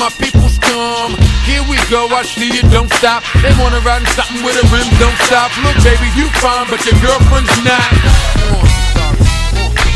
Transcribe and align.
my 0.00 0.08
peoples 0.16 0.58
come. 0.58 1.12
Here 1.44 1.62
we 1.68 1.76
go, 1.92 2.08
I 2.08 2.22
see 2.22 2.48
you 2.48 2.62
don't 2.72 2.90
stop. 2.94 3.22
They 3.42 3.52
wanna 3.60 3.80
ride 3.80 4.00
in 4.00 4.08
something 4.16 4.42
with 4.42 4.56
a 4.56 4.64
rim, 4.72 4.88
don't 4.98 5.18
stop. 5.28 5.52
Look, 5.60 5.76
baby, 5.84 6.08
you 6.16 6.26
fine, 6.40 6.66
but 6.70 6.80
your 6.86 6.96
girlfriend's 7.04 7.52
not. 7.62 8.69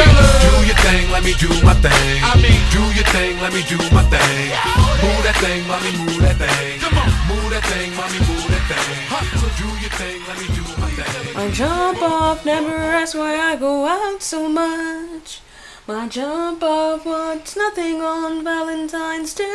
Do 0.00 0.66
your 0.66 0.76
thing, 0.76 1.10
let 1.10 1.22
me 1.24 1.34
do 1.34 1.48
my 1.64 1.74
thing. 1.74 2.20
I 2.24 2.34
mean, 2.40 2.60
do 2.72 2.82
your 2.96 3.04
thing, 3.12 3.40
let 3.40 3.52
me 3.52 3.62
do 3.68 3.76
my 3.92 4.02
thing. 4.08 4.50
Move 5.02 5.22
that 5.26 5.36
thing, 5.40 5.66
mommy, 5.68 5.92
move 5.98 6.20
that 6.22 6.36
thing. 6.36 6.80
Come 6.80 6.98
on, 6.98 7.08
move 7.28 7.50
that 7.50 7.64
thing, 7.70 7.94
mommy, 7.96 8.18
move 8.28 8.48
that 8.48 8.64
thing. 8.70 9.08
So 9.40 9.48
Do 9.60 9.68
your 9.80 9.90
thing, 10.00 10.18
let 10.28 10.36
me 10.40 10.46
do 10.54 10.62
my 10.80 10.88
thing. 10.90 11.34
My 11.34 11.50
jump 11.50 12.02
off 12.02 12.44
never 12.46 12.74
asks 12.74 13.14
why 13.14 13.36
I 13.36 13.56
go 13.56 13.86
out 13.86 14.22
so 14.22 14.48
much. 14.48 15.40
My 15.86 16.08
jump 16.08 16.62
off 16.62 17.04
wants 17.04 17.56
nothing 17.56 18.00
on 18.00 18.44
Valentine's 18.44 19.34
Day. 19.34 19.46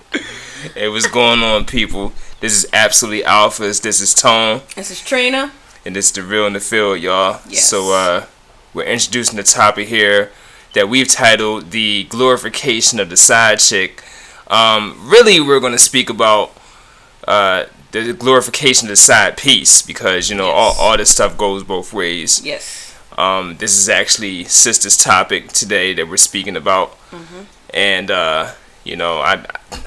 Hey, 0.76 0.90
what's 0.90 1.08
going 1.08 1.42
on, 1.42 1.64
people? 1.66 2.12
This 2.40 2.54
is 2.64 2.70
absolutely 2.74 3.24
alphas. 3.24 3.82
This 3.82 4.02
is 4.02 4.14
Tone, 4.14 4.62
This 4.76 4.92
is 4.92 5.02
Trina. 5.02 5.52
and 5.86 5.96
this 5.96 6.08
is 6.08 6.12
the 6.12 6.24
real 6.24 6.46
in 6.46 6.54
the 6.54 6.60
field, 6.60 7.00
y'all. 7.00 7.40
Yes. 7.48 7.66
So, 7.68 7.94
uh, 7.94 8.26
we're 8.74 8.84
introducing 8.84 9.38
the 9.38 9.44
topic 9.44 9.88
here 9.88 10.32
that 10.74 10.90
we've 10.90 11.08
titled 11.08 11.72
"The 11.72 12.04
Glorification 12.10 13.00
of 13.00 13.10
the 13.10 13.18
Side 13.18 13.60
Chick." 13.60 14.04
Um, 14.48 14.96
really, 15.10 15.40
we're 15.40 15.60
going 15.62 15.72
to 15.72 15.80
speak 15.80 16.10
about 16.10 16.52
uh, 17.28 17.66
the 17.92 18.14
glorification 18.14 18.88
of 18.88 18.90
the 18.92 18.96
side 18.98 19.38
piece 19.38 19.82
because 19.82 20.30
you 20.30 20.36
know 20.36 20.50
all, 20.50 20.76
all 20.78 20.98
this 20.98 21.10
stuff 21.10 21.38
goes 21.38 21.64
both 21.64 21.94
ways. 21.94 22.44
Yes. 22.46 22.94
Um, 23.18 23.56
this 23.58 23.78
is 23.80 23.88
actually 23.88 24.44
sister's 24.44 24.98
topic 25.02 25.54
today 25.54 25.94
that 25.94 26.10
we're 26.10 26.18
speaking 26.18 26.58
about, 26.58 26.92
Mm-hmm. 27.12 27.44
and 27.74 28.12
uh, 28.12 28.52
you 28.86 28.96
know, 28.96 29.20
I 29.20 29.46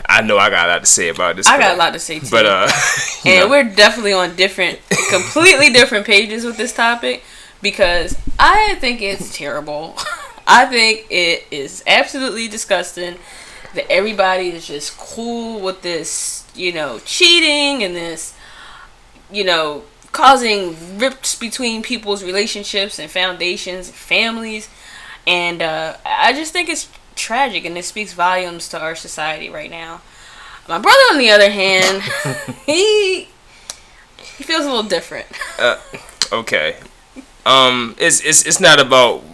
I 0.09 0.21
know 0.23 0.37
I 0.37 0.51
got 0.51 0.69
a 0.69 0.73
lot 0.73 0.81
to 0.81 0.87
say 0.87 1.09
about 1.09 1.37
this. 1.37 1.47
I 1.47 1.57
got 1.59 1.75
a 1.75 1.79
lot 1.79 1.93
to 1.95 1.99
say 1.99 2.19
too. 2.19 2.29
but 2.31 2.45
uh, 2.45 2.69
and 3.25 3.41
know, 3.41 3.49
we're 3.49 3.65
definitely 3.65 4.13
on 4.13 4.37
different, 4.37 4.81
completely 5.09 5.71
different 5.71 6.05
pages 6.05 6.45
with 6.45 6.57
this 6.59 6.75
topic 6.75 7.23
because 7.63 8.19
I 8.39 8.77
think 8.81 9.01
it's 9.01 9.35
terrible. 9.37 9.95
I 10.47 10.67
think 10.67 11.07
it 11.11 11.47
is 11.51 11.85
absolutely 11.87 12.49
disgusting 12.49 13.17
that 13.75 13.91
everybody 13.91 14.49
is 14.49 14.67
just 14.67 14.97
cool 14.97 15.61
with 15.61 15.83
this, 15.83 16.47
you 16.55 16.73
know, 16.73 16.99
cheating 17.05 17.85
and 17.85 17.95
this, 17.95 18.35
you 19.31 19.45
know, 19.45 19.85
causing 20.12 20.99
rips 20.99 21.35
between 21.35 21.83
people's 21.83 22.25
relationships 22.25 22.99
and 22.99 23.11
foundations, 23.11 23.89
and 23.89 23.97
families. 23.97 24.69
And 25.27 25.61
uh, 25.61 25.99
I 26.05 26.33
just 26.33 26.53
think 26.53 26.71
it's 26.71 26.89
tragic 27.19 27.65
and 27.65 27.77
it 27.77 27.85
speaks 27.85 28.13
volumes 28.13 28.69
to 28.69 28.81
our 28.81 28.95
society 28.95 29.51
right 29.51 29.71
now. 29.71 30.01
My 30.69 30.79
brother, 30.79 30.99
on 31.13 31.19
the 31.19 31.31
other 31.31 31.51
hand, 31.51 32.03
he 32.67 33.29
he 34.37 34.45
feels 34.45 34.65
a 34.65 34.69
little 34.69 34.83
different. 34.83 35.27
Uh, 35.59 35.78
okay. 36.33 36.77
Um, 37.45 37.95
it's 37.99 38.21
it's 38.21 38.47
it's 38.47 38.61
not 38.61 38.81
about 38.81 39.25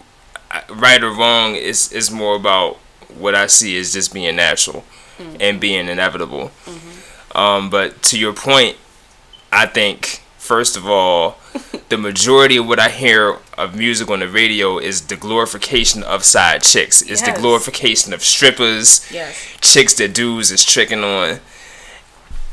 uh, 0.51 0.61
right 0.71 1.03
or 1.03 1.11
wrong. 1.11 1.57
It's 1.57 1.93
it's 1.93 2.11
more 2.11 2.37
about 2.37 2.77
what 3.17 3.35
I 3.35 3.47
see 3.47 3.79
as 3.79 3.93
just 3.93 4.15
being 4.15 4.37
natural 4.37 4.85
and 5.41 5.61
being 5.61 5.89
inevitable. 5.89 6.51
Um, 7.35 7.71
but 7.71 8.03
to 8.05 8.19
your 8.19 8.33
point, 8.33 8.77
I 9.51 9.67
think 9.67 10.23
first 10.39 10.77
of 10.77 10.87
all, 10.87 11.39
the 11.89 11.99
majority 11.99 12.57
of 12.57 12.67
what 12.67 12.79
I 12.79 12.89
hear 12.89 13.39
of 13.57 13.75
music 13.77 14.11
on 14.11 14.21
the 14.21 14.29
radio 14.29 14.79
is 14.79 15.03
the 15.03 15.17
glorification 15.17 16.03
of 16.03 16.25
side 16.25 16.63
chicks. 16.63 17.03
It's 17.03 17.23
the 17.23 17.33
glorification 17.33 18.13
of 18.13 18.23
strippers. 18.23 19.11
Yes. 19.11 19.37
chicks 19.61 19.95
that 19.95 20.15
dudes 20.15 20.51
is 20.51 20.65
tricking 20.65 21.03
on 21.05 21.41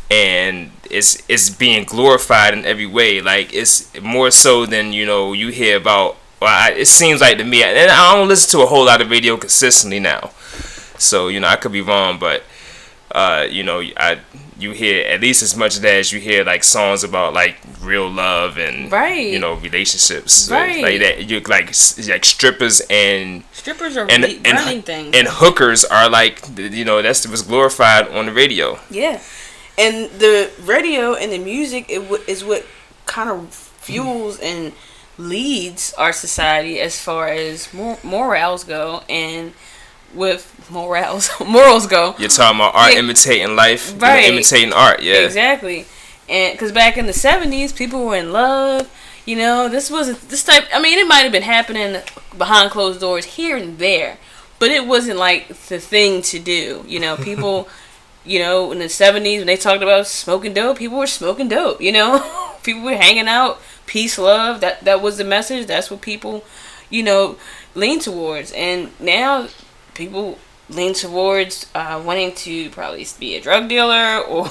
and 0.09 0.71
it's 0.89 1.21
it's 1.29 1.49
being 1.49 1.85
glorified 1.85 2.53
in 2.53 2.65
every 2.65 2.85
way 2.85 3.21
like 3.21 3.53
it's 3.53 3.97
more 4.01 4.29
so 4.29 4.65
than 4.65 4.91
you 4.91 5.05
know 5.05 5.31
you 5.33 5.47
hear 5.49 5.77
about 5.77 6.17
well 6.41 6.49
I, 6.49 6.71
it 6.71 6.87
seems 6.87 7.21
like 7.21 7.37
to 7.37 7.45
me 7.45 7.63
and 7.63 7.89
i 7.89 8.15
don't 8.15 8.27
listen 8.27 8.59
to 8.59 8.63
a 8.63 8.67
whole 8.67 8.85
lot 8.85 9.01
of 9.01 9.09
radio 9.09 9.37
consistently 9.37 9.99
now 9.99 10.31
so 10.97 11.29
you 11.29 11.39
know 11.39 11.47
i 11.47 11.55
could 11.55 11.71
be 11.71 11.81
wrong 11.81 12.19
but 12.19 12.43
uh 13.11 13.47
you 13.49 13.63
know 13.63 13.79
i 13.97 14.19
you 14.61 14.71
hear 14.71 15.05
at 15.07 15.19
least 15.21 15.41
as 15.41 15.55
much 15.55 15.75
of 15.77 15.81
that 15.81 15.95
as 15.95 16.11
you 16.11 16.19
hear 16.19 16.43
like 16.43 16.63
songs 16.63 17.03
about 17.03 17.33
like 17.33 17.55
real 17.81 18.09
love 18.09 18.57
and 18.57 18.91
Right. 18.91 19.27
you 19.33 19.39
know 19.39 19.53
relationships 19.55 20.49
Right. 20.49 20.81
like 20.83 20.99
that 20.99 21.29
you 21.29 21.39
like 21.41 21.67
like 22.07 22.25
strippers 22.25 22.81
and 22.89 23.43
Strippers 23.51 23.97
are 23.97 24.07
and 24.09 24.23
and, 24.23 24.45
running 24.45 24.81
things. 24.83 25.15
and 25.15 25.27
hookers 25.27 25.83
are 25.85 26.09
like 26.09 26.41
you 26.57 26.85
know 26.85 27.01
that's 27.01 27.27
was 27.27 27.41
glorified 27.41 28.07
on 28.09 28.25
the 28.27 28.33
radio 28.33 28.77
yeah, 28.89 29.19
and 29.77 30.09
the 30.19 30.51
radio 30.63 31.13
and 31.15 31.31
the 31.31 31.39
music 31.39 31.85
it 31.89 32.01
w- 32.03 32.23
is 32.27 32.43
what 32.43 32.65
kind 33.05 33.29
of 33.29 33.53
fuels 33.53 34.39
and 34.39 34.73
leads 35.17 35.93
our 35.97 36.13
society 36.13 36.79
as 36.79 36.99
far 36.99 37.27
as 37.27 37.71
mor- 37.73 37.99
morals 38.03 38.63
go, 38.63 39.03
and 39.09 39.53
with 40.13 40.69
morals 40.69 41.29
morals 41.45 41.87
go. 41.87 42.15
You're 42.17 42.29
talking 42.29 42.57
about 42.59 42.75
art 42.75 42.93
Yeah. 42.93 42.99
imitating 42.99 43.55
life, 43.55 43.93
Right. 44.01 44.25
imitating 44.25 44.73
art. 44.73 45.01
Yeah, 45.01 45.15
Exactly. 45.15 45.85
And 46.29 46.53
because 46.53 46.71
back 46.71 46.97
in 46.97 47.07
the 47.07 47.13
70s, 47.13 47.73
people 47.75 48.05
were 48.05 48.15
in 48.15 48.31
love. 48.31 48.89
You 49.25 49.35
know, 49.35 49.67
this 49.69 49.91
wasn't 49.91 50.29
this 50.29 50.43
type. 50.43 50.65
I 50.73 50.81
mean, 50.81 50.97
it 50.97 51.07
might 51.07 51.23
have 51.23 51.31
been 51.31 51.43
happening 51.43 52.01
behind 52.37 52.71
closed 52.71 52.99
doors 53.01 53.25
here 53.25 53.55
and 53.57 53.77
there, 53.77 54.17
but 54.57 54.71
it 54.71 54.87
wasn't 54.87 55.17
like 55.19 55.47
the 55.67 55.79
thing 55.79 56.21
to 56.23 56.39
do. 56.39 56.83
You 56.87 56.99
know, 56.99 57.15
people, 57.29 57.67
you 58.25 58.39
know, 58.39 58.71
in 58.71 58.79
the 58.79 58.85
70s, 58.85 59.39
when 59.39 59.47
they 59.47 59.57
talked 59.57 59.83
about 59.83 60.07
smoking 60.07 60.53
dope, 60.53 60.77
people 60.79 60.97
were 60.97 61.07
smoking 61.07 61.49
dope. 61.49 61.81
You 61.81 61.91
know, 61.91 62.55
people 62.63 62.81
were 62.83 62.95
hanging 62.95 63.27
out, 63.27 63.59
peace, 63.85 64.17
love. 64.17 64.61
That, 64.61 64.83
that 64.85 65.01
was 65.01 65.17
the 65.17 65.23
message. 65.25 65.67
That's 65.67 65.91
what 65.91 66.01
people, 66.01 66.43
you 66.89 67.03
know, 67.03 67.35
lean 67.75 67.99
towards. 67.99 68.51
And 68.53 68.89
now 68.99 69.49
people 69.93 70.37
lean 70.69 70.93
towards 70.93 71.67
uh, 71.75 72.01
wanting 72.03 72.33
to 72.33 72.69
probably 72.69 73.05
be 73.19 73.35
a 73.35 73.41
drug 73.41 73.67
dealer 73.67 74.19
or 74.19 74.47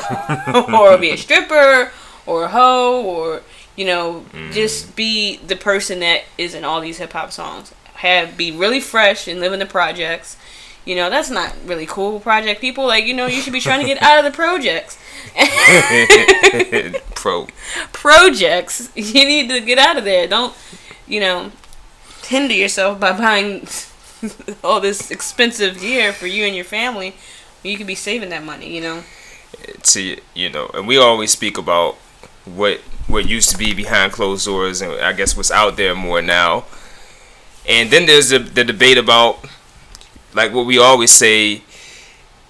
or 0.75 0.99
be 0.99 1.11
a 1.11 1.17
stripper 1.17 1.91
or 2.27 2.45
a 2.45 2.49
hoe 2.49 3.03
or 3.03 3.43
you 3.77 3.85
know 3.85 4.25
just 4.53 4.95
be 4.97 5.37
the 5.39 5.57
person 5.57 6.01
that 6.01 6.23
is 6.37 6.55
in 6.55 6.65
all 6.65 6.81
these 6.81 6.99
hip 6.99 7.13
hop 7.13 7.33
songs. 7.33 7.73
Have 7.95 8.37
be 8.37 8.51
really 8.51 8.81
fresh 8.81 9.29
and 9.29 9.41
live 9.41 9.53
in 9.53 9.59
the 9.59 9.67
projects. 9.67 10.37
You 10.85 10.97
know 10.97 11.11
that's 11.11 11.31
not 11.31 11.55
really 11.65 11.87
cool. 11.87 12.21
Project 12.21 12.61
people 12.61 12.87
like 12.87 13.05
you 13.05 13.15
know 13.15 13.27
you 13.27 13.41
should 13.41 13.53
be 13.53 13.61
trying 13.61 13.81
to 13.81 13.87
get 13.87 14.03
out 14.03 14.25
of 14.25 14.31
the 14.31 14.37
projects. 14.37 14.99
pro. 17.15 17.47
projects 17.93 18.91
you 18.95 19.25
need 19.25 19.49
to 19.51 19.61
get 19.61 19.79
out 19.79 19.97
of 19.97 20.05
there. 20.05 20.27
Don't 20.27 20.55
you 21.07 21.21
know 21.21 21.53
hinder 22.25 22.55
yourself 22.55 22.99
by 23.01 23.17
buying 23.17 23.67
all 24.65 24.81
this 24.81 25.11
expensive 25.11 25.81
gear 25.81 26.13
for 26.13 26.27
you 26.27 26.45
and 26.45 26.55
your 26.55 26.65
family. 26.65 27.15
You 27.63 27.77
could 27.77 27.87
be 27.87 27.95
saving 27.95 28.31
that 28.31 28.45
money. 28.45 28.75
You 28.75 28.81
know. 28.81 29.03
To 29.83 30.17
you 30.35 30.49
know, 30.49 30.71
and 30.75 30.87
we 30.87 30.97
always 30.97 31.31
speak 31.33 31.59
about 31.59 31.97
what 32.45 32.81
what 33.07 33.29
used 33.29 33.51
to 33.51 33.59
be 33.59 33.75
behind 33.75 34.13
closed 34.13 34.47
doors, 34.47 34.81
and 34.81 34.93
I 34.93 35.13
guess 35.13 35.37
what's 35.37 35.51
out 35.51 35.77
there 35.77 35.95
more 35.95 36.23
now. 36.23 36.65
And 37.69 37.91
then 37.91 38.07
there's 38.07 38.31
the, 38.31 38.39
the 38.39 38.65
debate 38.65 38.97
about, 38.97 39.45
like 40.35 40.53
what 40.53 40.67
we 40.67 40.79
always 40.79 41.11
say, 41.11 41.63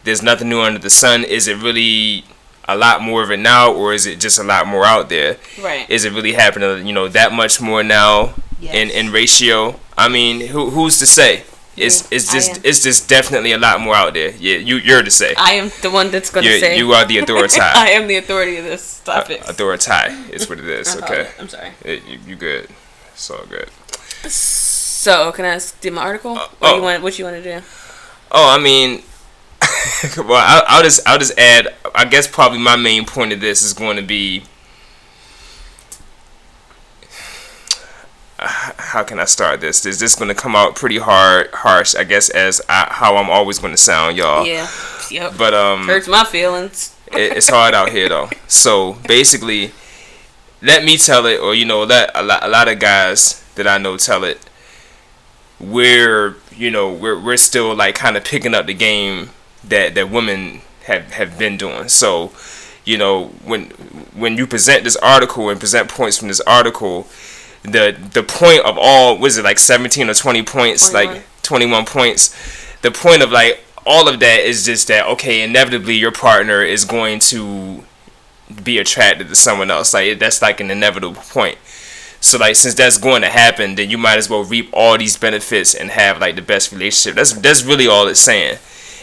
there's 0.05 0.23
nothing 0.23 0.49
new 0.49 0.61
under 0.61 0.79
the 0.79 0.91
sun. 0.91 1.25
Is 1.25 1.49
it 1.49 1.57
really 1.63 2.25
a 2.69 2.77
lot 2.77 3.03
more 3.03 3.23
of 3.23 3.31
it 3.31 3.39
now, 3.39 3.73
or 3.73 3.93
is 3.93 4.07
it 4.07 4.21
just 4.21 4.39
a 4.39 4.45
lot 4.45 4.67
more 4.67 4.85
out 4.85 5.09
there? 5.09 5.37
Right. 5.61 5.89
Is 5.91 6.05
it 6.05 6.13
really 6.13 6.35
happening? 6.35 6.87
You 6.87 6.93
know, 6.93 7.09
that 7.09 7.33
much 7.33 7.61
more 7.61 7.83
now 7.83 8.35
in 8.61 8.91
in 8.91 9.11
ratio? 9.11 9.81
I 9.97 10.09
mean, 10.09 10.49
who 10.49 10.71
who's 10.71 10.99
to 10.99 11.07
say? 11.07 11.45
It's 11.81 12.11
it's 12.13 12.33
just 12.33 12.65
it's 12.65 12.83
just 12.83 13.09
definitely 13.09 13.53
a 13.53 13.59
lot 13.59 13.81
more 13.81 13.95
out 13.95 14.15
there. 14.15 14.31
Yeah, 14.37 14.57
you 14.57 14.77
you're 14.77 15.03
to 15.03 15.11
say. 15.11 15.35
I 15.37 15.53
am 15.53 15.71
the 15.83 15.91
one 15.91 16.11
that's 16.11 16.31
going 16.31 16.45
to 16.45 16.51
You're, 16.51 16.61
say. 16.61 16.79
you 16.79 16.93
are 16.93 17.05
the 17.07 17.19
authority. 17.19 17.61
I 17.61 17.91
am 17.91 18.07
the 18.07 18.17
authority 18.17 18.57
of 18.57 18.65
this 18.65 19.01
topic. 19.01 19.41
authority 19.41 19.91
is 20.33 20.49
what 20.49 20.59
it 20.59 20.65
is. 20.81 20.89
Uh-huh. 20.89 21.05
Okay, 21.05 21.31
I'm 21.39 21.49
sorry. 21.49 21.71
It- 21.85 22.05
you, 22.07 22.19
you 22.27 22.37
good. 22.37 22.69
It's 23.13 23.31
all 23.31 23.45
good. 23.47 23.69
So, 24.31 25.33
can 25.33 25.45
I 25.45 25.59
do 25.81 25.91
my 25.91 26.03
article? 26.03 26.35
what 26.35 26.53
oh. 26.63 26.77
you 26.77 26.83
want? 26.83 27.03
What 27.03 27.19
you 27.19 27.25
want 27.25 27.43
to 27.43 27.43
do? 27.43 27.65
Oh, 28.31 28.55
I 28.55 28.63
mean, 28.63 29.03
well, 30.17 30.35
I'll, 30.35 30.63
I'll 30.69 30.83
just 30.83 31.07
I'll 31.09 31.19
just 31.19 31.39
add. 31.39 31.75
I 31.95 32.05
guess 32.05 32.27
probably 32.27 32.59
my 32.59 32.77
main 32.77 33.07
point 33.07 33.33
of 33.33 33.41
this 33.41 33.63
is 33.63 33.73
going 33.73 33.97
to 33.97 34.03
be 34.03 34.45
how 38.43 39.03
can 39.03 39.19
I 39.19 39.25
start 39.27 39.61
this? 39.61 39.85
Is 39.85 40.01
this 40.01 40.15
going 40.15 40.29
to 40.29 40.35
come 40.35 40.57
out 40.57 40.75
pretty 40.75 40.99
hard, 40.99 41.51
harsh? 41.53 41.95
I 41.95 42.05
guess 42.05 42.31
as 42.31 42.61
I, 42.69 42.89
how 42.91 43.17
I'm 43.17 43.29
always 43.29 43.59
going 43.59 43.73
to 43.73 43.77
sound, 43.77 44.17
y'all. 44.17 44.47
Yeah. 44.47 44.69
Yep. 45.11 45.35
But 45.37 45.55
um, 45.55 45.87
hurts 45.87 46.09
my 46.09 46.25
feelings. 46.25 46.97
it, 47.13 47.37
it's 47.37 47.49
hard 47.49 47.75
out 47.75 47.91
here 47.91 48.09
though. 48.09 48.31
So 48.49 48.95
basically, 49.07 49.73
let 50.61 50.85
me 50.85 50.97
tell 50.97 51.25
it, 51.27 51.41
or 51.41 51.55
you 51.55 51.65
know, 51.65 51.85
let 51.85 52.11
a 52.15 52.23
lot, 52.23 52.43
a 52.43 52.49
lot 52.49 52.69
of 52.69 52.79
guys 52.79 53.45
that 53.55 53.67
I 53.67 53.79
know 53.79 53.97
tell 53.97 54.25
it. 54.25 54.45
We're 55.61 56.37
you 56.57 56.71
know 56.71 56.93
we're 56.93 57.19
we're 57.19 57.37
still 57.37 57.75
like 57.75 57.95
kind 57.95 58.17
of 58.17 58.25
picking 58.25 58.55
up 58.55 58.67
the 58.67 58.75
game 58.75 59.31
that 59.65 59.95
that 59.95 60.11
women 60.11 60.63
have 60.85 61.13
have 61.13 61.39
been 61.39 61.57
doing. 61.57 61.89
So 61.89 62.33
you 62.85 62.99
know 62.99 63.27
when 63.45 63.67
when 64.15 64.37
you 64.37 64.47
present 64.47 64.85
this 64.85 64.97
article 64.97 65.49
and 65.49 65.61
present 65.61 65.89
points 65.89 66.19
from 66.19 66.29
this 66.29 66.41
article 66.41 67.07
the 67.63 67.97
the 68.13 68.23
point 68.23 68.65
of 68.65 68.79
all 68.81 69.19
was 69.19 69.37
it 69.37 69.45
like 69.45 69.59
17 69.59 70.09
or 70.09 70.15
20 70.15 70.43
points 70.43 70.91
21. 70.91 71.15
like 71.15 71.43
21 71.43 71.85
points? 71.85 72.35
The 72.83 72.91
point 72.91 73.23
of 73.23 73.31
like 73.31 73.63
all 73.87 74.09
of 74.09 74.21
that 74.21 74.41
is 74.41 74.65
just 74.65 74.89
that 74.89 75.07
okay 75.07 75.43
inevitably 75.43 75.95
your 75.95 76.13
partner 76.13 76.63
is 76.63 76.85
going 76.85 77.19
to 77.19 77.85
be 78.65 78.79
attracted 78.79 79.29
to 79.29 79.35
someone 79.35 79.71
else. 79.71 79.95
Like 79.95 80.19
that's 80.19 80.43
like 80.43 80.61
an 80.61 80.71
inevitable 80.71 81.21
point. 81.23 81.59
So 82.21 82.39
like 82.39 82.57
since 82.57 82.75
that's 82.75 82.99
going 82.99 83.23
to 83.23 83.29
happen 83.29 83.75
then 83.75 83.91
you 83.91 83.99
might 83.99 84.19
as 84.19 84.29
well 84.29 84.45
reap 84.45 84.71
all 84.73 84.99
these 84.99 85.17
benefits 85.17 85.75
and 85.75 85.91
have 85.91 86.19
like 86.19 86.37
the 86.37 86.43
best 86.43 86.73
relationship. 86.73 87.17
That's 87.17 87.33
that's 87.33 87.65
really 87.65 87.87
all 87.87 88.09
it's 88.09 88.21
saying. 88.21 88.59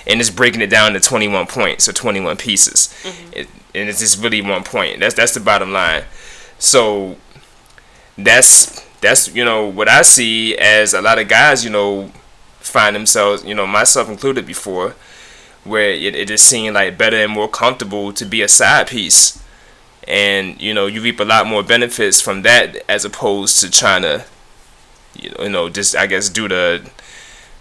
And 0.07 0.21
it's 0.21 0.30
breaking 0.30 0.62
it 0.62 0.69
down 0.69 0.94
to 0.94 1.01
21 1.01 1.48
points 1.48 1.89
or 1.89 1.94
21 1.94 2.38
pieces. 2.38 2.94
Mm-hmm. 3.03 3.33
it, 3.33 3.48
and 3.75 3.89
it's 3.89 4.00
just 4.00 4.21
really 4.21 4.42
one 4.42 4.63
point. 4.63 5.00
That's 5.00 5.15
that's 5.15 5.33
the 5.33 5.39
bottom 5.39 5.71
line. 5.71 6.03
So 6.60 7.18
that's 8.18 8.81
that's 9.02 9.34
you 9.36 9.46
know 9.46 9.66
what 9.68 9.88
I 9.88 10.02
see 10.02 10.58
as 10.58 10.94
a 10.94 11.02
lot 11.02 11.19
of 11.19 11.28
guys 11.28 11.64
you 11.64 11.69
know 11.69 12.12
find 12.60 12.96
themselves 12.96 13.46
you 13.46 13.54
know 13.54 13.68
myself 13.68 14.10
included 14.10 14.46
before 14.46 14.96
where 15.64 15.92
it, 15.92 16.16
it 16.16 16.28
just 16.28 16.46
seemed 16.46 16.75
like 16.75 16.98
better 16.98 17.18
and 17.18 17.31
more 17.31 17.48
comfortable 17.48 18.14
to 18.14 18.25
be 18.25 18.42
a 18.42 18.48
side 18.48 18.88
piece 18.88 19.42
and 20.08 20.60
you 20.62 20.74
know 20.74 20.88
you 20.88 21.02
reap 21.02 21.19
a 21.19 21.24
lot 21.24 21.46
more 21.46 21.62
benefits 21.64 22.22
from 22.22 22.42
that 22.42 22.78
as 22.90 23.06
opposed 23.06 23.60
to 23.60 23.69
trying 23.69 24.02
to 24.02 24.25
you 25.16 25.50
know 25.50 25.70
just 25.70 25.96
I 25.96 26.08
guess 26.08 26.30
do 26.30 26.48
the 26.48 26.90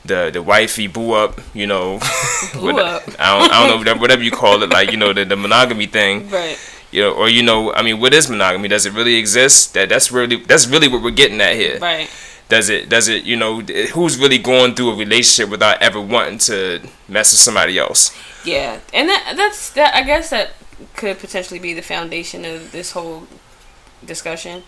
the 0.04 0.30
the 0.32 0.42
wifey 0.42 0.86
boo 0.86 1.12
up, 1.12 1.40
you 1.54 1.66
know, 1.66 1.98
boo 2.54 2.70
up. 2.78 3.02
I 3.18 3.38
don't 3.38 3.52
I 3.52 3.68
don't 3.68 3.84
know 3.84 3.96
whatever 3.96 4.22
you 4.22 4.30
call 4.30 4.62
it, 4.62 4.70
like 4.70 4.90
you 4.90 4.96
know 4.96 5.12
the, 5.12 5.24
the 5.24 5.36
monogamy 5.36 5.86
thing, 5.86 6.28
right? 6.30 6.58
You 6.90 7.02
know, 7.02 7.12
or 7.12 7.28
you 7.28 7.42
know, 7.42 7.72
I 7.72 7.82
mean, 7.82 8.00
what 8.00 8.14
is 8.14 8.28
monogamy? 8.28 8.68
Does 8.68 8.86
it 8.86 8.92
really 8.92 9.16
exist? 9.16 9.74
That 9.74 9.88
that's 9.88 10.12
really 10.12 10.36
that's 10.36 10.66
really 10.66 10.88
what 10.88 11.02
we're 11.02 11.10
getting 11.10 11.40
at 11.40 11.54
here. 11.54 11.78
Right. 11.78 12.10
Does 12.48 12.68
it 12.68 12.88
does 12.88 13.08
it 13.08 13.24
you 13.24 13.36
know 13.36 13.60
who's 13.60 14.18
really 14.18 14.38
going 14.38 14.74
through 14.74 14.90
a 14.90 14.96
relationship 14.96 15.50
without 15.50 15.82
ever 15.82 16.00
wanting 16.00 16.38
to 16.38 16.80
mess 17.08 17.32
with 17.32 17.40
somebody 17.40 17.78
else? 17.78 18.16
Yeah, 18.44 18.78
and 18.94 19.08
that 19.08 19.34
that's 19.36 19.70
that. 19.70 19.94
I 19.94 20.02
guess 20.02 20.30
that 20.30 20.52
could 20.94 21.18
potentially 21.18 21.58
be 21.58 21.74
the 21.74 21.82
foundation 21.82 22.44
of 22.44 22.70
this 22.70 22.92
whole 22.92 23.26
discussion, 24.04 24.62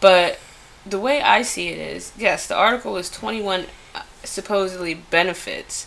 but 0.00 0.38
the 0.84 0.98
way 1.00 1.22
I 1.22 1.42
see 1.42 1.68
it 1.68 1.78
is, 1.78 2.12
yes, 2.18 2.46
the 2.46 2.56
article 2.56 2.98
is 2.98 3.08
twenty 3.08 3.40
one 3.40 3.66
uh, 3.94 4.02
supposedly 4.22 4.92
benefits 4.92 5.86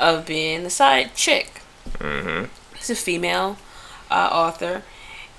of 0.00 0.26
being 0.26 0.64
the 0.64 0.70
side 0.70 1.14
chick. 1.14 1.62
Mm-hmm. 1.98 2.46
It's 2.74 2.90
a 2.90 2.96
female 2.96 3.58
uh, 4.10 4.28
author 4.32 4.82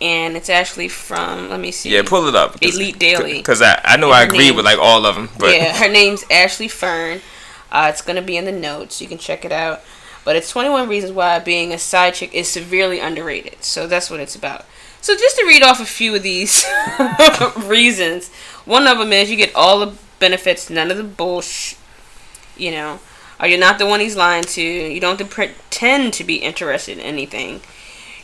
and 0.01 0.35
it's 0.35 0.49
actually 0.49 0.87
from 0.87 1.49
let 1.49 1.59
me 1.59 1.71
see. 1.71 1.89
Yeah, 1.89 2.03
pull 2.05 2.27
it 2.27 2.35
up. 2.35 2.61
Elite 2.61 2.99
Daily. 2.99 3.37
Because 3.37 3.61
I, 3.61 3.79
I 3.83 3.97
know 3.97 4.11
I 4.11 4.23
agree 4.23 4.39
name, 4.39 4.55
with 4.55 4.65
like 4.65 4.79
all 4.79 5.05
of 5.05 5.15
them. 5.15 5.29
But 5.39 5.55
yeah, 5.55 5.75
her 5.77 5.89
name's 5.89 6.23
Ashley 6.29 6.67
Fern. 6.67 7.21
Uh, 7.71 7.87
it's 7.89 8.01
gonna 8.01 8.21
be 8.21 8.37
in 8.37 8.45
the 8.45 8.51
notes. 8.51 9.01
You 9.01 9.07
can 9.07 9.17
check 9.17 9.45
it 9.45 9.51
out. 9.51 9.81
But 10.23 10.35
it's 10.35 10.49
21 10.49 10.89
reasons 10.89 11.13
why 11.13 11.37
being 11.39 11.71
a 11.71 11.77
side 11.77 12.15
chick 12.15 12.33
is 12.33 12.47
severely 12.47 12.99
underrated. 12.99 13.63
So 13.63 13.85
that's 13.85 14.09
what 14.09 14.19
it's 14.19 14.35
about. 14.35 14.65
So 14.99 15.15
just 15.15 15.37
to 15.37 15.45
read 15.45 15.61
off 15.61 15.79
a 15.79 15.85
few 15.85 16.15
of 16.15 16.23
these 16.23 16.65
reasons, 17.57 18.33
one 18.65 18.87
of 18.87 18.97
them 18.97 19.13
is 19.13 19.29
you 19.29 19.37
get 19.37 19.53
all 19.53 19.79
the 19.79 19.93
benefits, 20.17 20.67
none 20.67 20.89
of 20.89 20.97
the 20.97 21.03
bullshit. 21.03 21.77
You 22.57 22.71
know, 22.71 22.99
or 23.39 23.47
you're 23.47 23.59
not 23.59 23.77
the 23.77 23.85
one 23.85 23.99
he's 23.99 24.15
lying 24.15 24.45
to. 24.45 24.61
You 24.61 24.99
don't 24.99 25.19
have 25.19 25.29
to 25.29 25.33
pretend 25.33 26.13
to 26.13 26.23
be 26.23 26.37
interested 26.37 26.97
in 26.97 27.03
anything. 27.03 27.61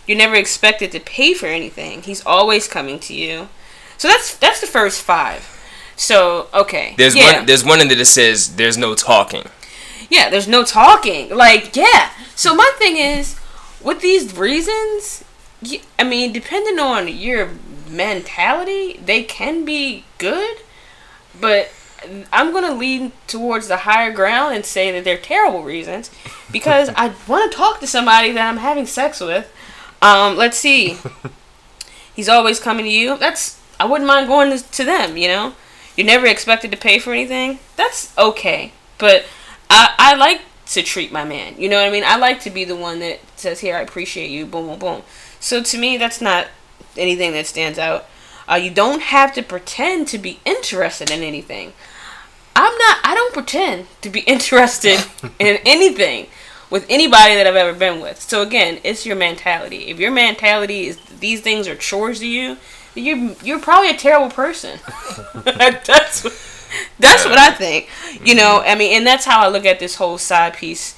You're 0.07 0.18
never 0.18 0.36
expected 0.36 0.92
to 0.92 1.00
pay 1.00 1.33
for 1.33 1.48
anything. 1.48 2.01
He's 2.01 2.25
always 2.25 2.68
coming 2.68 3.00
to 3.00 3.13
you. 3.13 3.50
So 3.98 4.07
that's 4.07 4.36
that's 4.36 4.62
the 4.62 4.68
first 4.68 5.01
five. 5.01 5.48
So 5.95 6.48
okay. 6.53 6.95
There's 6.98 7.15
yeah. 7.15 7.38
one 7.38 7.45
there's 7.45 7.63
one 7.63 7.81
in 7.81 7.88
there 7.88 7.98
that 7.98 8.06
says 8.06 8.56
there's 8.56 8.77
no 8.77 8.95
talking. 8.95 9.44
Yeah, 10.09 10.30
there's 10.30 10.48
no 10.48 10.63
talking. 10.63 11.30
Like 11.36 11.75
yeah. 11.75 12.12
So 12.36 12.56
my 12.56 12.71
thing 12.77 12.98
is 12.98 13.39
with 13.81 14.01
these 14.01 14.36
reasons, 14.36 15.24
I 16.00 16.03
mean, 16.03 16.33
depending 16.33 16.80
on 16.80 17.07
your 17.07 17.50
mentality, 17.89 19.00
they 19.03 19.24
can 19.24 19.65
be 19.65 20.06
good, 20.18 20.57
but 21.39 21.71
I'm 22.33 22.51
gonna 22.51 22.74
lean 22.74 23.12
towards 23.27 23.68
the 23.68 23.77
higher 23.77 24.12
ground 24.12 24.56
and 24.56 24.65
say 24.65 24.92
that 24.92 25.03
they're 25.03 25.18
terrible 25.18 25.63
reasons 25.63 26.09
because 26.51 26.89
I 26.95 27.13
want 27.27 27.51
to 27.51 27.57
talk 27.57 27.80
to 27.80 27.88
somebody 27.88 28.31
that 28.31 28.50
I'm 28.50 28.57
having 28.57 28.86
sex 28.86 29.19
with 29.19 29.51
um, 30.01 30.36
let's 30.36 30.57
see. 30.57 30.98
He's 32.15 32.30
always 32.30 32.59
coming 32.59 32.86
to 32.86 32.92
you. 32.92 33.18
That's 33.18 33.59
I 33.80 33.86
wouldn't 33.86 34.07
mind 34.07 34.27
going 34.27 34.57
to, 34.57 34.83
them. 34.83 35.18
You 35.18 35.27
know, 35.27 35.53
you're 35.95 36.06
never 36.06 36.27
expected 36.27 36.71
to 36.71 36.77
pay 36.77 37.00
for 37.00 37.13
anything. 37.13 37.59
That's 37.77 38.15
okay. 38.18 38.74
But 38.98 39.25
I 39.69 39.94
I 39.98 40.15
like 40.15 40.42
to 40.68 40.83
treat 40.83 41.12
my 41.12 41.24
man. 41.24 41.56
You 41.57 41.69
know 41.69 41.77
what 41.77 41.88
I 41.88 41.92
mean? 41.92 42.03
I 42.06 42.18
like 42.18 42.39
to 42.42 42.50
be 42.50 42.63
the 42.63 42.75
one 42.75 43.00
that 43.00 43.19
says, 43.36 43.59
"Here, 43.59 43.75
I 43.75 43.81
appreciate 43.81 44.30
you." 44.30 44.45
Boom, 44.45 44.68
boom, 44.68 44.80
boom. 44.80 45.03
So 45.39 45.63
to 45.63 45.77
me, 45.77 45.98
that's 45.98 46.21
not 46.21 46.48
anything 46.98 47.31
that 47.33 47.48
stands 47.48 47.80
out. 47.80 48.06
Uh, 48.50 48.56
you 48.56 48.71
don't 48.71 49.01
have 49.01 49.33
to 49.33 49.42
pretend 49.42 50.07
to 50.09 50.18
be 50.18 50.39
interested 50.45 51.09
in 51.09 51.24
anything. 51.24 51.74
I'm 52.56 52.77
not. 52.77 52.98
I 53.03 53.13
don't 53.15 53.33
pretend 53.33 53.88
to 54.01 54.09
be 54.09 54.19
interested 54.27 55.03
in 55.39 55.57
anything 55.65 56.27
with 56.71 56.85
anybody 56.89 57.35
that 57.35 57.45
I've 57.45 57.56
ever 57.56 57.77
been 57.77 58.01
with. 58.01 58.19
So 58.19 58.41
again, 58.41 58.79
it's 58.84 59.05
your 59.05 59.15
mentality. 59.15 59.89
If 59.89 60.00
your 60.00 60.10
mentality 60.10 60.88
is 60.88 60.98
these 61.19 61.41
things 61.41 61.67
are 61.67 61.75
chores 61.75 62.19
to 62.19 62.27
you, 62.27 62.57
you 62.95 63.36
you're 63.43 63.60
probably 63.60 63.91
a 63.91 63.98
terrible 63.98 64.34
person. 64.34 64.79
that's 65.36 66.24
what, 66.24 66.34
that's 66.98 67.25
what 67.25 67.38
I 67.38 67.51
think. 67.51 67.89
You 68.25 68.34
know, 68.34 68.63
I 68.65 68.75
mean, 68.75 68.98
and 68.98 69.05
that's 69.05 69.25
how 69.25 69.41
I 69.41 69.50
look 69.50 69.65
at 69.65 69.79
this 69.79 69.95
whole 69.95 70.17
side 70.17 70.55
piece 70.55 70.98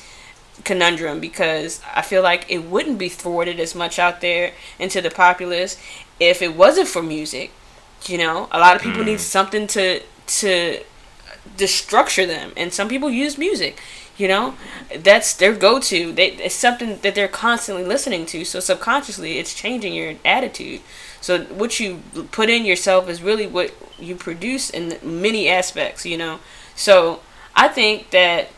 conundrum 0.64 1.20
because 1.20 1.82
I 1.94 2.02
feel 2.02 2.22
like 2.22 2.46
it 2.50 2.60
wouldn't 2.60 2.98
be 2.98 3.10
thwarted 3.10 3.60
as 3.60 3.76
much 3.76 4.00
out 4.00 4.22
there 4.22 4.54
into 4.80 5.02
the 5.02 5.10
populace 5.10 5.78
if 6.20 6.42
it 6.42 6.56
wasn't 6.56 6.88
for 6.88 7.04
music. 7.04 7.52
You 8.06 8.18
know, 8.18 8.48
a 8.52 8.60
lot 8.60 8.76
of 8.76 8.82
people 8.82 9.02
mm. 9.02 9.08
need 9.08 9.20
something 9.20 9.68
to 9.68 10.02
to 10.26 10.84
to 11.58 11.68
structure 11.68 12.26
them, 12.26 12.54
and 12.56 12.74
some 12.74 12.88
people 12.88 13.10
use 13.10 13.38
music. 13.38 13.82
You 14.16 14.28
know, 14.28 14.56
that's 14.96 15.34
their 15.34 15.56
go-to. 15.56 16.12
They, 16.12 16.34
it's 16.34 16.54
something 16.54 17.00
that 17.02 17.16
they're 17.16 17.28
constantly 17.28 17.84
listening 17.84 18.28
to. 18.28 18.46
So 18.46 18.60
subconsciously, 18.60 19.40
it's 19.40 19.56
changing 19.56 19.96
your 19.96 20.16
attitude. 20.24 20.82
So 21.20 21.46
what 21.46 21.80
you 21.80 22.04
put 22.32 22.50
in 22.50 22.64
yourself 22.64 23.10
is 23.10 23.24
really 23.24 23.48
what 23.48 23.74
you 23.98 24.16
produce 24.16 24.70
in 24.70 25.00
many 25.02 25.50
aspects. 25.50 26.06
You 26.06 26.18
know, 26.18 26.40
so 26.76 27.22
I 27.56 27.68
think 27.70 28.12
that 28.12 28.50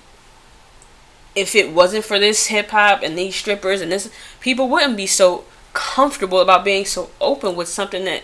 if 1.36 1.56
it 1.56 1.72
wasn't 1.72 2.06
for 2.06 2.20
this 2.20 2.48
hip 2.48 2.70
hop 2.72 3.02
and 3.02 3.18
these 3.18 3.36
strippers 3.36 3.82
and 3.82 3.92
this, 3.92 4.10
people 4.40 4.70
wouldn't 4.70 4.98
be 4.98 5.08
so 5.08 5.46
comfortable 5.74 6.40
about 6.40 6.64
being 6.64 6.86
so 6.86 7.10
open 7.22 7.56
with 7.56 7.68
something 7.68 8.06
that 8.06 8.24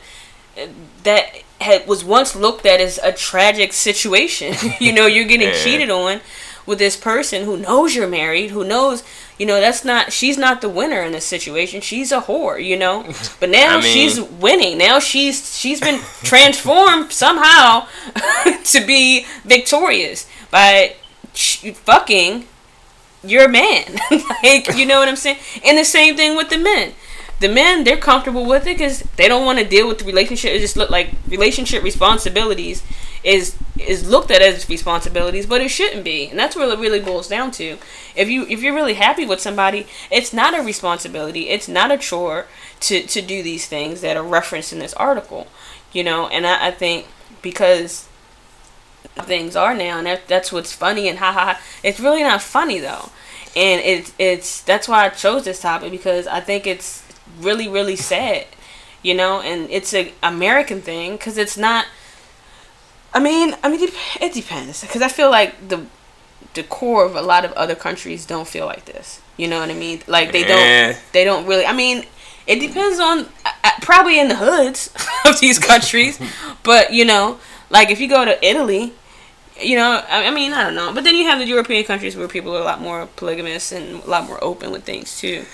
that 1.03 1.43
had 1.61 1.87
was 1.87 2.03
once 2.03 2.35
looked 2.35 2.65
at 2.65 2.81
as 2.81 2.97
a 3.03 3.11
tragic 3.11 3.73
situation. 3.73 4.53
you 4.79 4.91
know, 4.91 5.05
you're 5.05 5.25
getting 5.25 5.53
cheated 5.53 5.89
on 5.89 6.19
with 6.65 6.79
this 6.79 6.95
person 6.95 7.45
who 7.45 7.57
knows 7.57 7.95
you're 7.95 8.07
married, 8.07 8.51
who 8.51 8.63
knows, 8.63 9.03
you 9.37 9.45
know, 9.45 9.59
that's 9.59 9.83
not 9.83 10.11
she's 10.13 10.37
not 10.37 10.61
the 10.61 10.69
winner 10.69 11.01
in 11.01 11.11
this 11.11 11.25
situation. 11.25 11.81
She's 11.81 12.11
a 12.11 12.21
whore, 12.21 12.63
you 12.63 12.77
know. 12.77 13.03
But 13.39 13.49
now 13.49 13.77
I 13.77 13.81
mean, 13.81 13.93
she's 13.93 14.21
winning. 14.21 14.77
Now 14.77 14.99
she's 14.99 15.57
she's 15.57 15.79
been 15.79 15.99
transformed 16.23 17.11
somehow 17.11 17.87
to 18.63 18.85
be 18.85 19.25
victorious 19.43 20.27
by 20.51 20.95
fucking 21.33 22.45
your 23.23 23.47
man. 23.47 23.97
like, 24.43 24.75
you 24.75 24.85
know 24.85 24.99
what 24.99 25.07
I'm 25.09 25.15
saying? 25.15 25.37
And 25.65 25.77
the 25.77 25.85
same 25.85 26.15
thing 26.15 26.35
with 26.35 26.49
the 26.49 26.57
men. 26.57 26.93
The 27.39 27.49
men, 27.49 27.83
they're 27.83 27.97
comfortable 27.97 28.45
with 28.45 28.67
it 28.67 28.77
because 28.77 29.01
they 29.17 29.27
don't 29.27 29.45
want 29.45 29.57
to 29.57 29.65
deal 29.65 29.87
with 29.87 29.97
the 29.99 30.05
relationship. 30.05 30.51
It 30.51 30.59
just 30.59 30.77
look 30.77 30.91
like 30.91 31.09
relationship 31.27 31.81
responsibilities 31.83 32.83
is 33.23 33.55
is 33.79 34.07
looked 34.07 34.31
at 34.31 34.41
as 34.41 34.69
responsibilities, 34.69 35.45
but 35.45 35.61
it 35.61 35.69
shouldn't 35.69 36.03
be, 36.03 36.27
and 36.27 36.37
that's 36.39 36.55
what 36.55 36.69
it 36.69 36.79
really 36.79 36.99
boils 36.99 37.27
down 37.27 37.51
to. 37.51 37.77
If 38.15 38.29
you 38.29 38.45
if 38.47 38.61
you're 38.61 38.75
really 38.75 38.95
happy 38.95 39.25
with 39.25 39.39
somebody, 39.41 39.87
it's 40.09 40.33
not 40.33 40.57
a 40.57 40.61
responsibility, 40.63 41.49
it's 41.49 41.67
not 41.67 41.91
a 41.91 41.97
chore 41.97 42.47
to 42.81 43.03
to 43.03 43.21
do 43.21 43.43
these 43.43 43.67
things 43.67 44.01
that 44.01 44.17
are 44.17 44.23
referenced 44.23 44.73
in 44.73 44.79
this 44.79 44.93
article, 44.95 45.47
you 45.93 46.03
know. 46.03 46.27
And 46.27 46.45
I, 46.47 46.67
I 46.67 46.71
think 46.71 47.07
because 47.41 48.07
things 49.15 49.55
are 49.55 49.73
now, 49.75 49.97
and 49.97 50.07
that, 50.07 50.27
that's 50.27 50.51
what's 50.51 50.73
funny 50.73 51.07
and 51.07 51.19
ha 51.19 51.31
ha. 51.31 51.61
It's 51.83 51.99
really 51.99 52.23
not 52.23 52.41
funny 52.41 52.79
though, 52.79 53.09
and 53.55 53.81
it's 53.81 54.13
it's 54.17 54.61
that's 54.61 54.87
why 54.87 55.05
I 55.05 55.09
chose 55.09 55.45
this 55.45 55.61
topic 55.61 55.91
because 55.91 56.27
I 56.27 56.39
think 56.39 56.65
it's 56.67 57.03
really 57.39 57.67
really 57.67 57.95
sad, 57.95 58.47
you 59.03 59.13
know, 59.13 59.41
and 59.41 59.69
it's 59.69 59.93
a 59.93 60.13
American 60.23 60.81
thing 60.81 61.13
because 61.13 61.37
it's 61.37 61.57
not. 61.57 61.85
I 63.13 63.19
mean, 63.19 63.55
I 63.63 63.69
mean, 63.69 63.89
it 64.21 64.33
depends 64.33 64.81
because 64.81 65.01
I 65.01 65.07
feel 65.07 65.29
like 65.29 65.67
the 65.67 65.85
the 66.53 66.63
core 66.63 67.05
of 67.05 67.15
a 67.15 67.21
lot 67.21 67.45
of 67.45 67.51
other 67.53 67.75
countries 67.75 68.25
don't 68.25 68.47
feel 68.47 68.65
like 68.65 68.85
this. 68.85 69.21
You 69.37 69.47
know 69.47 69.59
what 69.59 69.69
I 69.69 69.73
mean? 69.73 70.01
Like 70.07 70.31
they 70.31 70.43
don't 70.43 70.97
they 71.13 71.23
don't 71.23 71.45
really. 71.45 71.65
I 71.65 71.73
mean, 71.73 72.05
it 72.47 72.59
depends 72.59 72.99
on 72.99 73.27
uh, 73.45 73.71
probably 73.81 74.19
in 74.19 74.27
the 74.27 74.35
hoods 74.35 74.93
of 75.25 75.39
these 75.39 75.59
countries, 75.59 76.19
but 76.63 76.93
you 76.93 77.05
know, 77.05 77.39
like 77.69 77.89
if 77.89 77.99
you 77.99 78.07
go 78.07 78.25
to 78.25 78.45
Italy, 78.45 78.93
you 79.59 79.75
know, 79.75 80.03
I, 80.09 80.27
I 80.27 80.31
mean, 80.31 80.53
I 80.53 80.63
don't 80.63 80.75
know, 80.75 80.93
but 80.93 81.03
then 81.03 81.15
you 81.15 81.25
have 81.25 81.39
the 81.39 81.45
European 81.45 81.83
countries 81.83 82.15
where 82.15 82.27
people 82.27 82.55
are 82.55 82.61
a 82.61 82.63
lot 82.63 82.81
more 82.81 83.07
polygamous 83.15 83.71
and 83.71 84.03
a 84.03 84.09
lot 84.09 84.25
more 84.27 84.41
open 84.43 84.71
with 84.71 84.83
things 84.83 85.19
too. 85.19 85.45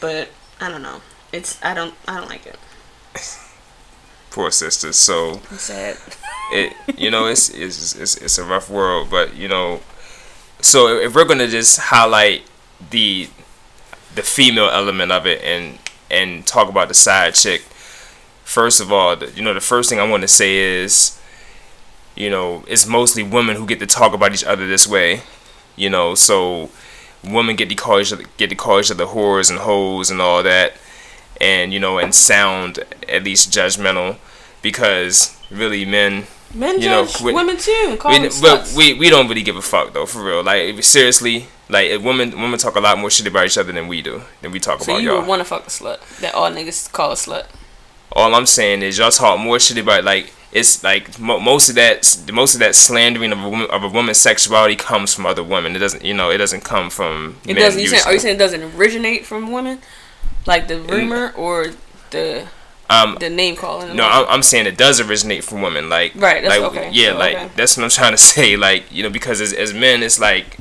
But 0.00 0.30
I 0.60 0.68
don't 0.68 0.82
know. 0.82 1.00
It's 1.32 1.62
I 1.62 1.74
don't 1.74 1.94
I 2.06 2.18
don't 2.18 2.28
like 2.28 2.46
it. 2.46 2.58
Poor 4.32 4.50
sisters. 4.50 4.96
So 4.96 5.40
it 6.52 6.72
you 6.98 7.10
know 7.10 7.26
it's, 7.26 7.48
it's 7.48 7.94
it's 7.96 8.16
it's 8.16 8.38
a 8.38 8.44
rough 8.44 8.68
world 8.68 9.08
but 9.10 9.34
you 9.34 9.48
know 9.48 9.80
so 10.60 10.98
if 10.98 11.14
we're 11.14 11.24
gonna 11.24 11.48
just 11.48 11.78
highlight 11.78 12.42
the 12.90 13.28
the 14.14 14.22
female 14.22 14.68
element 14.68 15.10
of 15.10 15.26
it 15.26 15.42
and 15.42 15.78
and 16.10 16.46
talk 16.46 16.68
about 16.68 16.88
the 16.88 16.94
side 16.94 17.34
chick 17.34 17.62
first 18.44 18.80
of 18.80 18.92
all 18.92 19.16
the, 19.16 19.30
you 19.30 19.42
know 19.42 19.54
the 19.54 19.60
first 19.60 19.88
thing 19.88 19.98
i 19.98 20.06
want 20.06 20.20
to 20.20 20.28
say 20.28 20.56
is 20.56 21.18
you 22.14 22.28
know 22.28 22.62
it's 22.68 22.86
mostly 22.86 23.22
women 23.22 23.56
who 23.56 23.66
get 23.66 23.78
to 23.78 23.86
talk 23.86 24.12
about 24.12 24.34
each 24.34 24.44
other 24.44 24.66
this 24.66 24.86
way 24.86 25.22
you 25.74 25.88
know 25.88 26.14
so 26.14 26.68
women 27.24 27.56
get 27.56 27.70
to 27.70 27.74
call 27.74 27.98
each 27.98 28.12
other 28.12 28.24
get 28.36 28.50
to 28.50 28.56
call 28.56 28.78
each 28.78 28.90
other 28.90 29.06
whores 29.06 29.48
and 29.48 29.60
hoes 29.60 30.10
and 30.10 30.20
all 30.20 30.42
that 30.42 30.74
and 31.40 31.72
you 31.72 31.80
know 31.80 31.98
and 31.98 32.14
sound 32.14 32.78
at 33.08 33.24
least 33.24 33.50
judgmental 33.52 34.16
because 34.62 35.36
really 35.50 35.84
men 35.84 36.24
Men 36.54 36.82
You 36.82 36.90
know, 36.90 37.08
we- 37.24 37.32
women 37.32 37.56
too. 37.56 37.98
we, 38.04 38.28
but 38.42 38.72
we 38.76 38.92
we 38.94 39.08
don't 39.08 39.26
really 39.26 39.42
give 39.42 39.56
a 39.56 39.62
fuck 39.62 39.94
though 39.94 40.04
for 40.04 40.22
real 40.22 40.42
like 40.42 40.82
seriously 40.84 41.46
like 41.70 42.02
women 42.02 42.30
women 42.38 42.58
talk 42.58 42.76
a 42.76 42.80
lot 42.80 42.98
more 42.98 43.08
shit 43.10 43.26
about 43.26 43.46
each 43.46 43.56
other 43.56 43.72
than 43.72 43.88
we 43.88 44.02
do 44.02 44.20
than 44.42 44.50
we 44.52 44.60
talk 44.60 44.82
so 44.82 44.92
about 44.92 45.02
you 45.02 45.08
y'all 45.08 45.20
would 45.20 45.26
want 45.28 45.40
to 45.40 45.44
fuck 45.46 45.66
a 45.66 45.70
slut 45.70 45.98
that 46.20 46.34
all 46.34 46.50
niggas 46.50 46.92
call 46.92 47.10
a 47.10 47.14
slut. 47.14 47.46
all 48.12 48.34
i'm 48.34 48.44
saying 48.44 48.82
is 48.82 48.98
y'all 48.98 49.10
talk 49.10 49.38
more 49.40 49.58
shit 49.58 49.78
about 49.78 50.04
like 50.04 50.30
it's 50.52 50.84
like 50.84 51.18
mo- 51.18 51.40
most 51.40 51.70
of 51.70 51.74
that 51.76 51.96
most 52.30 52.52
of 52.52 52.60
that 52.60 52.74
slandering 52.74 53.32
of 53.32 53.38
a 53.42 53.48
woman 53.48 53.66
of 53.70 53.82
a 53.82 53.88
woman's 53.88 54.18
sexuality 54.18 54.76
comes 54.76 55.14
from 55.14 55.24
other 55.24 55.42
women 55.42 55.74
it 55.74 55.78
doesn't 55.78 56.04
you 56.04 56.12
know 56.12 56.28
it 56.28 56.36
doesn't 56.36 56.62
come 56.64 56.90
from 56.90 57.38
It 57.46 57.54
men 57.54 57.62
doesn't. 57.64 57.80
You 57.80 57.88
saying, 57.88 58.02
are 58.04 58.12
you 58.12 58.18
saying 58.18 58.34
it 58.34 58.38
doesn't 58.38 58.62
originate 58.76 59.24
from 59.24 59.50
women, 59.50 59.78
like 60.46 60.68
the 60.68 60.80
rumor 60.80 61.32
or 61.36 61.66
the 62.10 62.46
um 62.90 63.16
the 63.20 63.30
name 63.30 63.56
calling? 63.56 63.96
No, 63.96 64.04
I'm, 64.04 64.26
I'm 64.28 64.42
saying 64.42 64.66
it 64.66 64.76
does 64.76 65.00
originate 65.00 65.44
from 65.44 65.62
women. 65.62 65.88
Like, 65.88 66.14
Right, 66.14 66.42
that's 66.42 66.60
like, 66.60 66.70
okay. 66.72 66.90
Yeah, 66.92 67.12
Oh, 67.12 67.18
like 67.18 67.54
that's 67.56 67.76
what 67.76 67.84
I'm 67.84 67.90
trying 68.00 68.12
to 68.12 68.18
say. 68.18 68.56
Like, 68.56 68.84
you 68.92 69.02
know, 69.02 69.10
because 69.10 69.40
as, 69.40 69.52
as 69.52 69.72
men, 69.72 70.02
it's 70.02 70.18
like, 70.20 70.58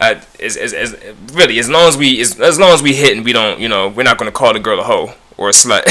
uh, 0.00 0.20
as, 0.40 0.56
as, 0.56 0.72
as 0.72 0.96
really 1.32 1.58
as 1.58 1.68
long 1.68 1.88
as 1.88 1.96
we 1.96 2.20
as, 2.20 2.38
as 2.40 2.58
long 2.58 2.70
as 2.70 2.82
we 2.82 2.94
hit 2.94 3.16
and 3.16 3.24
we 3.24 3.32
don't, 3.32 3.58
you 3.60 3.68
know, 3.68 3.88
we're 3.88 4.02
not 4.02 4.18
gonna 4.18 4.32
call 4.32 4.52
the 4.52 4.60
girl 4.60 4.78
a 4.80 4.84
hoe 4.84 5.14
or 5.36 5.48
a 5.48 5.52
slut. 5.52 5.82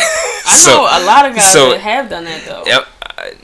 I 0.50 0.66
know 0.66 0.82
a 0.82 1.04
lot 1.06 1.26
of 1.30 1.36
guys 1.36 1.52
so- 1.52 1.72
that 1.72 1.82
have 1.82 2.10
done 2.10 2.24
that 2.26 2.44
though. 2.46 2.64
Yep. 2.66 2.88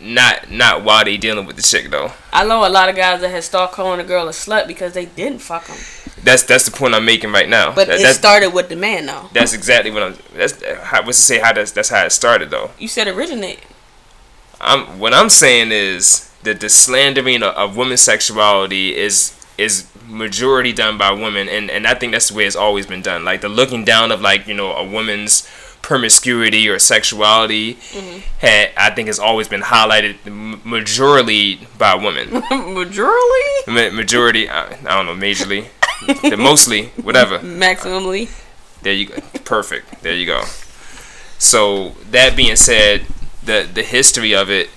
Not 0.03 0.51
not 0.51 0.83
while 0.83 1.05
they 1.05 1.15
dealing 1.15 1.45
with 1.45 1.55
the 1.55 1.62
chick 1.62 1.89
though. 1.89 2.12
I 2.33 2.43
know 2.45 2.67
a 2.67 2.69
lot 2.69 2.89
of 2.89 2.95
guys 2.98 3.22
that 3.22 3.29
have 3.29 3.43
started 3.43 3.74
calling 3.74 4.01
a 4.01 4.03
girl 4.03 4.27
a 4.27 4.31
slut 4.31 4.67
because 4.67 4.93
they 4.93 5.05
didn't 5.05 5.39
fuck 5.39 5.65
them. 5.67 5.77
That's 6.22 6.43
that's 6.43 6.65
the 6.65 6.72
point 6.72 6.93
I'm 6.93 7.05
making 7.05 7.31
right 7.31 7.48
now. 7.48 7.74
But 7.74 7.88
That- 7.88 8.01
it 8.01 8.13
started 8.13 8.50
with 8.50 8.67
the 8.67 8.75
man 8.75 9.05
though. 9.05 9.29
that's 9.33 9.53
exactly 9.53 9.91
what 9.91 10.03
I'm. 10.03 10.17
That's 10.36 10.62
how, 10.81 11.03
what's 11.05 11.17
to 11.19 11.24
say 11.24 11.39
how 11.39 11.53
that's 11.53 11.72
that's 11.72 11.88
how 11.89 12.05
it 12.05 12.12
started 12.12 12.50
though. 12.50 12.72
You 12.77 12.89
said 12.89 13.07
originate. 13.07 13.62
I'm 14.60 15.00
what 15.00 15.13
I'm 15.13 15.29
saying 15.29 15.72
is 15.72 16.29
that 16.43 16.60
the 16.60 16.69
slandering 16.69 17.41
of, 17.41 17.55
of 17.55 17.77
women's 17.77 18.01
sexuality 18.01 18.95
is 18.98 19.33
is 19.57 19.88
majority 20.05 20.74
done 20.74 20.98
by 20.98 21.12
women, 21.12 21.48
and 21.48 21.72
and 21.72 21.88
I 21.88 21.93
think 21.93 22.12
that's 22.12 22.27
the 22.29 22.36
way 22.36 22.45
it's 22.45 22.55
always 22.57 22.86
been 22.86 23.01
done. 23.01 23.24
Like 23.24 23.39
the 23.41 23.50
looking 23.50 23.86
down 23.86 24.12
of 24.12 24.19
like 24.22 24.48
you 24.48 24.53
know 24.53 24.74
a 24.74 24.83
woman's 24.83 25.48
promiscuity 25.83 26.67
or 26.69 26.79
sexuality 26.79 27.73
had 28.39 28.69
I 28.75 28.89
think 28.89 29.07
has 29.07 29.19
always 29.19 29.47
been 29.47 29.61
highlighted 29.61 30.15
majorly 30.63 31.67
by 31.77 31.93
women. 31.93 32.29
Majorly, 32.73 33.67
Ma- 33.67 33.95
majority, 33.95 34.49
I, 34.49 34.65
I 34.71 35.03
don't 35.03 35.05
know, 35.05 35.13
majorly, 35.15 35.67
the 36.29 36.37
mostly, 36.37 36.85
whatever. 37.01 37.37
maximally. 37.67 38.29
There 38.81 38.93
you 38.93 39.07
go. 39.07 39.15
Perfect. 39.45 40.01
There 40.01 40.13
you 40.15 40.25
go. 40.25 40.43
So 41.37 41.89
that 42.09 42.35
being 42.35 42.55
said, 42.55 43.05
the 43.43 43.67
the 43.71 43.83
history 43.83 44.33
of 44.33 44.49
it, 44.49 44.69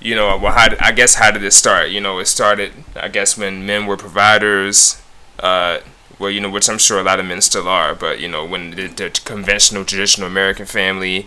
you 0.00 0.14
know, 0.16 0.36
well, 0.36 0.52
how 0.52 0.68
I 0.80 0.92
guess 0.92 1.14
how 1.14 1.30
did 1.30 1.44
it 1.44 1.52
start? 1.52 1.90
You 1.90 2.00
know, 2.00 2.18
it 2.18 2.26
started, 2.26 2.72
I 2.96 3.08
guess, 3.08 3.38
when 3.38 3.64
men 3.64 3.86
were 3.86 3.96
providers. 3.96 5.00
Uh, 5.38 5.78
well, 6.20 6.30
you 6.30 6.38
know, 6.38 6.50
which 6.50 6.68
I'm 6.68 6.78
sure 6.78 7.00
a 7.00 7.02
lot 7.02 7.18
of 7.18 7.24
men 7.26 7.40
still 7.40 7.66
are, 7.66 7.94
but 7.94 8.20
you 8.20 8.28
know, 8.28 8.44
when 8.44 8.72
the, 8.72 8.86
the 8.88 9.10
conventional, 9.24 9.86
traditional 9.86 10.28
American 10.28 10.66
family 10.66 11.26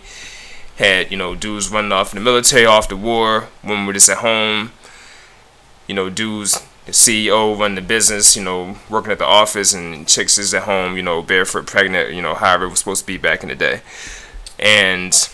had, 0.76 1.10
you 1.10 1.16
know, 1.16 1.34
dudes 1.34 1.68
running 1.68 1.92
off 1.92 2.12
in 2.12 2.18
the 2.18 2.24
military, 2.24 2.64
off 2.64 2.88
the 2.88 2.96
war, 2.96 3.48
women 3.62 3.86
were 3.86 3.92
just 3.92 4.08
at 4.08 4.18
home. 4.18 4.70
You 5.88 5.94
know, 5.96 6.08
dudes, 6.08 6.64
the 6.86 6.92
CEO 6.92 7.58
running 7.58 7.74
the 7.74 7.82
business, 7.82 8.36
you 8.36 8.44
know, 8.44 8.76
working 8.88 9.10
at 9.10 9.18
the 9.18 9.26
office, 9.26 9.74
and 9.74 10.06
chicks 10.06 10.38
is 10.38 10.54
at 10.54 10.62
home, 10.62 10.96
you 10.96 11.02
know, 11.02 11.22
barefoot, 11.22 11.66
pregnant, 11.66 12.14
you 12.14 12.22
know, 12.22 12.34
however 12.34 12.66
it 12.66 12.70
was 12.70 12.78
supposed 12.78 13.02
to 13.02 13.06
be 13.06 13.18
back 13.18 13.42
in 13.42 13.48
the 13.48 13.54
day. 13.56 13.82
And 14.60 15.28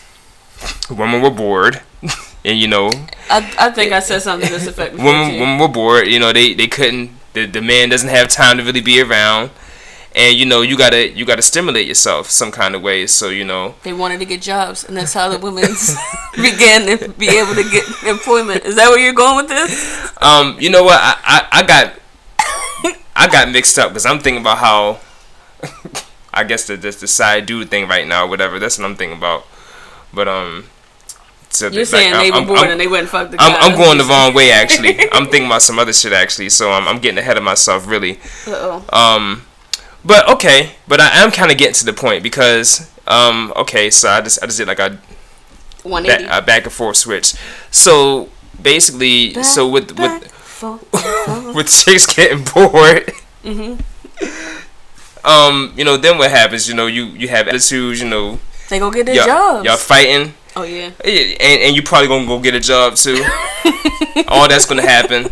women 0.89 1.21
were 1.21 1.29
bored, 1.29 1.81
and 2.43 2.59
you 2.59 2.67
know, 2.67 2.89
I, 3.29 3.53
I 3.59 3.69
think 3.69 3.93
I 3.93 3.99
said 3.99 4.23
something 4.23 4.47
to 4.47 4.55
this 4.55 4.67
effect. 4.73 4.95
women, 4.95 5.39
women 5.39 5.59
were 5.59 5.67
bored. 5.67 6.07
You 6.07 6.19
know, 6.19 6.33
they 6.33 6.55
they 6.55 6.67
couldn't. 6.67 7.11
The, 7.33 7.45
the 7.45 7.61
man 7.61 7.89
doesn't 7.89 8.09
have 8.09 8.27
time 8.27 8.57
to 8.57 8.63
really 8.63 8.81
be 8.81 9.01
around, 9.01 9.51
and 10.15 10.37
you 10.37 10.45
know, 10.45 10.61
you 10.61 10.77
gotta 10.77 11.09
you 11.09 11.25
gotta 11.25 11.41
stimulate 11.41 11.87
yourself 11.87 12.29
some 12.29 12.51
kind 12.51 12.75
of 12.75 12.81
way. 12.81 13.07
So 13.07 13.29
you 13.29 13.45
know, 13.45 13.75
They 13.83 13.93
wanted 13.93 14.19
to 14.19 14.25
get 14.25 14.41
jobs, 14.41 14.83
and 14.83 14.97
that's 14.97 15.13
how 15.13 15.29
the 15.29 15.37
women 15.39 15.63
began 16.35 16.85
to 16.87 17.09
be 17.09 17.29
able 17.29 17.55
to 17.55 17.63
get 17.63 17.85
employment. 18.05 18.65
Is 18.65 18.75
that 18.75 18.89
where 18.89 18.99
you're 18.99 19.13
going 19.13 19.37
with 19.37 19.47
this? 19.47 20.11
um, 20.21 20.57
you 20.59 20.69
know 20.69 20.83
what? 20.83 20.99
I 21.01 21.15
I, 21.23 21.47
I 21.59 21.63
got 21.63 21.93
I 23.15 23.27
got 23.29 23.49
mixed 23.51 23.77
up 23.79 23.89
because 23.91 24.05
I'm 24.05 24.19
thinking 24.19 24.41
about 24.41 24.57
how. 24.57 24.99
I 26.33 26.45
guess 26.45 26.65
the, 26.65 26.77
the 26.77 26.91
the 26.91 27.07
side 27.07 27.45
dude 27.45 27.69
thing 27.69 27.89
right 27.89 28.07
now, 28.07 28.25
whatever. 28.25 28.57
That's 28.57 28.77
what 28.79 28.85
I'm 28.85 28.95
thinking 28.95 29.17
about. 29.17 29.45
But 30.13 30.29
um, 30.29 30.65
so 31.51 31.67
You're 31.67 31.81
like, 31.81 31.87
saying 31.87 32.13
they 32.13 32.31
I'm- 32.31 32.41
were 32.41 32.47
born 32.47 32.59
I'm- 32.59 32.71
and 32.71 32.79
they 32.79 32.87
wouldn't 32.87 33.09
fuck 33.09 33.29
the 33.31 33.37
I'm, 33.41 33.51
guy. 33.53 33.59
I'm 33.67 33.77
going 33.77 33.97
the 33.97 34.03
wrong 34.05 34.33
way 34.33 34.51
actually. 34.61 34.97
I'm 35.11 35.25
thinking 35.25 35.45
about 35.45 35.61
some 35.61 35.77
other 35.79 35.93
shit 35.93 36.13
actually, 36.13 36.49
so 36.49 36.71
I'm, 36.71 36.87
I'm 36.87 36.99
getting 36.99 37.17
ahead 37.17 37.37
of 37.37 37.43
myself 37.43 37.87
really. 37.87 38.19
Uh-oh. 38.47 38.85
Um, 38.91 39.45
but 40.03 40.27
okay, 40.29 40.71
but 40.87 40.99
I 40.99 41.09
am 41.23 41.29
kind 41.31 41.51
of 41.51 41.57
getting 41.57 41.75
to 41.75 41.85
the 41.85 41.93
point 41.93 42.23
because 42.23 42.89
um, 43.07 43.53
okay, 43.55 43.89
so 43.89 44.09
I 44.09 44.21
just 44.21 44.41
I 44.41 44.45
just 44.47 44.57
did 44.57 44.67
like 44.67 44.79
a, 44.79 44.97
180. 45.83 46.25
back, 46.27 46.43
a 46.43 46.45
back 46.45 46.63
and 46.63 46.71
forth 46.73 46.97
switch. 46.97 47.33
So 47.69 48.29
basically, 48.61 49.33
so 49.43 49.67
with 49.67 49.95
Back, 49.95 50.21
with 50.21 50.31
forth, 50.31 51.55
with 51.55 51.69
chicks 51.69 52.05
getting 52.07 52.43
bored. 52.45 53.11
Um, 55.23 55.73
you 55.77 55.83
know, 55.85 55.97
then 55.97 56.17
what 56.17 56.31
happens? 56.31 56.67
You 56.67 56.73
know, 56.73 56.87
you 56.87 57.05
you 57.05 57.27
have 57.27 57.47
attitudes. 57.47 58.01
You 58.01 58.09
know, 58.09 58.39
they 58.69 58.79
go 58.79 58.89
get 58.89 59.05
their 59.05 59.15
y'all, 59.15 59.25
jobs. 59.27 59.65
y'all 59.65 59.77
fighting. 59.77 60.33
Oh 60.55 60.63
yeah. 60.63 60.91
Yeah, 61.05 61.35
and, 61.39 61.61
and 61.63 61.75
you 61.75 61.81
probably 61.83 62.07
gonna 62.07 62.25
go 62.25 62.39
get 62.39 62.53
a 62.55 62.59
job 62.59 62.95
too. 62.95 63.23
All 64.27 64.47
that's 64.47 64.65
gonna 64.65 64.81
happen, 64.81 65.27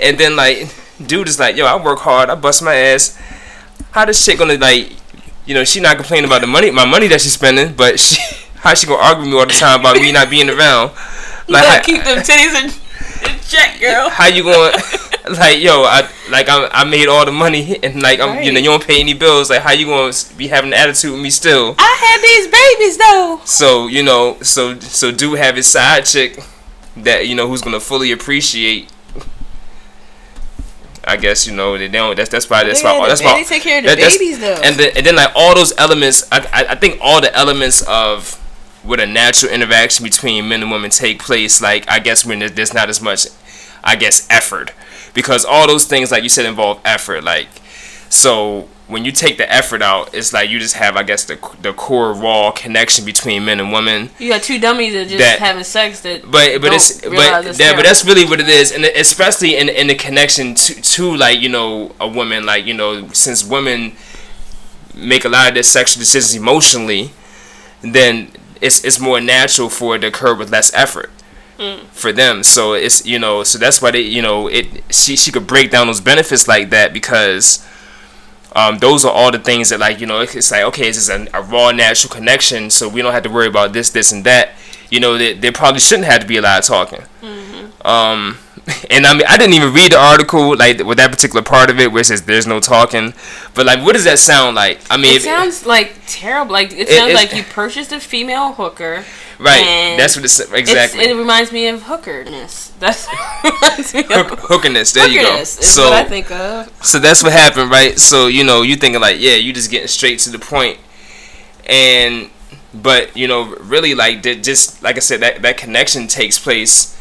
and 0.00 0.18
then 0.18 0.36
like, 0.36 0.72
dude 1.04 1.28
is 1.28 1.38
like, 1.38 1.56
yo, 1.56 1.66
I 1.66 1.82
work 1.82 2.00
hard, 2.00 2.30
I 2.30 2.34
bust 2.34 2.62
my 2.62 2.74
ass. 2.74 3.18
How 3.92 4.04
this 4.04 4.22
shit 4.22 4.38
gonna 4.38 4.54
like, 4.56 4.92
you 5.46 5.54
know, 5.54 5.64
she 5.64 5.80
not 5.80 5.96
complaining 5.96 6.26
about 6.26 6.40
the 6.40 6.46
money, 6.46 6.70
my 6.70 6.84
money 6.84 7.06
that 7.08 7.20
she's 7.20 7.32
spending, 7.34 7.74
but 7.74 7.98
she, 8.00 8.20
how 8.56 8.74
she 8.74 8.86
gonna 8.86 9.02
argue 9.02 9.22
with 9.22 9.30
me 9.32 9.38
all 9.38 9.46
the 9.46 9.52
time 9.52 9.80
about 9.80 9.96
me 9.96 10.12
not 10.12 10.30
being 10.30 10.48
around? 10.50 10.90
You 11.46 11.54
Like, 11.54 11.62
gotta 11.64 11.84
keep 11.84 12.02
them 12.04 12.18
titties 12.18 12.54
in 12.64 12.70
check, 13.48 13.80
girl. 13.80 14.08
how 14.10 14.26
you 14.26 14.42
going? 14.42 14.72
Like, 15.26 15.62
yo, 15.62 15.84
I 15.84 16.06
like 16.28 16.50
I, 16.50 16.68
I 16.70 16.84
made 16.84 17.08
all 17.08 17.24
the 17.24 17.32
money, 17.32 17.78
and 17.82 18.02
like 18.02 18.20
I'm, 18.20 18.42
you 18.42 18.52
know, 18.52 18.58
you 18.60 18.66
don't 18.66 18.86
pay 18.86 19.00
any 19.00 19.14
bills. 19.14 19.48
Like, 19.48 19.62
how 19.62 19.72
you 19.72 19.86
gonna 19.86 20.12
be 20.36 20.48
having 20.48 20.74
an 20.74 20.78
attitude 20.78 21.12
with 21.12 21.20
me 21.22 21.30
still? 21.30 21.74
I 21.78 21.96
had 21.98 22.20
these 22.20 22.46
babies 22.46 22.98
though. 22.98 23.40
So 23.46 23.86
you 23.86 24.02
know, 24.02 24.36
so 24.42 24.78
so 24.80 25.10
do 25.10 25.32
have 25.32 25.56
his 25.56 25.66
side 25.66 26.04
chick 26.04 26.40
that 26.98 27.26
you 27.26 27.34
know 27.34 27.48
who's 27.48 27.62
gonna 27.62 27.80
fully 27.80 28.12
appreciate. 28.12 28.92
I 31.06 31.16
guess 31.16 31.46
you 31.46 31.54
know 31.54 31.78
they 31.78 31.88
don't. 31.88 32.16
That's 32.16 32.28
that's 32.28 32.50
why 32.50 32.64
that's 32.64 32.82
why 32.84 33.08
that's 33.08 33.22
why 33.22 33.38
they 33.38 33.44
take 33.44 33.62
care 33.62 33.78
of 33.78 33.84
the 33.84 33.96
that- 33.96 34.10
babies, 34.12 34.40
though. 34.40 34.60
And 34.62 34.76
then 34.76 34.92
and 34.94 35.06
then 35.06 35.16
like 35.16 35.32
all 35.34 35.54
those 35.54 35.72
elements. 35.78 36.28
I, 36.30 36.40
I 36.52 36.64
I 36.72 36.74
think 36.74 36.98
all 37.00 37.22
the 37.22 37.34
elements 37.34 37.80
of 37.88 38.38
what 38.84 39.00
a 39.00 39.06
natural 39.06 39.50
interaction 39.52 40.04
between 40.04 40.48
men 40.48 40.62
and 40.62 40.70
women 40.70 40.90
take 40.90 41.18
place. 41.20 41.60
Like 41.60 41.88
I 41.88 41.98
guess 41.98 42.24
when 42.24 42.38
there's 42.38 42.74
not 42.74 42.88
as 42.88 43.00
much, 43.00 43.26
I 43.82 43.96
guess 43.96 44.26
effort, 44.30 44.72
because 45.14 45.44
all 45.44 45.66
those 45.66 45.86
things 45.86 46.10
like 46.10 46.22
you 46.22 46.28
said 46.28 46.46
involve 46.46 46.80
effort. 46.84 47.24
Like 47.24 47.48
so 48.08 48.68
when 48.86 49.04
you 49.06 49.12
take 49.12 49.38
the 49.38 49.50
effort 49.50 49.80
out, 49.80 50.14
it's 50.14 50.32
like 50.34 50.50
you 50.50 50.58
just 50.58 50.76
have 50.76 50.96
I 50.96 51.02
guess 51.02 51.24
the 51.24 51.36
the 51.62 51.72
core 51.72 52.12
raw 52.12 52.50
connection 52.50 53.04
between 53.04 53.44
men 53.46 53.58
and 53.58 53.72
women. 53.72 54.10
You 54.18 54.28
got 54.28 54.42
two 54.42 54.58
dummies 54.60 54.92
that 54.92 55.08
just 55.08 55.18
That- 55.18 55.38
having 55.38 55.64
sex 55.64 56.00
that 56.00 56.22
But 56.30 56.60
but 56.60 56.72
it's 56.74 57.00
but 57.00 57.10
that, 57.56 57.72
but 57.76 57.84
that's 57.84 58.04
really 58.04 58.26
what 58.26 58.40
it 58.40 58.48
is, 58.48 58.70
and 58.70 58.84
especially 58.84 59.56
in 59.56 59.68
in 59.70 59.86
the 59.86 59.94
connection 59.94 60.54
to 60.54 60.80
to 60.82 61.16
like 61.16 61.40
you 61.40 61.48
know 61.48 61.92
a 61.98 62.06
woman 62.06 62.44
like 62.44 62.66
you 62.66 62.74
know 62.74 63.08
since 63.12 63.42
women 63.42 63.96
make 64.94 65.24
a 65.24 65.28
lot 65.28 65.48
of 65.48 65.54
their 65.54 65.62
sexual 65.62 65.98
decisions 66.00 66.34
emotionally, 66.36 67.10
then 67.82 68.30
it's 68.64 68.84
it's 68.84 68.98
more 68.98 69.20
natural 69.20 69.68
for 69.68 69.96
it 69.96 70.00
to 70.00 70.08
occur 70.08 70.34
with 70.34 70.50
less 70.50 70.72
effort 70.74 71.10
for 71.92 72.12
them. 72.12 72.42
So 72.42 72.72
it's 72.72 73.06
you 73.06 73.18
know 73.18 73.44
so 73.44 73.58
that's 73.58 73.80
why 73.80 73.90
they 73.92 74.00
you 74.00 74.22
know 74.22 74.48
it 74.48 74.66
she 74.90 75.16
she 75.16 75.30
could 75.30 75.46
break 75.46 75.70
down 75.70 75.86
those 75.86 76.00
benefits 76.00 76.48
like 76.48 76.70
that 76.70 76.92
because. 76.92 77.66
Um, 78.56 78.78
those 78.78 79.04
are 79.04 79.10
all 79.10 79.32
the 79.32 79.40
things 79.40 79.70
that 79.70 79.80
like 79.80 79.98
you 80.00 80.06
know 80.06 80.20
it's 80.20 80.52
like 80.52 80.62
okay 80.62 80.84
this 80.84 80.96
is 80.96 81.10
a, 81.10 81.26
a 81.34 81.42
raw 81.42 81.72
natural 81.72 82.08
connection 82.14 82.70
so 82.70 82.88
we 82.88 83.02
don't 83.02 83.12
have 83.12 83.24
to 83.24 83.28
worry 83.28 83.48
about 83.48 83.72
this 83.72 83.90
this 83.90 84.12
and 84.12 84.22
that 84.22 84.50
you 84.90 85.00
know 85.00 85.18
there, 85.18 85.34
there 85.34 85.50
probably 85.50 85.80
shouldn't 85.80 86.06
have 86.06 86.20
to 86.20 86.26
be 86.28 86.36
a 86.36 86.40
lot 86.40 86.60
of 86.60 86.64
talking 86.64 87.02
um 87.84 88.38
and 88.90 89.04
I 89.06 89.12
mean 89.12 89.26
I 89.28 89.36
didn't 89.36 89.54
even 89.54 89.74
read 89.74 89.92
the 89.92 89.98
article 90.00 90.56
like 90.56 90.78
with 90.82 90.96
that 90.96 91.10
particular 91.10 91.42
part 91.42 91.68
of 91.68 91.78
it 91.78 91.92
where 91.92 92.00
it 92.00 92.06
says 92.06 92.22
there's 92.22 92.46
no 92.46 92.60
talking 92.60 93.12
but 93.54 93.66
like 93.66 93.80
what 93.84 93.92
does 93.92 94.04
that 94.04 94.18
sound 94.18 94.56
like 94.56 94.80
I 94.90 94.96
mean 94.96 95.16
It 95.16 95.22
sounds 95.22 95.66
like 95.66 95.94
terrible. 96.06 96.52
Like 96.52 96.72
it, 96.72 96.80
It- 96.80 96.88
sounds 96.88 97.10
it's- 97.12 97.14
like 97.14 97.34
you 97.36 97.42
purchased 97.42 97.92
a 97.92 98.00
female 98.00 98.52
hooker. 98.54 99.04
right 99.38 99.96
that's 99.98 100.16
what 100.16 100.24
it's 100.24 100.40
it's- 100.40 100.58
exactly 100.58 101.04
it 101.04 101.14
reminds 101.14 101.52
me 101.52 101.66
of 101.68 101.82
hookerness. 101.82 102.72
That's 102.84 103.06
what 103.06 103.52
reminds 103.62 103.94
me 103.94 104.00
of. 104.00 104.38
Hookerness 104.50 104.92
there 104.94 105.08
you 105.08 105.20
go 105.22 105.36
is 105.36 105.48
so 105.50 105.84
what 105.84 105.92
I 105.92 106.04
think 106.04 106.30
of. 106.30 106.70
So 106.84 106.98
that's 106.98 107.22
what 107.22 107.32
happened, 107.32 107.70
right? 107.70 107.98
So 107.98 108.26
you 108.26 108.44
know, 108.44 108.62
you 108.62 108.76
thinking 108.76 109.00
like, 109.00 109.16
yeah, 109.20 109.36
you 109.36 109.52
just 109.52 109.70
getting 109.70 109.88
straight 109.88 110.18
to 110.20 110.30
the 110.30 110.38
point, 110.38 110.78
and 111.66 112.30
but 112.74 113.16
you 113.16 113.28
know, 113.28 113.54
really 113.60 113.94
like 113.94 114.22
that 114.24 114.42
just 114.42 114.82
like 114.82 114.96
I 114.96 115.00
said, 115.00 115.20
that 115.20 115.42
that 115.42 115.56
connection 115.56 116.08
takes 116.08 116.38
place 116.38 116.98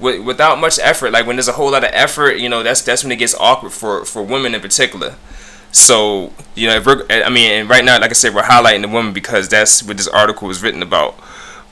with, 0.00 0.24
without 0.24 0.58
much 0.58 0.78
effort. 0.78 1.10
Like 1.12 1.26
when 1.26 1.36
there's 1.36 1.48
a 1.48 1.52
whole 1.52 1.70
lot 1.70 1.84
of 1.84 1.90
effort, 1.92 2.38
you 2.38 2.48
know, 2.48 2.62
that's 2.62 2.82
that's 2.82 3.02
when 3.02 3.12
it 3.12 3.16
gets 3.16 3.34
awkward 3.34 3.72
for 3.72 4.04
for 4.04 4.22
women 4.22 4.54
in 4.54 4.60
particular. 4.60 5.16
So 5.72 6.32
you 6.54 6.68
know, 6.68 6.76
if 6.76 6.86
we're, 6.86 7.06
I 7.10 7.28
mean, 7.28 7.50
and 7.50 7.68
right 7.68 7.84
now, 7.84 8.00
like 8.00 8.10
I 8.10 8.14
said, 8.14 8.34
we're 8.34 8.42
highlighting 8.42 8.82
the 8.82 8.88
women 8.88 9.12
because 9.12 9.48
that's 9.48 9.82
what 9.82 9.96
this 9.96 10.08
article 10.08 10.48
was 10.48 10.62
written 10.62 10.82
about. 10.82 11.18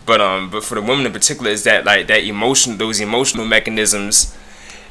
But 0.07 0.21
um, 0.21 0.50
but 0.50 0.64
for 0.64 0.75
the 0.75 0.83
women 0.83 1.07
in 1.07 1.12
particular, 1.12 1.50
is 1.50 1.64
that 1.64 1.85
like 1.85 2.07
that 2.09 2.25
emotion, 2.25 2.78
those 2.78 3.00
emotional 3.00 3.47
mechanisms 3.47 4.37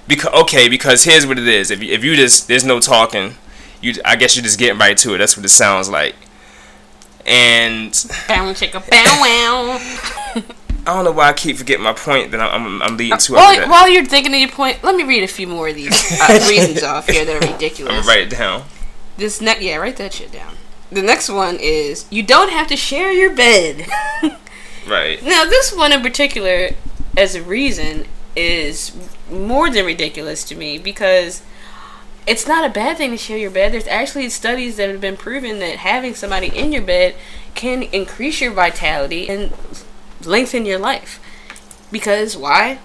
because 0.08 0.34
okay, 0.34 0.68
because 0.68 1.04
here's 1.04 1.26
what 1.26 1.38
it 1.38 1.48
is. 1.48 1.72
If 1.72 1.82
you, 1.82 1.92
if 1.92 2.04
you 2.04 2.16
just 2.16 2.48
there's 2.48 2.64
no 2.64 2.80
talking, 2.80 3.36
you 3.82 3.94
I 4.04 4.16
guess 4.16 4.36
you're 4.36 4.44
just 4.44 4.60
getting 4.60 4.80
right 4.80 4.98
to 4.98 5.16
it. 5.16 5.18
That's 5.20 5.38
what 5.38 5.46
it 5.46 5.50
sounds 5.50 5.90
like. 5.90 6.16
And 7.26 7.92
Bow 8.28 8.52
chicka 8.54 8.90
bow 8.90 9.22
wow. 9.22 10.44
I 10.86 10.94
don't 10.94 11.06
know 11.06 11.12
why 11.12 11.30
I 11.30 11.34
keep 11.34 11.58
forgetting 11.58 11.84
my 11.84 11.94
point 11.94 12.32
that 12.32 12.42
I'm 12.42 12.82
I'm, 12.82 12.98
leading 12.98 13.18
to. 13.18 13.34
While, 13.34 13.70
while 13.70 13.90
you're 13.90 14.06
thinking 14.06 14.34
of 14.34 14.40
your 14.40 14.50
point, 14.50 14.84
let 14.84 14.96
me 14.96 15.04
read 15.04 15.24
a 15.24 15.28
few 15.28 15.48
more 15.48 15.70
of 15.70 15.76
these 15.76 16.22
uh, 16.22 16.46
reasons 16.50 16.84
off 16.84 17.08
here 17.08 17.24
that 17.26 17.44
are 17.44 17.52
ridiculous. 17.54 17.94
I'm 17.94 18.08
write 18.08 18.28
it 18.28 18.30
down. 18.30 18.64
This 19.18 19.40
next, 19.40 19.62
yeah, 19.62 19.78
write 19.78 19.98
that 19.98 20.14
shit 20.14 20.32
down. 20.32 20.56
The 20.92 21.02
next 21.02 21.30
one 21.30 21.58
is 21.60 22.06
you 22.10 22.24
don't 22.24 22.52
have 22.52 22.68
to 22.68 22.76
share 22.76 23.12
your 23.12 23.34
bed. 23.36 23.88
Right. 24.88 25.24
Now, 25.24 25.46
this 25.46 25.74
one 25.74 25.92
in 25.92 26.02
particular, 26.02 26.72
as 27.18 27.36
a 27.36 27.44
reason, 27.44 28.06
is 28.36 28.96
more 29.32 29.70
than 29.70 29.86
ridiculous 29.86 30.44
to 30.46 30.56
me 30.56 30.78
because 30.78 31.42
it's 32.26 32.48
not 32.48 32.66
a 32.66 32.74
bad 32.74 32.98
thing 32.98 33.12
to 33.12 33.18
share 33.18 33.38
your 33.38 33.52
bed. 33.52 33.74
There's 33.74 33.88
actually 33.88 34.30
studies 34.30 34.78
that 34.78 34.90
have 34.90 35.02
been 35.02 35.18
proven 35.18 35.60
that 35.60 35.78
having 35.78 36.16
somebody 36.16 36.48
in 36.48 36.72
your 36.72 36.82
bed 36.82 37.16
can 37.56 37.84
increase 37.84 38.42
your 38.42 38.52
vitality 38.52 39.30
and 39.30 39.54
lengthen 40.26 40.66
your 40.66 40.80
life. 40.80 41.20
Because 41.92 42.36
why? 42.36 42.80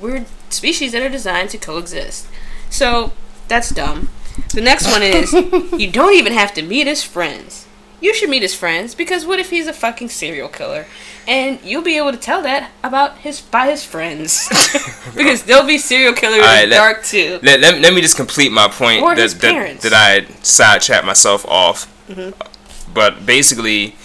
We're 0.00 0.26
species 0.50 0.92
that 0.92 1.02
are 1.02 1.08
designed 1.08 1.50
to 1.50 1.58
coexist. 1.58 2.26
So, 2.68 3.12
that's 3.48 3.70
dumb. 3.70 4.08
The 4.54 4.60
next 4.60 4.90
one 4.90 5.02
is 5.02 5.32
you 5.78 5.90
don't 5.90 6.14
even 6.14 6.32
have 6.32 6.54
to 6.54 6.62
meet 6.62 6.86
as 6.86 7.02
friends. 7.02 7.66
You 8.00 8.14
should 8.14 8.30
meet 8.30 8.42
his 8.42 8.54
friends 8.54 8.94
because 8.94 9.26
what 9.26 9.38
if 9.38 9.50
he's 9.50 9.66
a 9.66 9.74
fucking 9.74 10.08
serial 10.08 10.48
killer? 10.48 10.86
And 11.28 11.60
you'll 11.62 11.82
be 11.82 11.98
able 11.98 12.12
to 12.12 12.16
tell 12.16 12.42
that 12.42 12.70
about 12.82 13.18
his 13.18 13.42
by 13.42 13.70
his 13.70 13.84
friends 13.84 14.48
because 15.14 15.42
they'll 15.42 15.66
be 15.66 15.76
serial 15.76 16.14
killers 16.14 16.38
in 16.38 16.70
the 16.70 16.74
dark 16.74 17.04
too. 17.04 17.38
Let, 17.42 17.60
let, 17.60 17.80
let 17.80 17.92
me 17.92 18.00
just 18.00 18.16
complete 18.16 18.52
my 18.52 18.68
point 18.68 19.02
Or 19.02 19.14
that, 19.14 19.20
his 19.20 19.38
that, 19.38 19.52
parents. 19.52 19.82
that 19.82 19.92
I 19.92 20.24
sidetracked 20.42 21.04
myself 21.04 21.44
off. 21.46 21.86
Mm-hmm. 22.08 22.92
But 22.94 23.26
basically, 23.26 23.96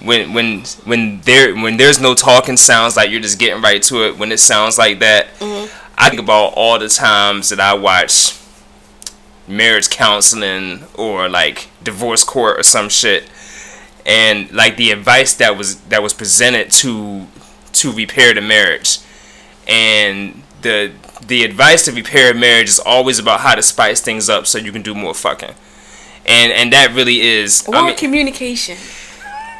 when 0.00 0.32
when 0.32 0.60
when 0.84 1.20
there 1.22 1.54
when 1.54 1.76
there's 1.76 2.00
no 2.00 2.14
talking, 2.14 2.56
sounds 2.56 2.96
like 2.96 3.10
you're 3.10 3.20
just 3.20 3.38
getting 3.38 3.62
right 3.62 3.82
to 3.84 4.06
it. 4.06 4.18
When 4.18 4.32
it 4.32 4.38
sounds 4.38 4.78
like 4.78 5.00
that, 5.00 5.28
mm-hmm. 5.38 5.72
I 5.98 6.08
think 6.08 6.20
about 6.20 6.54
all 6.56 6.78
the 6.78 6.88
times 6.88 7.48
that 7.50 7.60
I 7.60 7.74
watch 7.74 8.38
marriage 9.48 9.90
counseling 9.90 10.84
or 10.94 11.28
like 11.28 11.68
divorce 11.82 12.24
court 12.24 12.58
or 12.58 12.62
some 12.62 12.88
shit, 12.88 13.30
and 14.04 14.50
like 14.52 14.76
the 14.76 14.90
advice 14.90 15.34
that 15.34 15.56
was 15.56 15.80
that 15.82 16.02
was 16.02 16.12
presented 16.12 16.70
to 16.72 17.26
to 17.72 17.92
repair 17.92 18.34
the 18.34 18.40
marriage, 18.40 18.98
and 19.68 20.42
the 20.62 20.92
the 21.26 21.44
advice 21.44 21.84
to 21.86 21.92
repair 21.92 22.32
a 22.32 22.34
marriage 22.34 22.68
is 22.68 22.78
always 22.78 23.18
about 23.18 23.40
how 23.40 23.54
to 23.54 23.62
spice 23.62 24.00
things 24.00 24.28
up 24.28 24.46
so 24.46 24.58
you 24.58 24.72
can 24.72 24.82
do 24.82 24.94
more 24.94 25.14
fucking, 25.14 25.54
and 26.26 26.52
and 26.52 26.72
that 26.72 26.94
really 26.94 27.20
is. 27.20 27.66
Or 27.66 27.76
I 27.76 27.86
mean, 27.86 27.96
communication. 27.96 28.76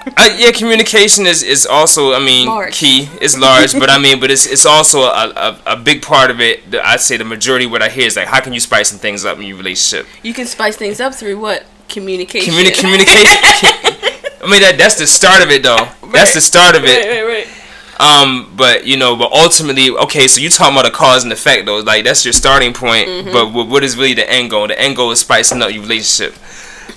uh, 0.16 0.28
yeah, 0.38 0.52
communication 0.52 1.26
is, 1.26 1.42
is 1.42 1.66
also 1.66 2.14
I 2.14 2.20
mean 2.20 2.46
Large. 2.46 2.74
key. 2.74 3.08
is 3.20 3.36
large, 3.38 3.72
but 3.72 3.90
I 3.90 3.98
mean, 3.98 4.20
but 4.20 4.30
it's 4.30 4.46
it's 4.46 4.64
also 4.64 5.00
a, 5.00 5.32
a, 5.34 5.60
a 5.66 5.76
big 5.76 6.02
part 6.02 6.30
of 6.30 6.40
it. 6.40 6.70
that 6.70 6.84
I'd 6.84 7.00
say 7.00 7.16
the 7.16 7.24
majority 7.24 7.64
of 7.64 7.72
what 7.72 7.82
I 7.82 7.88
hear 7.88 8.06
is 8.06 8.16
like, 8.16 8.28
how 8.28 8.40
can 8.40 8.52
you 8.52 8.60
spice 8.60 8.88
some 8.88 9.00
things 9.00 9.24
up 9.24 9.38
in 9.38 9.44
your 9.44 9.56
relationship? 9.56 10.06
You 10.22 10.32
can 10.32 10.46
spice 10.46 10.76
things 10.76 11.00
up 11.00 11.14
through 11.14 11.40
what? 11.40 11.64
Communication. 11.88 12.52
Communi- 12.52 12.78
communication. 12.78 13.26
I 14.42 14.48
mean 14.48 14.60
that 14.62 14.76
that's 14.78 14.96
the 14.96 15.06
start 15.06 15.42
of 15.42 15.50
it 15.50 15.64
though. 15.64 15.88
That's 16.12 16.34
the 16.34 16.40
start 16.40 16.76
of 16.76 16.84
it. 16.84 17.04
right, 17.04 17.22
right. 17.24 17.46
right. 17.46 17.56
Um, 17.98 18.52
but 18.56 18.86
you 18.86 18.96
know, 18.96 19.16
but 19.16 19.32
ultimately, 19.32 19.90
okay, 19.90 20.28
so 20.28 20.40
you 20.40 20.50
talking 20.50 20.76
about 20.76 20.86
a 20.86 20.90
cause 20.90 21.24
and 21.24 21.32
effect 21.32 21.66
though. 21.66 21.78
Like 21.78 22.04
that's 22.04 22.24
your 22.24 22.32
starting 22.32 22.72
point. 22.72 23.08
Mm-hmm. 23.08 23.32
But 23.32 23.52
what, 23.52 23.68
what 23.68 23.82
is 23.82 23.96
really 23.96 24.14
the 24.14 24.30
end 24.30 24.50
goal? 24.50 24.68
The 24.68 24.78
end 24.78 24.96
goal 24.96 25.10
is 25.10 25.20
spicing 25.20 25.62
up 25.62 25.72
your 25.72 25.82
relationship. 25.82 26.38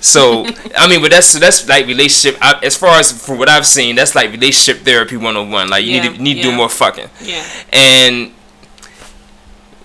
So 0.00 0.46
I 0.76 0.88
mean, 0.88 1.00
but 1.02 1.10
that's 1.10 1.32
that's 1.38 1.68
like 1.68 1.86
relationship. 1.86 2.38
I, 2.42 2.58
as 2.62 2.76
far 2.76 2.98
as 2.98 3.12
from 3.12 3.38
what 3.38 3.48
I've 3.48 3.66
seen, 3.66 3.96
that's 3.96 4.14
like 4.14 4.30
relationship 4.30 4.84
therapy 4.84 5.16
one 5.16 5.36
on 5.36 5.50
one. 5.50 5.68
Like 5.68 5.84
you 5.84 5.92
Yeah, 5.94 6.00
need 6.00 6.16
to 6.16 6.22
need 6.22 6.34
to 6.36 6.42
do 6.42 6.52
more 6.52 6.68
fucking. 6.68 7.08
Yeah. 7.20 7.44
And 7.72 8.32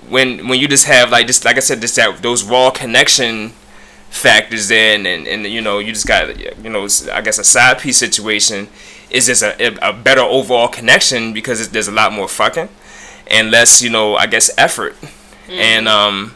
when 0.10 0.48
when 0.48 0.60
you 0.60 0.68
just 0.68 0.86
have 0.86 1.10
like 1.12 1.28
just 1.28 1.46
like 1.46 1.58
I 1.58 1.60
said, 1.60 1.82
just 1.82 1.96
that 1.96 2.22
those 2.22 2.44
raw 2.44 2.70
connection 2.72 3.50
factors 4.10 4.72
in, 4.72 5.06
and 5.06 5.28
and 5.28 5.46
you 5.46 5.62
know 5.62 5.80
you 5.80 5.92
just 5.94 6.08
got 6.08 6.38
you 6.40 6.70
know 6.70 6.88
I 7.12 7.22
guess 7.22 7.40
a 7.40 7.44
side 7.44 7.80
piece 7.80 7.98
situation 7.98 8.68
is 9.10 9.26
just 9.28 9.44
a 9.44 9.88
a 9.88 9.94
better 9.94 10.22
overall 10.22 10.68
connection 10.68 11.34
because 11.34 11.70
there's 11.70 11.88
a 11.88 11.92
lot 11.92 12.14
more 12.14 12.28
fucking 12.28 12.70
and 13.28 13.52
less 13.52 13.82
you 13.82 13.90
know 13.90 14.16
I 14.16 14.28
guess 14.28 14.52
effort 14.58 14.96
and 15.58 15.88
um 15.88 16.36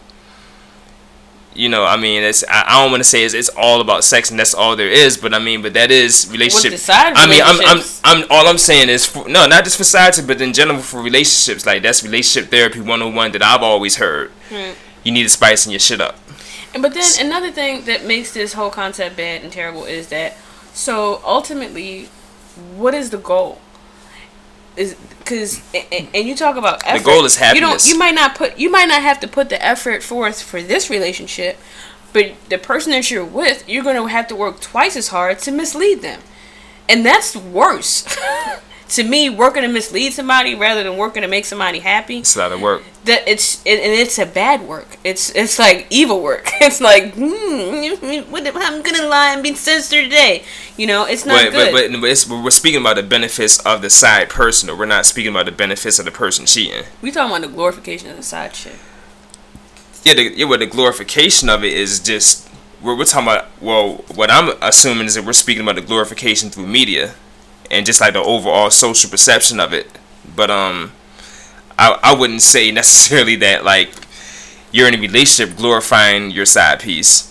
you 1.59 1.67
know 1.73 1.83
I 1.83 1.97
mean 1.97 2.23
it's 2.23 2.43
I, 2.47 2.63
I 2.67 2.81
don't 2.81 2.91
want 2.91 3.01
to 3.03 3.09
say 3.13 3.23
it's, 3.25 3.33
it's 3.33 3.49
all 3.49 3.81
about 3.81 4.03
sex 4.03 4.31
and 4.31 4.39
that's 4.39 4.53
all 4.53 4.75
there 4.75 4.87
is 5.05 5.17
but 5.17 5.33
I 5.33 5.39
mean 5.39 5.61
but 5.61 5.73
that 5.73 5.91
is 5.91 6.29
relationship 6.31 6.71
the 6.71 6.77
side 6.77 7.13
I 7.15 7.25
mean 7.27 7.41
I'm, 7.49 7.59
I'm 7.71 7.81
I'm 8.09 8.19
all 8.33 8.47
I'm 8.47 8.57
saying 8.57 8.87
is 8.89 9.05
for, 9.05 9.27
no 9.27 9.45
not 9.47 9.63
just 9.65 9.77
for 9.77 9.83
society 9.83 10.21
but 10.25 10.39
in 10.41 10.53
general 10.53 10.79
for 10.79 11.01
relationships 11.01 11.65
like 11.65 11.83
that's 11.83 12.01
relationship 12.03 12.49
therapy 12.49 12.79
101 12.79 13.33
that 13.33 13.43
I've 13.43 13.63
always 13.71 13.97
heard 13.97 14.31
Right. 14.51 14.75
you 15.03 15.11
need 15.11 15.23
to 15.23 15.29
spice 15.29 15.65
in 15.65 15.71
your 15.71 15.79
shit 15.79 15.99
up 16.01 16.15
And- 16.73 16.81
But 16.81 16.93
then 16.93 17.09
another 17.27 17.51
thing 17.51 17.83
that 17.85 18.05
makes 18.05 18.31
this 18.33 18.53
whole 18.53 18.69
concept 18.71 19.17
bad 19.17 19.43
and 19.43 19.51
terrible 19.51 19.83
is 19.85 20.07
that 20.09 20.37
so 20.73 21.19
ultimately, 21.25 22.09
what 22.77 22.93
is 22.93 23.09
the 23.09 23.17
goal? 23.17 23.59
Is 24.77 24.95
because 25.29 25.61
and, 25.91 26.07
and 26.13 26.27
you 26.27 26.35
talk 26.35 26.55
about 26.57 26.81
effort. 26.85 27.05
goal 27.05 27.25
is 27.25 27.35
You 27.35 27.41
don't. 27.45 27.53
happiness. 27.55 27.87
You 27.89 27.97
might 27.97 28.15
not 28.15 28.35
put. 28.35 28.57
You 28.57 28.71
might 28.71 28.87
not 28.87 29.01
have 29.01 29.19
to 29.21 29.27
put 29.27 29.49
the 29.49 29.63
effort 29.63 30.01
forth 30.03 30.41
for 30.41 30.61
this 30.61 30.89
relationship, 30.89 31.57
but 32.13 32.33
the 32.49 32.57
person 32.57 32.91
that 32.91 33.11
you're 33.11 33.23
with, 33.23 33.67
you're 33.69 33.83
going 33.83 33.95
to 33.95 34.07
have 34.07 34.27
to 34.29 34.35
work 34.35 34.59
twice 34.59 34.95
as 34.95 35.09
hard 35.09 35.39
to 35.39 35.51
mislead 35.51 36.01
them, 36.01 36.21
and 36.87 37.05
that's 37.05 37.35
worse. 37.35 38.05
to 38.89 39.03
me, 39.03 39.29
working 39.29 39.61
to 39.61 39.67
mislead 39.67 40.13
somebody 40.13 40.55
rather 40.55 40.83
than 40.83 40.97
working 40.97 41.21
to 41.21 41.27
make 41.27 41.45
somebody 41.45 41.79
happy. 41.79 42.19
It's 42.19 42.35
not 42.35 42.51
a 42.51 42.57
work. 42.57 42.83
That 43.05 43.27
it's 43.27 43.63
it, 43.65 43.79
and 43.79 43.93
it's 43.93 44.17
a 44.19 44.25
bad 44.25 44.67
work. 44.67 44.97
It's 45.03 45.29
it's 45.35 45.57
like 45.59 45.87
evil 45.89 46.21
work. 46.21 46.49
It's 46.61 46.81
like 46.81 47.13
hmm, 47.15 48.31
what 48.31 48.45
I'm 48.45 48.81
gonna 48.81 49.07
lie 49.07 49.33
and 49.33 49.41
be 49.41 49.53
censored 49.53 50.05
today. 50.05 50.43
You 50.77 50.87
know, 50.87 51.05
it's 51.05 51.25
not 51.25 51.45
But 51.45 51.51
good. 51.51 51.91
but, 51.91 52.01
but 52.01 52.09
it's, 52.09 52.27
we're 52.29 52.49
speaking 52.49 52.81
about 52.81 52.97
the 52.97 53.03
benefits 53.03 53.59
of 53.59 53.81
the 53.81 53.89
side 53.89 54.29
person, 54.29 54.69
or 54.69 54.75
we're 54.75 54.85
not 54.85 55.05
speaking 55.05 55.31
about 55.31 55.45
the 55.45 55.51
benefits 55.51 55.99
of 55.99 56.05
the 56.05 56.11
person 56.11 56.45
cheating. 56.45 56.83
we 57.01 57.11
talking 57.11 57.35
about 57.35 57.47
the 57.47 57.53
glorification 57.53 58.09
of 58.09 58.17
the 58.17 58.23
side 58.23 58.53
chick. 58.53 58.73
Yeah, 60.03 60.13
the, 60.13 60.23
yeah. 60.35 60.45
Well, 60.45 60.59
the 60.59 60.65
glorification 60.65 61.49
of 61.49 61.63
it 61.63 61.73
is 61.73 61.99
just 61.99 62.49
we're, 62.81 62.97
we're 62.97 63.05
talking 63.05 63.27
about. 63.27 63.47
Well, 63.61 64.03
what 64.15 64.29
I'm 64.31 64.55
assuming 64.61 65.07
is 65.07 65.15
that 65.15 65.25
we're 65.25 65.33
speaking 65.33 65.61
about 65.63 65.75
the 65.75 65.81
glorification 65.81 66.49
through 66.49 66.67
media, 66.67 67.15
and 67.71 67.85
just 67.85 68.01
like 68.01 68.13
the 68.13 68.21
overall 68.23 68.69
social 68.69 69.09
perception 69.09 69.59
of 69.59 69.73
it. 69.73 69.87
But 70.35 70.49
um, 70.51 70.91
I 71.77 71.97
I 72.03 72.13
wouldn't 72.15 72.41
say 72.41 72.71
necessarily 72.81 73.35
that 73.37 73.63
like 73.63 73.89
you're 74.71 74.87
in 74.87 74.95
a 74.95 74.99
relationship 74.99 75.57
glorifying 75.57 76.31
your 76.31 76.45
side 76.45 76.79
piece. 76.79 77.25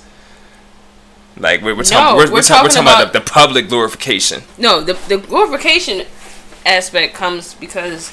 Like 1.37 1.63
we're, 1.63 1.75
we're, 1.77 1.85
talking, 1.85 2.05
No, 2.05 2.17
we're, 2.17 2.27
we're, 2.27 2.33
we're 2.35 2.43
talk- 2.43 2.59
talking 2.63 2.71
talking 2.71 2.83
about, 2.83 3.03
about- 3.03 3.13
the, 3.13 3.21
the 3.21 3.25
public 3.25 3.69
glorification. 3.69 4.43
No, 4.59 4.81
the 4.81 4.95
the 5.09 5.19
glorification 5.19 6.05
aspect 6.67 7.15
comes 7.15 7.55
because 7.55 8.11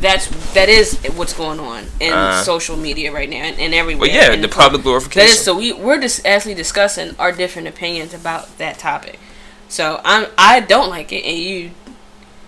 that's 0.00 0.26
that 0.54 0.68
is 0.68 0.98
what's 1.14 1.32
going 1.32 1.60
on 1.60 1.86
in 2.00 2.12
Uh. 2.12 2.42
social 2.42 2.76
media 2.76 3.12
right 3.12 3.30
now 3.30 3.36
and, 3.36 3.58
and 3.60 3.72
everywhere. 3.72 4.08
But 4.08 4.14
yeah, 4.14 4.32
in 4.32 4.40
the 4.40 4.48
pub- 4.48 4.64
public 4.64 4.82
glorification. 4.82 5.26
That 5.28 5.32
is 5.32 5.44
so 5.44 5.56
we 5.56 5.72
we're 5.72 6.00
just 6.00 6.26
actually 6.26 6.54
discussing 6.54 7.14
our 7.20 7.30
different 7.30 7.68
opinions 7.68 8.12
about 8.12 8.58
that 8.58 8.78
topic. 8.80 9.20
So 9.68 10.00
I'm 10.04 10.26
I 10.38 10.60
don't 10.60 10.88
like 10.88 11.12
it 11.12 11.24
and 11.24 11.36
you 11.38 11.70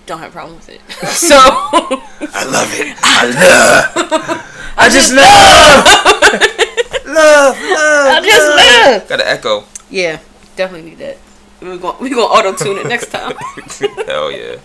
don't 0.07 0.21
have 0.21 0.31
a 0.31 0.33
problem 0.33 0.57
with 0.57 0.69
it. 0.69 0.81
so 1.09 1.37
I 1.37 2.45
love 2.51 2.71
it. 2.73 2.97
I 3.03 3.25
love. 3.27 4.55
I 4.77 4.89
just 4.89 5.13
love. 5.13 5.85
love. 7.07 7.57
Love. 7.57 7.57
I 7.59 8.21
just 8.25 8.47
live. 8.57 9.09
Got 9.09 9.21
an 9.21 9.27
echo. 9.27 9.65
Yeah, 9.91 10.21
definitely 10.57 10.91
need 10.91 10.99
that. 10.99 11.19
We're 11.61 11.77
going 11.77 11.97
we're 12.01 12.11
gonna 12.11 12.23
auto 12.23 12.55
tune 12.55 12.79
it 12.79 12.87
next 12.87 13.07
time. 13.11 13.37
Hell 14.07 14.31
yeah. 14.31 14.57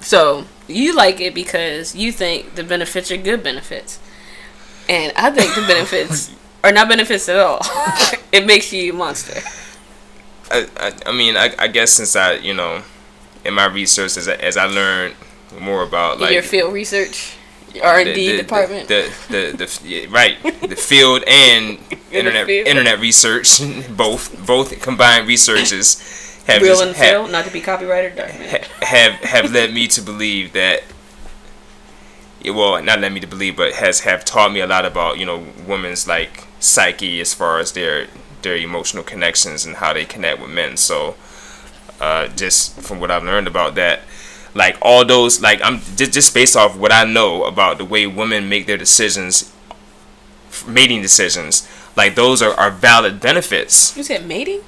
So 0.00 0.44
you 0.66 0.94
like 0.94 1.20
it 1.20 1.34
because 1.34 1.94
you 1.94 2.10
think 2.10 2.56
the 2.56 2.64
benefits 2.64 3.10
are 3.10 3.16
good 3.16 3.42
benefits, 3.42 4.00
and 4.88 5.12
I 5.16 5.30
think 5.30 5.54
the 5.54 5.62
benefits 5.62 6.34
are 6.64 6.72
not 6.72 6.88
benefits 6.88 7.28
at 7.28 7.38
all. 7.38 7.60
it 8.32 8.44
makes 8.46 8.72
you 8.72 8.92
a 8.92 8.96
monster. 8.96 9.40
I, 10.50 10.66
I, 10.76 10.92
I 11.06 11.12
mean, 11.12 11.36
I, 11.36 11.54
I 11.58 11.68
guess 11.68 11.92
since 11.92 12.16
I, 12.16 12.34
you 12.34 12.54
know, 12.54 12.82
in 13.44 13.54
my 13.54 13.66
research, 13.66 14.16
as 14.16 14.28
I, 14.28 14.34
as 14.34 14.56
I 14.56 14.66
learned 14.66 15.14
more 15.60 15.82
about 15.82 16.20
like 16.20 16.32
your 16.32 16.42
field 16.42 16.72
research, 16.72 17.36
R 17.82 18.00
and 18.00 18.14
D 18.14 18.36
department. 18.36 18.88
the 18.88 19.12
the, 19.28 19.56
the, 19.56 19.66
the 19.66 19.88
yeah, 19.88 20.06
right, 20.10 20.42
the 20.42 20.76
field 20.76 21.24
and 21.26 21.78
internet 22.12 22.46
field. 22.46 22.66
internet 22.66 23.00
research, 23.00 23.60
both 23.96 24.46
both 24.46 24.80
combined 24.82 25.26
researches 25.28 26.42
have 26.46 26.60
Real 26.62 26.72
just- 26.72 26.82
and 26.82 26.96
have, 26.96 27.10
field, 27.10 27.30
not 27.30 27.44
to 27.44 27.52
be 27.52 27.60
copyrighted 27.60 28.18
ha- 28.18 28.66
have 28.82 29.12
have 29.22 29.52
led 29.52 29.72
me 29.72 29.86
to 29.88 30.02
believe 30.02 30.52
that 30.52 30.82
yeah, 32.42 32.52
well 32.52 32.82
not 32.82 32.98
led 33.00 33.12
me 33.12 33.20
to 33.20 33.26
believe 33.26 33.56
but 33.56 33.74
has 33.74 34.00
have 34.00 34.24
taught 34.24 34.52
me 34.52 34.60
a 34.60 34.66
lot 34.66 34.84
about 34.84 35.18
you 35.18 35.24
know 35.26 35.46
women's 35.66 36.08
like 36.08 36.44
psyche 36.58 37.20
as 37.20 37.32
far 37.32 37.58
as 37.60 37.72
their 37.72 38.08
their 38.42 38.56
emotional 38.56 39.02
connections 39.02 39.64
and 39.64 39.76
how 39.76 39.92
they 39.92 40.04
connect 40.04 40.40
with 40.40 40.50
men 40.50 40.76
so 40.76 41.14
uh, 42.00 42.28
just 42.28 42.80
from 42.80 42.98
what 43.00 43.10
I've 43.10 43.24
learned 43.24 43.46
about 43.46 43.74
that 43.76 44.00
like 44.54 44.76
all 44.82 45.04
those 45.04 45.40
like 45.40 45.60
I'm 45.62 45.80
just, 45.96 46.12
just 46.12 46.34
based 46.34 46.56
off 46.56 46.76
what 46.76 46.92
I 46.92 47.04
know 47.04 47.44
about 47.44 47.78
the 47.78 47.84
way 47.84 48.06
women 48.06 48.48
make 48.48 48.66
their 48.66 48.76
decisions 48.76 49.52
mating 50.66 51.00
decisions 51.02 51.68
like 51.96 52.14
those 52.14 52.42
are, 52.42 52.54
are 52.54 52.70
valid 52.70 53.20
benefits 53.20 53.96
You 53.96 54.02
said 54.02 54.26
mating? 54.26 54.60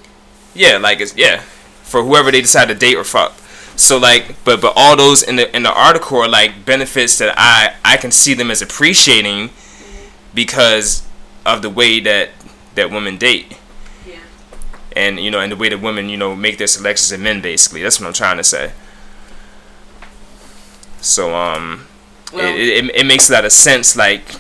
yeah, 0.55 0.77
like 0.79 1.01
it's 1.01 1.17
yeah, 1.17 1.41
for 1.83 2.03
whoever 2.05 2.31
they 2.31 2.41
decide 2.41 2.69
to 2.69 2.75
date 2.75 2.97
or 2.97 3.05
fuck. 3.05 3.33
So 3.77 3.99
like, 3.99 4.37
but 4.45 4.61
but 4.61 4.73
all 4.77 4.97
those 4.97 5.23
in 5.23 5.35
the 5.37 5.55
in 5.55 5.65
the 5.65 5.73
article 5.73 6.19
are 6.19 6.29
like 6.29 6.65
benefits 6.65 7.19
that 7.19 7.35
I 7.37 7.75
I 7.85 7.97
can 7.97 8.13
see 8.13 8.35
them 8.35 8.51
as 8.53 8.63
appreciating 8.63 9.51
because 10.33 11.03
of 11.45 11.63
the 11.63 11.71
way 11.71 11.99
that 12.01 12.31
that 12.77 12.91
women 12.91 13.17
date. 13.19 13.59
And 14.97 15.19
you 15.21 15.31
know 15.31 15.41
and 15.41 15.51
the 15.53 15.57
way 15.57 15.69
that 15.69 15.81
women 15.81 16.09
you 16.09 16.17
know 16.17 16.35
make 16.37 16.59
their 16.59 16.67
selections 16.67 17.13
of 17.13 17.21
men 17.21 17.41
basically. 17.41 17.83
That's 17.83 18.01
what 18.01 18.07
I'm 18.07 18.13
trying 18.13 18.37
to 18.39 18.45
say. 18.45 18.73
So 21.01 21.35
um, 21.35 21.87
Well- 22.33 22.45
it, 22.55 22.85
it 22.85 22.97
it 22.97 23.07
makes 23.07 23.29
a 23.29 23.33
lot 23.33 23.45
of 23.45 23.53
sense 23.53 23.97
like 23.97 24.35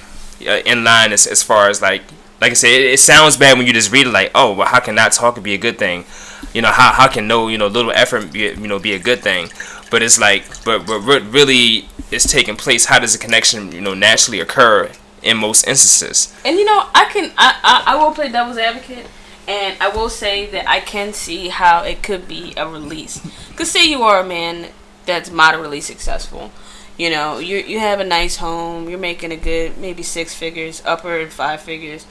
uh, 0.47 0.61
in 0.65 0.85
line 0.85 1.13
as 1.13 1.27
as 1.27 1.43
far 1.43 1.69
as 1.69 1.83
like 1.83 2.03
like 2.41 2.51
I 2.51 2.55
said, 2.55 2.71
it, 2.73 2.93
it 2.95 3.01
sounds 3.01 3.37
bad 3.37 3.57
when 3.57 3.67
you 3.67 3.73
just 3.73 3.91
read 3.93 4.07
it 4.07 4.11
like, 4.11 4.31
oh, 4.35 4.53
well, 4.53 4.67
how 4.69 4.81
can 4.81 4.95
not 4.95 5.13
talk 5.13 5.41
be 5.43 5.55
a 5.55 5.59
good 5.59 5.79
thing? 5.79 6.05
You 6.53 6.61
know, 6.63 6.69
how, 6.73 6.93
how 6.93 7.09
can 7.09 7.27
no, 7.27 7.49
you 7.49 7.57
know, 7.57 7.69
little 7.69 7.93
effort 7.93 8.33
be, 8.33 8.41
you 8.41 8.69
know, 8.69 8.79
be 8.79 8.93
a 8.93 8.99
good 8.99 9.21
thing? 9.23 9.49
But 9.91 10.03
it's 10.03 10.19
like, 10.21 10.45
but, 10.65 10.85
but 10.87 11.07
what 11.07 11.23
really 11.33 11.89
is 12.11 12.25
taking 12.25 12.57
place, 12.57 12.87
how 12.87 12.99
does 12.99 13.15
a 13.15 13.19
connection, 13.19 13.73
you 13.73 13.81
know, 13.81 13.95
naturally 13.95 14.41
occur 14.41 14.91
in 15.23 15.39
most 15.39 15.67
instances? 15.67 16.35
And 16.45 16.59
you 16.59 16.65
know, 16.65 16.87
I 16.95 17.07
can 17.07 17.33
I, 17.39 17.59
I, 17.63 17.95
I 17.95 18.05
will 18.05 18.13
play 18.13 18.29
devil's 18.31 18.59
advocate 18.59 19.07
and 19.47 19.77
I 19.81 19.89
will 19.89 20.09
say 20.09 20.47
that 20.47 20.69
I 20.69 20.81
can 20.81 21.13
see 21.13 21.49
how 21.49 21.83
it 21.83 22.03
could 22.03 22.27
be 22.29 22.55
a 22.57 22.69
release. 22.69 23.21
Cause 23.57 23.71
say 23.71 23.89
you 23.89 24.03
are 24.03 24.21
a 24.21 24.27
man 24.27 24.69
that's 25.07 25.31
moderately 25.31 25.81
successful. 25.81 26.51
You 26.97 27.11
know, 27.11 27.39
you 27.39 27.57
you 27.59 27.81
have 27.81 28.01
a 28.01 28.05
nice 28.05 28.37
home, 28.37 28.89
you're 28.89 28.99
making 28.99 29.33
a 29.33 29.37
good 29.37 29.79
maybe 29.79 30.03
six 30.03 30.35
figures, 30.35 30.83
upper 30.85 31.27
five 31.29 31.61
figures. 31.61 32.07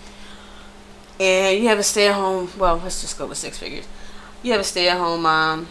And 1.19 1.57
you 1.59 1.67
have 1.69 1.79
a 1.79 1.83
stay 1.83 2.07
at 2.07 2.15
home 2.15 2.49
well, 2.57 2.81
let's 2.83 3.01
just 3.01 3.17
go 3.17 3.25
with 3.27 3.37
six 3.37 3.57
figures. 3.57 3.87
You 4.41 4.51
have 4.51 4.61
a 4.61 4.65
stay 4.65 4.89
at 4.89 4.97
home 4.97 5.23
mom, 5.23 5.67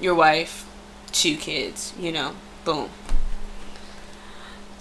your 0.00 0.14
wife, 0.14 0.66
two 1.12 1.36
kids, 1.36 1.92
you 1.98 2.12
know, 2.12 2.34
boom 2.64 2.90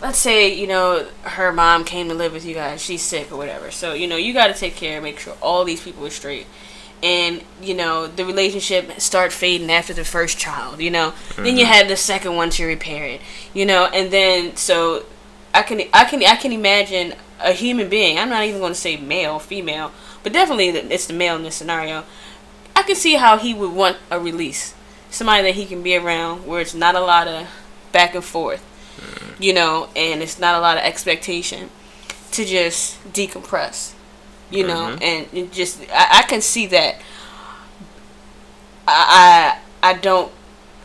let's 0.03 0.19
say 0.19 0.53
you 0.53 0.67
know 0.67 1.07
her 1.23 1.51
mom 1.51 1.83
came 1.83 2.09
to 2.09 2.13
live 2.13 2.33
with 2.33 2.45
you 2.45 2.53
guys 2.53 2.81
she's 2.81 3.01
sick 3.01 3.31
or 3.31 3.37
whatever. 3.37 3.71
So 3.71 3.93
you 3.93 4.07
know 4.07 4.17
you 4.17 4.33
got 4.33 4.47
to 4.47 4.53
take 4.53 4.75
care 4.75 5.01
make 5.01 5.17
sure 5.17 5.35
all 5.41 5.65
these 5.65 5.81
people 5.81 6.05
are 6.05 6.11
straight. 6.11 6.45
And 7.01 7.43
you 7.61 7.73
know 7.73 8.07
the 8.07 8.25
relationship 8.25 8.99
start 9.01 9.31
fading 9.33 9.71
after 9.71 9.93
the 9.93 10.05
first 10.05 10.37
child 10.37 10.79
you 10.79 10.91
know? 10.91 11.13
Then 11.35 11.57
you 11.57 11.65
mm-hmm. 11.65 11.73
had 11.73 11.87
the 11.87 11.97
second 11.97 12.35
one 12.35 12.51
to 12.51 12.65
repair 12.65 13.05
it 13.05 13.21
you 13.53 13.65
know? 13.65 13.85
And 13.85 14.11
then 14.11 14.55
so 14.55 15.05
i 15.53 15.63
can 15.63 15.81
i 15.93 16.05
can 16.05 16.23
i 16.23 16.35
can 16.35 16.51
imagine 16.51 17.13
a 17.39 17.51
human 17.51 17.89
being 17.89 18.17
i'm 18.17 18.29
not 18.29 18.43
even 18.45 18.59
going 18.59 18.73
to 18.73 18.79
say 18.79 18.95
male 18.97 19.37
female 19.37 19.91
but 20.23 20.31
definitely 20.31 20.69
it's 20.69 21.05
the 21.05 21.13
male 21.13 21.35
in 21.35 21.43
this 21.43 21.55
scenario. 21.55 22.05
I 22.75 22.83
can 22.83 22.95
see 22.95 23.15
how 23.15 23.37
he 23.37 23.53
would 23.53 23.71
want 23.71 23.97
a 24.09 24.19
release. 24.19 24.73
Somebody 25.09 25.43
that 25.43 25.55
he 25.55 25.65
can 25.65 25.83
be 25.83 25.95
around 25.95 26.47
where 26.47 26.61
it's 26.61 26.73
not 26.73 26.95
a 26.95 27.01
lot 27.01 27.27
of 27.27 27.47
back 27.91 28.15
and 28.15 28.23
forth 28.23 28.65
you 29.39 29.53
know, 29.53 29.89
and 29.95 30.21
it's 30.21 30.39
not 30.39 30.55
a 30.55 30.59
lot 30.59 30.77
of 30.77 30.83
expectation 30.83 31.69
to 32.31 32.45
just 32.45 33.03
decompress, 33.13 33.93
you 34.49 34.65
know, 34.65 34.95
mm-hmm. 34.97 35.35
and 35.35 35.51
just 35.51 35.81
I, 35.91 36.19
I 36.19 36.23
can 36.23 36.41
see 36.41 36.65
that. 36.67 36.95
I, 38.87 39.59
I 39.83 39.91
I 39.91 39.93
don't, 39.97 40.31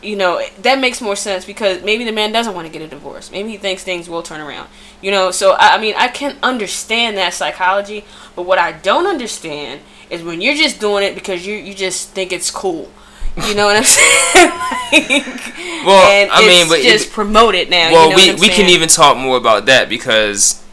you 0.01 0.15
know, 0.15 0.41
that 0.61 0.79
makes 0.79 1.01
more 1.01 1.15
sense 1.15 1.45
because 1.45 1.81
maybe 1.83 2.03
the 2.03 2.11
man 2.11 2.31
doesn't 2.31 2.53
want 2.53 2.67
to 2.67 2.73
get 2.73 2.81
a 2.81 2.87
divorce. 2.87 3.31
Maybe 3.31 3.49
he 3.49 3.57
thinks 3.57 3.83
things 3.83 4.09
will 4.09 4.21
turn 4.23 4.41
around, 4.41 4.69
you 5.01 5.11
know. 5.11 5.31
So 5.31 5.51
I, 5.53 5.75
I 5.75 5.77
mean, 5.79 5.95
I 5.97 6.07
can 6.07 6.37
understand 6.43 7.17
that 7.17 7.33
psychology, 7.33 8.05
but 8.35 8.43
what 8.43 8.59
I 8.59 8.73
don't 8.73 9.07
understand 9.07 9.81
is 10.09 10.23
when 10.23 10.41
you're 10.41 10.55
just 10.55 10.79
doing 10.79 11.03
it 11.03 11.15
because 11.15 11.45
you 11.45 11.55
you 11.55 11.73
just 11.73 12.09
think 12.09 12.31
it's 12.31 12.51
cool. 12.51 12.91
You 13.37 13.55
know 13.55 13.65
what 13.65 13.77
I'm 13.77 13.83
saying? 13.85 14.49
like, 14.91 15.55
Well, 15.85 16.11
and 16.11 16.31
I 16.31 16.41
mean, 16.41 16.61
it's 16.61 16.69
but 16.69 16.81
just 16.81 17.11
promoted 17.11 17.69
now. 17.69 17.91
well, 17.91 18.03
you 18.05 18.09
know 18.11 18.15
we 18.15 18.27
what 18.31 18.35
I'm 18.35 18.39
we 18.41 18.47
can 18.49 18.69
even 18.69 18.89
talk 18.89 19.17
more 19.17 19.37
about 19.37 19.65
that 19.67 19.87
because 19.89 20.63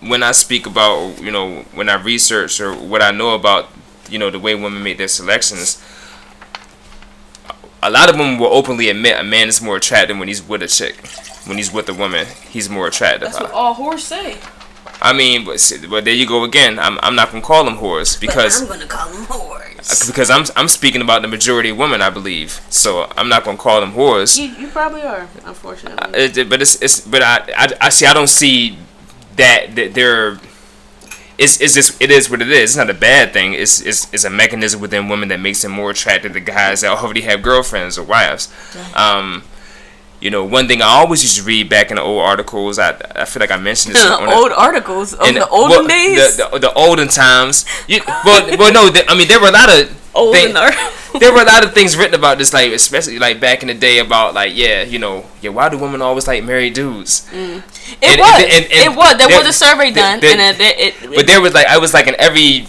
when 0.00 0.22
I 0.22 0.32
speak 0.32 0.66
about 0.66 1.20
you 1.20 1.30
know 1.32 1.62
when 1.74 1.88
I 1.88 1.94
research 2.00 2.60
or 2.60 2.72
what 2.74 3.02
I 3.02 3.10
know 3.10 3.34
about 3.34 3.68
you 4.08 4.18
know 4.18 4.30
the 4.30 4.38
way 4.38 4.54
women 4.54 4.82
make 4.82 4.98
their 4.98 5.08
selections, 5.08 5.82
a 7.82 7.90
lot 7.90 8.08
of 8.10 8.16
women 8.18 8.38
will 8.38 8.52
openly 8.52 8.88
admit 8.90 9.18
a 9.18 9.24
man 9.24 9.48
is 9.48 9.60
more 9.60 9.76
attractive 9.76 10.16
when 10.18 10.28
he's 10.28 10.42
with 10.46 10.62
a 10.62 10.68
chick. 10.68 10.96
When 11.46 11.56
he's 11.56 11.72
with 11.72 11.88
a 11.88 11.94
woman, 11.94 12.26
he's 12.50 12.68
more 12.68 12.86
attractive. 12.86 13.22
That's 13.32 13.40
what 13.40 13.50
all 13.52 13.74
whores 13.74 14.00
say. 14.00 14.36
I 15.00 15.12
mean, 15.12 15.44
but, 15.44 15.60
but 15.88 16.04
there 16.04 16.14
you 16.14 16.26
go 16.26 16.42
again. 16.44 16.78
I'm, 16.78 16.98
I'm 17.02 17.14
not 17.14 17.30
gonna 17.30 17.42
call 17.44 17.64
them 17.64 17.76
whores 17.76 18.20
because 18.20 18.62
gonna 18.66 18.86
call 18.86 19.08
them 19.10 19.24
whores. 19.26 20.06
because 20.06 20.28
I'm 20.30 20.44
I'm 20.56 20.68
speaking 20.68 21.00
about 21.02 21.22
the 21.22 21.28
majority 21.28 21.70
of 21.70 21.78
women, 21.78 22.02
I 22.02 22.10
believe. 22.10 22.60
So 22.68 23.10
I'm 23.16 23.28
not 23.28 23.44
gonna 23.44 23.58
call 23.58 23.80
them 23.80 23.92
whores. 23.92 24.36
You, 24.38 24.48
you 24.48 24.68
probably 24.68 25.02
are, 25.02 25.28
unfortunately. 25.44 26.18
It, 26.18 26.36
it- 26.36 26.50
but 26.50 26.60
it's, 26.60 26.80
it's 26.82 27.00
but 27.00 27.22
I, 27.22 27.44
I 27.56 27.68
I 27.82 27.88
see 27.90 28.06
I 28.06 28.12
don't 28.14 28.26
see 28.28 28.76
that 29.36 29.74
that 29.76 29.94
they're 29.94 30.38
it's, 31.38 31.60
it's 31.60 31.74
just 31.74 32.02
it 32.02 32.10
is 32.10 32.28
what 32.28 32.42
it 32.42 32.50
is. 32.50 32.70
It's 32.70 32.76
not 32.76 32.90
a 32.90 32.94
bad 32.94 33.32
thing. 33.32 33.52
It's, 33.54 33.80
it's 33.80 34.12
it's 34.12 34.24
a 34.24 34.30
mechanism 34.30 34.80
within 34.80 35.08
women 35.08 35.28
that 35.28 35.38
makes 35.38 35.62
them 35.62 35.70
more 35.70 35.90
attracted 35.92 36.32
to 36.32 36.40
guys 36.40 36.80
that 36.80 36.90
already 36.98 37.20
have 37.20 37.42
girlfriends 37.42 37.96
or 37.96 38.02
wives. 38.02 38.48
Um, 38.96 39.44
you 40.20 40.30
know, 40.30 40.44
one 40.44 40.66
thing 40.68 40.82
I 40.82 40.86
always 40.86 41.22
used 41.22 41.36
to 41.38 41.42
read 41.44 41.68
back 41.68 41.90
in 41.90 41.96
the 41.96 42.02
old 42.02 42.22
articles. 42.22 42.78
I, 42.78 42.96
I 43.14 43.24
feel 43.24 43.40
like 43.40 43.50
I 43.50 43.56
mentioned 43.56 43.94
this 43.94 44.04
old 44.20 44.52
articles 44.52 45.12
of 45.14 45.32
the 45.34 45.48
olden 45.48 45.70
well, 45.70 45.86
days. 45.86 46.36
the, 46.36 46.48
the, 46.52 46.58
the 46.58 46.72
olden 46.74 47.08
times. 47.08 47.64
You, 47.86 48.00
well, 48.24 48.56
well, 48.58 48.72
no, 48.72 48.88
the, 48.90 49.08
I 49.10 49.16
mean 49.16 49.28
there 49.28 49.40
were 49.40 49.48
a 49.48 49.52
lot 49.52 49.68
of 49.68 50.10
olden 50.14 50.52
thing- 50.54 50.54
there 51.20 51.32
were 51.32 51.42
a 51.42 51.44
lot 51.44 51.64
of 51.64 51.72
things 51.72 51.96
written 51.96 52.14
about 52.14 52.38
this, 52.38 52.52
like 52.52 52.72
especially 52.72 53.18
like 53.18 53.40
back 53.40 53.62
in 53.62 53.68
the 53.68 53.74
day 53.74 53.98
about 53.98 54.34
like 54.34 54.52
yeah, 54.56 54.82
you 54.82 54.98
know, 54.98 55.24
yeah, 55.40 55.50
why 55.50 55.68
do 55.68 55.78
women 55.78 56.02
always 56.02 56.26
like 56.26 56.42
marry 56.44 56.70
dudes? 56.70 57.26
Mm. 57.32 57.58
It 58.02 58.10
And- 58.10 58.20
was. 58.20 58.42
and- 58.42 58.64
and- 58.64 58.72
it 58.72 58.96
was. 58.96 59.16
There 59.18 59.28
there- 59.28 59.38
was 59.38 59.46
a 59.48 59.52
survey 59.52 59.90
done, 59.92 60.20
there- 60.20 60.32
and 60.38 60.60
it, 60.60 60.60
it, 60.60 61.02
it, 61.04 61.14
But 61.14 61.26
there 61.26 61.40
was 61.40 61.54
like 61.54 61.66
I 61.68 61.78
was 61.78 61.94
like 61.94 62.06
in 62.08 62.16
every 62.18 62.66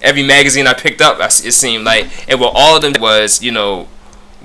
every 0.00 0.22
magazine 0.22 0.66
I 0.68 0.74
picked 0.74 1.00
up, 1.00 1.18
it 1.20 1.32
seemed 1.52 1.84
like, 1.84 2.06
and 2.30 2.38
well, 2.40 2.52
all 2.54 2.76
of 2.76 2.82
them 2.82 2.94
was 3.00 3.42
you 3.42 3.50
know, 3.50 3.88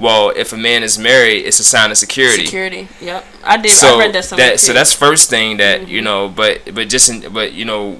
well, 0.03 0.31
if 0.35 0.51
a 0.53 0.57
man 0.57 0.83
is 0.83 0.99
married, 0.99 1.45
it's 1.47 1.59
a 1.59 1.63
sign 1.63 1.89
of 1.91 1.97
security. 1.97 2.45
security. 2.45 2.87
Yep, 3.01 3.25
I 3.43 3.57
did. 3.57 3.71
so 3.71 3.95
I 3.95 3.99
read 3.99 4.13
that 4.13 4.25
somewhere 4.25 4.49
that 4.51 4.59
so 4.59 4.73
that's 4.73 4.93
first 4.93 5.29
thing 5.29 5.57
that 5.57 5.81
Mm-hmm. 5.81 5.89
you 5.95 6.01
know 6.01 6.29
but 6.29 6.53
but 6.75 6.89
just 6.89 7.09
in, 7.09 7.33
but 7.33 7.53
you 7.53 7.65
know 7.65 7.97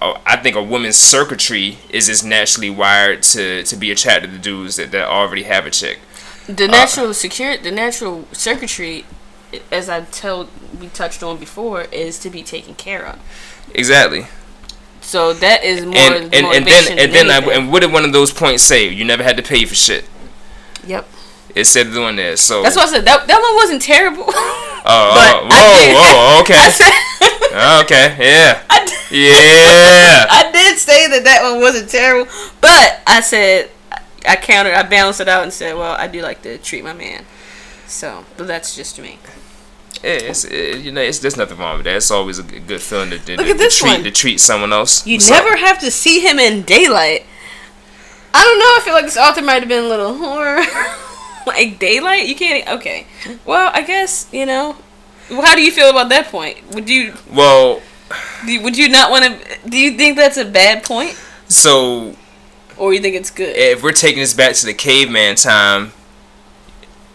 uh, 0.00 0.18
I 0.26 0.36
think 0.42 0.56
a 0.56 0.62
woman's 0.62 0.96
circuitry 0.96 1.78
is 1.90 2.06
just 2.06 2.24
naturally 2.24 2.70
wired 2.70 3.22
to 3.34 3.62
to 3.70 3.76
be 3.76 3.90
attracted 3.90 4.30
to 4.32 4.38
dudes 4.38 4.76
that, 4.76 4.90
that 4.92 5.06
already 5.08 5.44
have 5.44 5.66
a 5.66 5.70
chick 5.70 5.98
the 6.46 6.66
natural 6.66 7.14
secure 7.14 7.56
the 7.56 7.70
natural 7.70 8.26
circuitry 8.32 9.04
as 9.70 9.88
i 9.88 10.00
told 10.00 10.48
we 10.80 10.88
touched 10.88 11.22
on 11.22 11.36
before 11.38 11.82
is 11.92 12.18
to 12.18 12.28
be 12.30 12.42
taken 12.42 12.74
care 12.74 13.06
of 13.06 13.16
exactly 13.74 14.26
so 15.00 15.32
that 15.32 15.62
is 15.62 15.84
more 15.84 15.96
and 15.96 16.34
and, 16.34 16.46
and 16.46 16.66
then 16.66 16.98
and 16.98 17.12
then 17.12 17.30
I, 17.30 17.38
and 17.52 17.70
what 17.70 17.80
did 17.82 17.92
one 17.92 18.04
of 18.04 18.12
those 18.12 18.32
points 18.32 18.62
say 18.62 18.88
you 18.88 19.04
never 19.04 19.22
had 19.22 19.36
to 19.36 19.42
pay 19.42 19.64
for 19.64 19.74
shit 19.76 20.04
yep 20.84 21.06
it 21.54 21.64
said 21.64 21.92
doing 21.92 22.16
there 22.16 22.36
so 22.36 22.62
that's 22.62 22.76
what 22.76 22.88
i 22.88 22.92
said 22.92 23.04
that, 23.04 23.26
that 23.26 23.40
one 23.40 23.54
wasn't 23.56 23.80
terrible 23.82 24.24
oh, 24.26 24.82
oh, 24.84 25.48
did- 25.48 25.94
whoa, 25.94 26.00
whoa 26.00 26.40
okay 26.42 26.70
said 26.70 26.90
oh, 27.54 27.82
okay 27.84 28.16
yeah 28.18 28.62
I 28.70 28.84
did, 28.84 28.98
yeah 29.10 30.26
I 30.30 30.50
did 30.52 30.78
say 30.78 31.08
that 31.08 31.24
that 31.24 31.42
one 31.42 31.60
wasn't 31.60 31.90
terrible 31.90 32.30
but 32.60 33.00
i 33.06 33.20
said 33.20 33.70
i 34.26 34.36
counted 34.36 34.74
i 34.74 34.82
balanced 34.82 35.20
it 35.20 35.28
out 35.28 35.42
and 35.42 35.52
said 35.52 35.74
well 35.76 35.94
i 35.98 36.06
do 36.06 36.22
like 36.22 36.42
to 36.42 36.58
treat 36.58 36.84
my 36.84 36.92
man 36.92 37.24
so 37.86 38.24
but 38.36 38.46
that's 38.46 38.74
just 38.74 38.98
me 39.00 39.18
it's, 40.04 40.44
it, 40.44 40.78
you 40.80 40.90
know, 40.90 41.00
it's 41.00 41.20
there's 41.20 41.36
nothing 41.36 41.58
wrong 41.58 41.76
with 41.76 41.84
that. 41.84 41.94
It's 41.94 42.10
always 42.10 42.38
a 42.40 42.42
good 42.42 42.80
feeling 42.80 43.10
to, 43.10 43.18
to, 43.20 43.36
Look 43.36 43.46
to 43.46 43.52
at 43.52 43.58
this 43.58 43.78
treat 43.78 43.90
one. 43.92 44.02
to 44.02 44.10
treat 44.10 44.40
someone 44.40 44.72
else. 44.72 45.06
You 45.06 45.20
So- 45.20 45.32
never 45.32 45.54
have 45.56 45.78
to 45.78 45.92
see 45.92 46.18
him 46.20 46.40
in 46.40 46.62
daylight. 46.62 47.24
I 48.34 48.42
don't 48.42 48.58
know. 48.58 48.64
I 48.64 48.80
feel 48.84 48.94
like 48.94 49.04
this 49.04 49.16
author 49.16 49.42
might 49.42 49.60
have 49.60 49.68
been 49.68 49.84
a 49.84 49.88
little 49.88 50.16
horror. 50.16 50.62
like 51.46 51.78
daylight, 51.78 52.26
you 52.26 52.34
can't. 52.34 52.68
Okay. 52.68 53.06
Well, 53.44 53.70
I 53.74 53.82
guess 53.82 54.28
you 54.32 54.46
know. 54.46 54.76
Well, 55.30 55.42
how 55.42 55.54
do 55.54 55.62
you 55.62 55.70
feel 55.72 55.88
about 55.90 56.08
that 56.10 56.26
point? 56.26 56.58
Would 56.74 56.88
you? 56.90 57.14
Well, 57.32 57.80
do- 58.46 58.60
Would 58.62 58.76
you 58.76 58.88
not 58.88 59.10
want 59.10 59.24
to? 59.24 59.68
Do 59.68 59.78
you 59.78 59.96
think 59.96 60.16
that's 60.16 60.36
a 60.36 60.44
bad 60.44 60.82
point, 60.84 61.16
so 61.48 62.16
or 62.76 62.92
you 62.92 63.00
think 63.00 63.14
it's 63.16 63.30
good? 63.30 63.54
if 63.56 63.82
we're 63.82 63.92
taking 63.92 64.20
this 64.20 64.34
back 64.34 64.54
to 64.56 64.66
the 64.66 64.74
caveman 64.74 65.36
time, 65.36 65.92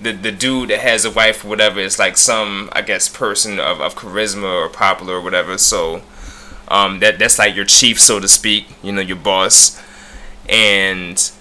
the 0.02 0.12
the 0.14 0.32
dude 0.32 0.70
that 0.70 0.80
has 0.80 1.06
a 1.06 1.12
wife 1.12 1.44
or 1.44 1.50
whatever 1.50 1.80
is 1.80 2.00
like 2.00 2.18
some 2.18 2.70
I 2.72 2.82
guess 2.82 3.10
person 3.10 3.60
of, 3.60 3.82
of 3.82 3.96
charisma 3.96 4.44
or 4.66 4.70
popular 4.70 5.16
or 5.16 5.22
whatever. 5.22 5.58
So 5.58 6.02
um, 6.70 7.00
that 7.00 7.20
that's 7.20 7.38
like 7.40 7.56
your 7.56 7.66
chief, 7.66 8.00
so 8.00 8.20
to 8.20 8.28
speak. 8.28 8.68
You 8.82 8.92
know, 8.92 9.02
your 9.02 9.18
boss, 9.18 9.82
and 10.48 11.32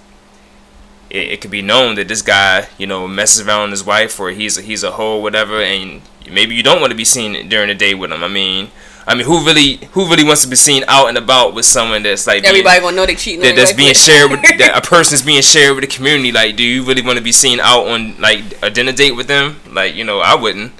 it, 1.11 1.29
it 1.33 1.41
could 1.41 1.51
be 1.51 1.63
known 1.63 1.95
that 1.97 2.09
this 2.09 2.23
guy, 2.23 2.69
you 2.79 2.87
know, 2.87 3.07
messes 3.09 3.47
around 3.47 3.63
with 3.63 3.71
his 3.73 3.85
wife 3.85 4.19
or 4.21 4.31
he's 4.31 4.59
a, 4.59 4.63
he's 4.63 4.83
a 4.83 4.93
hoe, 4.93 5.19
whatever, 5.19 5.61
and 5.61 6.03
maybe 6.31 6.55
you 6.55 6.63
don't 6.63 6.81
want 6.81 6.91
to 6.91 6.97
be 6.97 7.05
seen 7.05 7.49
during 7.49 7.69
the 7.69 7.75
day 7.75 7.95
with 7.95 8.13
him. 8.13 8.23
I 8.23 8.29
mean. 8.29 8.69
I 9.09 9.15
mean, 9.15 9.25
who 9.25 9.47
really, 9.47 9.77
who 9.93 10.09
really 10.11 10.25
wants 10.25 10.43
to 10.43 10.49
be 10.49 10.57
seen 10.57 10.83
out 10.89 11.09
and 11.09 11.17
about 11.17 11.55
with 11.55 11.65
someone 11.65 12.03
that's 12.03 12.27
like 12.27 12.43
being- 12.43 12.51
Everybody 12.57 12.81
gonna 12.81 12.97
know 12.97 13.07
they 13.07 13.15
cheating. 13.15 13.41
that, 13.43 13.55
that's 13.55 13.73
being 13.73 13.95
shared 13.95 14.33
with 14.33 14.43
that 14.43 14.73
a 14.75 14.81
person's 14.81 15.23
being 15.23 15.43
shared 15.43 15.77
with 15.77 15.89
the 15.89 15.97
community 15.97 16.33
like 16.33 16.57
do 16.57 16.65
you 16.65 16.83
really 16.85 17.03
want 17.03 17.17
to 17.17 17.23
be 17.23 17.31
seen 17.31 17.61
out 17.61 17.87
on 17.87 18.21
like 18.21 18.43
a 18.65 18.69
dinner 18.69 18.91
date 18.91 19.13
with 19.13 19.29
them 19.29 19.61
like 19.71 19.95
you 19.95 20.03
know 20.03 20.19
i 20.19 20.35
wouldn't 20.35 20.73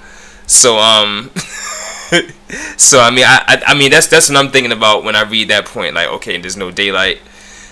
so 0.45 0.77
um 0.77 1.31
so 2.77 2.99
i 2.99 3.09
mean 3.11 3.23
I, 3.25 3.43
I 3.47 3.61
i 3.67 3.73
mean 3.73 3.91
that's 3.91 4.07
that's 4.07 4.29
what 4.29 4.37
i'm 4.37 4.51
thinking 4.51 4.73
about 4.73 5.05
when 5.05 5.15
i 5.15 5.21
read 5.23 5.47
that 5.47 5.65
point 5.65 5.95
like 5.95 6.09
okay 6.09 6.37
there's 6.37 6.57
no 6.57 6.69
daylight 6.69 7.19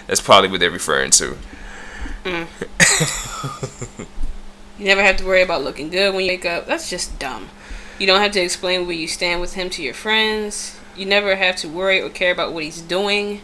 that's 0.08 0.22
probably 0.22 0.50
what 0.50 0.62
they're 0.62 0.72
referring 0.72 1.12
to 1.12 1.38
Mm. 2.26 2.48
You 4.78 4.86
never 4.86 5.02
have 5.04 5.18
to 5.18 5.26
worry 5.26 5.42
about 5.42 5.64
looking 5.64 5.90
good 5.90 6.14
when 6.14 6.26
you 6.26 6.32
wake 6.32 6.46
up. 6.46 6.66
That's 6.66 6.90
just 6.90 7.18
dumb. 7.18 7.50
You 7.98 8.08
don't 8.08 8.22
have 8.22 8.34
to 8.34 8.42
explain 8.42 8.86
where 8.86 8.96
you 8.96 9.08
stand 9.08 9.40
with 9.40 9.54
him 9.54 9.70
to 9.70 9.82
your 9.82 9.94
friends. 9.94 10.78
You 10.98 11.06
never 11.06 11.38
have 11.38 11.56
to 11.58 11.70
worry 11.70 12.02
or 12.02 12.10
care 12.10 12.32
about 12.32 12.52
what 12.52 12.64
he's 12.64 12.82
doing. 12.82 13.42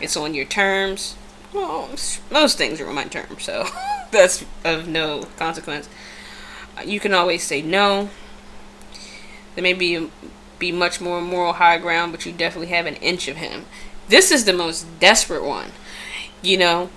It's 0.00 0.16
on 0.16 0.34
your 0.34 0.44
terms. 0.44 1.16
Well, 1.54 1.88
most 2.30 2.58
things 2.58 2.80
are 2.80 2.88
on 2.88 2.94
my 2.94 3.04
terms, 3.04 3.44
so 3.44 3.66
that's 4.10 4.44
of 4.62 4.86
no 4.86 5.24
consequence. 5.38 5.88
You 6.84 7.00
can 7.00 7.14
always 7.14 7.42
say 7.42 7.62
no. 7.62 8.10
There 9.54 9.62
may 9.62 9.72
be 9.72 10.10
be 10.58 10.72
much 10.72 11.00
more 11.00 11.20
moral 11.22 11.54
high 11.54 11.78
ground, 11.78 12.12
but 12.12 12.26
you 12.26 12.32
definitely 12.32 12.68
have 12.68 12.86
an 12.86 12.96
inch 12.96 13.28
of 13.28 13.36
him. 13.36 13.64
This 14.08 14.30
is 14.30 14.44
the 14.44 14.52
most 14.52 14.86
desperate 15.00 15.44
one. 15.44 15.72
You 16.42 16.58
know, 16.58 16.90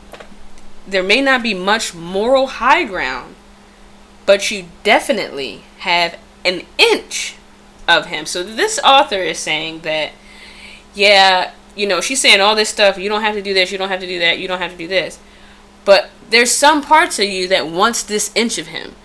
there 0.88 1.04
may 1.04 1.22
not 1.22 1.44
be 1.44 1.54
much 1.54 1.94
moral 1.94 2.48
high 2.48 2.84
ground, 2.84 3.36
but 4.26 4.52
you 4.52 4.66
definitely 4.84 5.64
have 5.80 6.18
an 6.44 6.64
inch 6.78 7.36
of 7.88 8.08
him. 8.08 8.26
So 8.26 8.44
this 8.44 8.80
author 8.84 9.18
is 9.18 9.40
saying 9.40 9.82
that, 9.82 10.12
yeah, 10.94 11.52
you 11.76 11.88
know, 11.88 12.02
she's 12.02 12.22
saying 12.22 12.42
all 12.42 12.56
this 12.56 12.70
stuff. 12.70 12.98
You 12.98 13.10
don't 13.10 13.22
have 13.22 13.36
to 13.36 13.42
do 13.42 13.54
this. 13.54 13.72
You 13.72 13.78
don't 13.78 13.90
have 13.90 14.02
to 14.02 14.08
do 14.08 14.20
that. 14.20 14.40
You 14.40 14.48
don't 14.48 14.60
have 14.60 14.72
to 14.72 14.78
do 14.78 14.88
this. 14.88 15.20
But 15.86 16.10
there's 16.30 16.52
some 16.52 16.82
parts 16.82 17.20
of 17.20 17.26
you 17.26 17.48
that 17.48 17.68
wants 17.68 18.04
this 18.04 18.32
inch 18.36 18.58
of 18.58 18.68
him. 18.68 18.96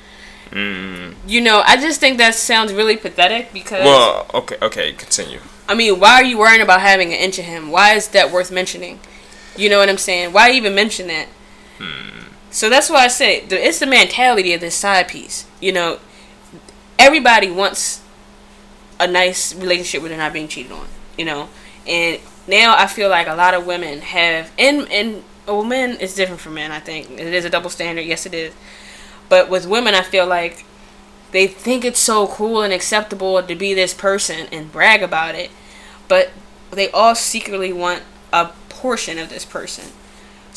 Mm. 0.51 1.15
You 1.27 1.41
know, 1.41 1.63
I 1.67 1.77
just 1.77 2.01
think 2.01 2.19
that 2.19 2.35
sounds 2.35 2.73
really 2.73 2.97
pathetic 2.97 3.53
because 3.53 3.85
well 3.85 4.27
okay 4.33 4.57
okay 4.63 4.93
continue 4.93 5.41
I 5.69 5.75
mean, 5.75 5.99
why 5.99 6.15
are 6.15 6.25
you 6.25 6.39
worrying 6.39 6.63
about 6.63 6.81
having 6.81 7.09
an 7.09 7.19
inch 7.19 7.39
of 7.39 7.45
him? 7.45 7.71
Why 7.71 7.95
is 7.95 8.09
that 8.09 8.31
worth 8.31 8.53
mentioning? 8.53 9.01
You 9.57 9.69
know 9.69 9.79
what 9.79 9.89
I'm 9.89 9.99
saying? 9.99 10.33
Why 10.33 10.53
even 10.53 10.75
mention 10.75 11.09
that? 11.09 11.27
So 12.51 12.71
that's 12.71 12.89
why 12.89 13.05
I 13.05 13.09
say 13.09 13.41
it's 13.51 13.79
the 13.79 13.87
mentality 13.87 14.53
of 14.53 14.61
this 14.61 14.75
side 14.75 15.09
piece. 15.09 15.47
You 15.61 15.73
know, 15.73 15.99
everybody 16.99 17.51
wants 17.51 18.03
a 18.99 19.07
nice 19.07 19.55
relationship 19.55 20.01
where 20.01 20.09
they're 20.09 20.19
not 20.19 20.33
being 20.33 20.49
cheated 20.49 20.73
on. 20.73 20.87
You 21.19 21.25
know, 21.25 21.49
and 21.87 22.21
now 22.47 22.75
I 22.77 22.87
feel 22.87 23.09
like 23.09 23.27
a 23.27 23.35
lot 23.35 23.55
of 23.55 23.67
women 23.67 24.01
have, 24.01 24.51
and 24.59 24.91
and 24.91 25.25
well, 25.47 25.65
men 25.65 25.97
is 25.99 26.15
different 26.15 26.41
from 26.41 26.55
men. 26.55 26.73
I 26.73 26.81
think 26.81 27.11
it 27.11 27.35
is 27.35 27.45
a 27.45 27.51
double 27.51 27.71
standard. 27.71 28.03
Yes, 28.03 28.27
it 28.27 28.35
is. 28.35 28.55
But 29.29 29.49
with 29.49 29.67
women, 29.67 29.95
I 29.95 30.03
feel 30.03 30.27
like 30.27 30.65
they 31.33 31.47
think 31.47 31.85
it's 31.85 31.99
so 31.99 32.27
cool 32.27 32.63
and 32.63 32.73
acceptable 32.73 33.43
to 33.43 33.55
be 33.55 33.75
this 33.75 33.93
person 33.93 34.47
and 34.53 34.71
brag 34.71 35.03
about 35.03 35.35
it, 35.35 35.51
but 36.09 36.31
they 36.71 36.91
all 36.91 37.15
secretly 37.15 37.73
want 37.73 38.03
a 38.33 38.51
portion 38.69 39.19
of 39.19 39.29
this 39.29 39.45
person. 39.45 39.93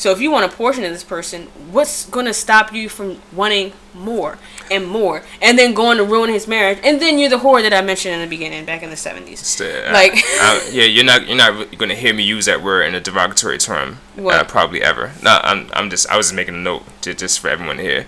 So 0.00 0.10
if 0.12 0.18
you 0.22 0.30
want 0.30 0.50
a 0.50 0.56
portion 0.56 0.82
of 0.84 0.92
this 0.92 1.04
person, 1.04 1.42
what's 1.72 2.06
going 2.06 2.24
to 2.24 2.32
stop 2.32 2.72
you 2.72 2.88
from 2.88 3.20
wanting 3.34 3.74
more 3.92 4.38
and 4.70 4.86
more 4.88 5.22
and 5.42 5.58
then 5.58 5.74
going 5.74 5.98
to 5.98 6.04
ruin 6.04 6.30
his 6.30 6.48
marriage? 6.48 6.78
And 6.82 7.02
then 7.02 7.18
you're 7.18 7.28
the 7.28 7.36
whore 7.40 7.60
that 7.60 7.74
I 7.74 7.82
mentioned 7.82 8.14
in 8.14 8.22
the 8.22 8.26
beginning 8.26 8.64
back 8.64 8.82
in 8.82 8.88
the 8.88 8.96
70s. 8.96 9.36
Still, 9.44 9.92
Like- 9.92 10.14
I- 10.14 10.62
I- 10.64 10.68
yeah, 10.72 10.84
you're 10.84 11.04
not 11.04 11.28
you're 11.28 11.36
not 11.36 11.76
going 11.76 11.90
to 11.90 11.94
hear 11.94 12.14
me 12.14 12.22
use 12.22 12.46
that 12.46 12.62
word 12.62 12.84
in 12.84 12.94
a 12.94 13.00
derogatory 13.00 13.58
term. 13.58 13.98
Uh, 14.40 14.44
probably 14.44 14.82
ever. 14.82 15.12
No, 15.22 15.38
I'm 15.44 15.68
I'm 15.74 15.90
just 15.90 16.08
I 16.08 16.16
was 16.16 16.28
just 16.28 16.34
making 16.34 16.54
a 16.54 16.58
note 16.58 16.84
to, 17.02 17.12
just 17.12 17.38
for 17.38 17.48
everyone 17.48 17.78
here. 17.78 18.06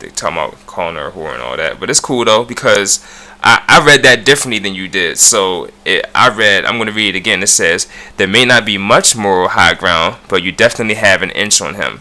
They 0.00 0.08
talking 0.08 0.36
about 0.36 0.66
calling 0.66 0.96
her 0.96 1.06
a 1.06 1.12
whore 1.12 1.32
and 1.32 1.40
all 1.42 1.56
that, 1.56 1.78
but 1.78 1.90
it's 1.90 2.00
cool 2.00 2.24
though 2.24 2.42
because 2.44 2.98
I, 3.42 3.62
I 3.68 3.84
read 3.84 4.02
that 4.02 4.24
differently 4.24 4.58
than 4.58 4.74
you 4.74 4.88
did. 4.88 5.18
So 5.18 5.70
it, 5.84 6.06
I 6.14 6.28
read 6.34 6.64
I'm 6.64 6.76
going 6.76 6.88
to 6.88 6.92
read 6.92 7.14
it 7.14 7.18
again. 7.18 7.42
It 7.42 7.48
says 7.48 7.88
there 8.16 8.28
may 8.28 8.44
not 8.44 8.66
be 8.66 8.78
much 8.78 9.16
moral 9.16 9.48
high 9.48 9.74
ground, 9.74 10.16
but 10.28 10.42
you 10.42 10.52
definitely 10.52 10.94
have 10.94 11.22
an 11.22 11.30
inch 11.30 11.60
on 11.60 11.74
him. 11.74 12.00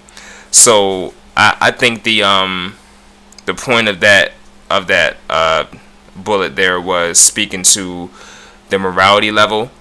So 0.52 1.14
I, 1.36 1.58
I 1.62 1.72
think 1.72 2.04
the 2.04 2.24
um 2.24 2.76
the 3.46 3.54
point 3.54 3.88
of 3.88 4.00
that 4.02 4.34
of 4.70 4.88
that 4.88 5.18
uh, 5.30 5.66
bullet 6.16 6.56
there 6.56 6.80
was 6.80 7.20
speaking 7.20 7.64
to 7.64 8.10
the 8.70 8.78
morality 8.78 9.32
level 9.32 9.72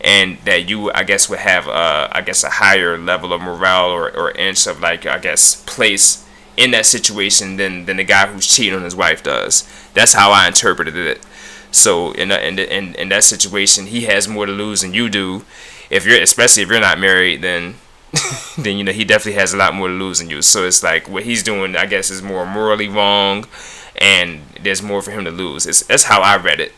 and 0.00 0.38
that 0.44 0.68
you 0.68 0.90
I 0.92 1.04
guess 1.04 1.28
would 1.28 1.38
have 1.38 1.68
uh, 1.68 2.08
I 2.12 2.20
guess 2.22 2.44
a 2.44 2.50
higher 2.50 2.98
level 2.98 3.32
of 3.32 3.40
morale 3.40 3.90
or, 3.90 4.10
or 4.10 4.30
inch 4.32 4.66
of 4.66 4.80
like 4.80 5.06
I 5.06 5.18
guess 5.18 5.62
place 5.66 6.23
in 6.56 6.70
that 6.72 6.86
situation 6.86 7.56
than 7.56 7.86
than 7.86 7.96
the 7.98 8.04
guy 8.04 8.26
who's 8.26 8.46
cheating 8.46 8.74
on 8.74 8.82
his 8.84 8.94
wife 8.96 9.22
does. 9.22 9.64
That's 9.94 10.12
how 10.14 10.30
I 10.30 10.46
interpreted 10.46 10.96
it. 10.96 11.20
So 11.70 12.12
in 12.12 12.28
that- 12.28 12.44
in 12.44 12.56
the- 12.56 12.72
in, 12.72 12.94
in 12.94 13.08
that 13.08 13.24
situation, 13.24 13.86
he 13.86 14.02
has 14.02 14.28
more 14.28 14.46
to 14.46 14.52
lose 14.52 14.82
than 14.82 14.94
you 14.94 15.08
do. 15.08 15.44
if 15.90 16.06
you're 16.06 16.20
especially 16.22 16.62
if 16.62 16.68
you're 16.70 16.80
not 16.80 16.98
married, 16.98 17.42
then 17.42 17.74
then 18.56 18.78
you 18.78 18.84
know 18.84 18.92
he 18.92 19.04
definitely 19.04 19.38
has 19.40 19.52
a 19.52 19.56
lot 19.56 19.74
more 19.74 19.88
to 19.88 19.94
lose 19.94 20.18
than 20.20 20.30
you. 20.30 20.40
So 20.42 20.64
it's 20.64 20.82
like 20.82 21.08
what 21.08 21.24
he's 21.24 21.42
doing, 21.42 21.76
I 21.76 21.86
guess, 21.86 22.10
is 22.10 22.22
more 22.22 22.46
morally 22.46 22.88
wrong, 22.88 23.46
and 24.00 24.40
there's 24.62 24.82
more 24.82 25.02
for 25.02 25.10
him 25.10 25.24
to 25.24 25.30
lose. 25.32 25.66
It's 25.66 25.82
that's 25.82 26.04
how 26.04 26.20
I 26.22 26.36
read 26.36 26.60
it. 26.60 26.72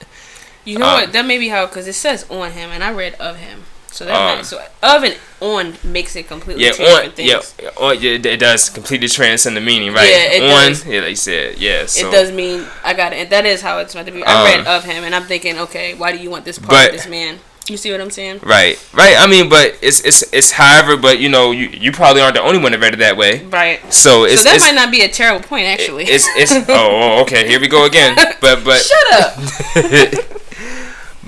You 0.65 0.79
know 0.79 0.87
Um, 0.89 1.01
what? 1.03 1.13
That 1.13 1.25
may 1.27 1.39
be 1.39 1.49
how 1.49 1.67
because 1.67 1.87
it 1.87 1.93
says 1.93 2.25
on 2.31 2.51
him, 2.53 2.71
and 2.71 2.83
I 2.83 2.91
read 2.91 3.15
of 3.21 3.37
him. 3.37 3.65
So 3.97 4.05
that 4.05 4.15
Um, 4.15 4.45
so 4.45 4.63
of 4.83 5.05
and 5.05 5.17
on 5.41 5.75
makes 5.83 6.17
it 6.17 6.29
completely 6.29 6.65
Yeah, 6.65 6.73
on 6.73 7.11
different 7.15 7.55
yeah, 7.63 7.71
on, 7.79 7.99
yeah, 7.99 8.11
it 8.13 8.37
does 8.39 8.69
completely 8.69 9.09
transcend 9.09 9.57
the 9.57 9.63
meaning, 9.63 9.95
right? 9.95 10.07
Yeah, 10.09 10.37
it 10.37 10.43
on, 10.43 10.69
does. 10.69 10.85
yeah, 10.85 11.01
like 11.01 11.11
you 11.11 11.17
said, 11.17 11.57
yeah. 11.59 11.87
So, 11.87 12.07
it 12.07 12.13
does 12.13 12.31
mean 12.31 12.67
I 12.85 12.93
got 12.93 13.15
it. 13.15 13.31
That 13.31 13.47
is 13.47 13.63
how 13.63 13.79
it's 13.79 13.95
meant 13.95 14.07
to 14.09 14.13
be. 14.13 14.23
I 14.23 14.33
Um, 14.35 14.45
read 14.45 14.67
of 14.67 14.85
him, 14.85 15.03
and 15.03 15.15
I'm 15.15 15.25
thinking, 15.25 15.59
okay, 15.59 15.95
why 15.95 16.13
do 16.13 16.19
you 16.19 16.29
want 16.29 16.45
this 16.45 16.59
part 16.59 16.71
But- 16.71 16.89
of 16.91 16.93
this 16.97 17.07
man? 17.07 17.39
You 17.69 17.77
see 17.77 17.91
what 17.91 18.01
I'm 18.01 18.11
saying? 18.13 18.41
Right, 18.45 18.79
right. 18.93 19.17
I 19.19 19.27
mean, 19.27 19.49
but 19.49 19.77
it's 19.83 19.99
it's 20.01 20.23
it's 20.33 20.53
however, 20.53 20.97
but 20.97 21.19
you 21.19 21.29
know, 21.29 21.51
you 21.51 21.67
you 21.69 21.91
probably 21.91 22.21
aren't 22.23 22.35
the 22.37 22.43
only 22.43 22.59
one 22.59 22.71
that 22.73 22.79
read 22.81 22.95
it 22.95 22.99
that 22.99 23.17
way. 23.17 23.43
Right. 23.47 23.81
So 23.93 24.23
it's 24.23 24.43
so 24.43 24.49
that 24.51 24.57
it's, 24.57 24.65
might 24.65 24.77
not 24.77 24.93
be 24.93 25.01
a 25.03 25.09
terrible 25.09 25.43
point, 25.43 25.67
actually. 25.67 26.05
it's 26.05 26.29
it's 26.37 26.53
oh, 26.69 27.19
oh 27.19 27.23
okay 27.23 27.49
here 27.49 27.59
we 27.59 27.67
go 27.67 27.85
again. 27.87 28.15
But 28.41 28.63
but 28.63 28.79
Shut 28.79 29.07
up. 29.19 30.25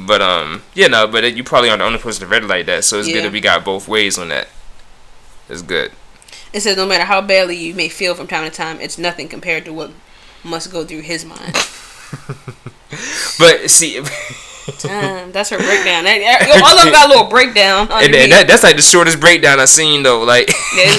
but 0.08 0.20
um 0.20 0.62
yeah 0.74 0.88
no 0.88 1.06
but 1.06 1.22
you 1.36 1.44
probably 1.44 1.68
aren't 1.70 1.78
the 1.80 1.86
only 1.86 1.98
person 2.00 2.22
to 2.22 2.26
read 2.26 2.42
it 2.42 2.48
like 2.48 2.66
that. 2.66 2.82
So 2.84 2.98
it's 2.98 3.06
Yeah. 3.06 3.14
good 3.16 3.24
that 3.26 3.32
we 3.32 3.40
got 3.40 3.64
both 3.64 3.86
ways 3.86 4.18
on 4.18 4.28
that. 4.30 4.48
It's 5.48 5.62
good. 5.62 5.92
It 6.52 6.60
says 6.62 6.76
no 6.76 6.86
matter 6.86 7.04
how 7.04 7.20
badly 7.20 7.56
you 7.56 7.74
may 7.74 7.88
feel 7.88 8.14
from 8.14 8.26
time 8.26 8.44
to 8.44 8.50
time, 8.50 8.80
it's 8.80 8.98
nothing 8.98 9.28
compared 9.28 9.64
to 9.66 9.72
what 9.72 9.90
must 10.42 10.72
go 10.72 10.84
through 10.84 11.02
his 11.02 11.24
mind. 11.24 11.54
But 13.38 13.70
see, 13.70 14.00
Damn, 14.80 15.30
that's 15.32 15.48
her 15.50 15.56
breakdown. 15.58 16.04
That, 16.04 16.60
all 16.62 16.76
of 16.76 16.84
them 16.84 16.92
got 16.92 17.06
a 17.06 17.08
little 17.08 17.28
breakdown. 17.30 17.88
and, 17.90 18.14
and 18.14 18.32
that, 18.32 18.46
that's 18.48 18.62
like 18.62 18.76
the 18.76 18.82
shortest 18.82 19.20
breakdown 19.20 19.60
I've 19.60 19.68
seen 19.68 20.02
though. 20.02 20.22
Like 20.24 20.48
Yeah, 20.74 20.92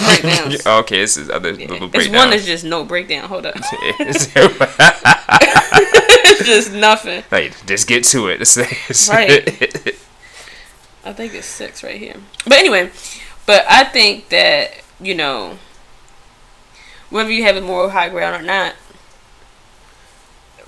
it's 0.53 0.65
okay, 0.65 0.99
this 1.01 1.17
is 1.17 1.29
other 1.29 1.51
Yeah. 1.51 1.67
little 1.67 1.87
There's 1.89 2.05
breakdown. 2.07 2.15
one 2.21 2.29
that's 2.31 2.45
just 2.45 2.63
no 2.63 2.83
breakdown. 2.85 3.27
Hold 3.27 3.45
up. 3.47 3.55
Just 6.45 6.71
nothing. 6.73 7.23
like 7.31 7.53
just 7.65 7.87
get 7.87 8.03
to 8.05 8.27
it. 8.27 8.41
It's, 8.41 8.57
it's- 8.57 9.09
Right. 9.09 9.95
I 11.05 11.13
think 11.13 11.33
it's 11.33 11.47
six 11.47 11.83
right 11.83 11.97
here. 11.99 12.15
But 12.45 12.53
anyway, 12.59 12.91
but 13.45 13.65
I 13.69 13.83
think 13.85 14.29
that, 14.29 14.71
you 14.99 15.15
know, 15.15 15.57
whether 17.09 17.31
you 17.31 17.43
have 17.43 17.55
a 17.55 17.61
moral 17.61 17.89
high 17.89 18.09
ground 18.09 18.43
or 18.43 18.45
not, 18.45 18.75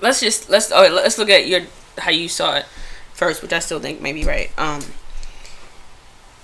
let's 0.00 0.20
just 0.20 0.48
let's 0.50 0.72
oh, 0.72 0.88
let's 0.90 1.18
look 1.18 1.28
at 1.30 1.46
your 1.46 1.60
how 1.98 2.10
you 2.10 2.28
saw 2.28 2.56
it 2.56 2.64
first, 3.12 3.42
which 3.42 3.52
I 3.52 3.58
still 3.60 3.78
think 3.80 4.00
may 4.00 4.12
be 4.12 4.24
right. 4.24 4.50
Um 4.58 4.82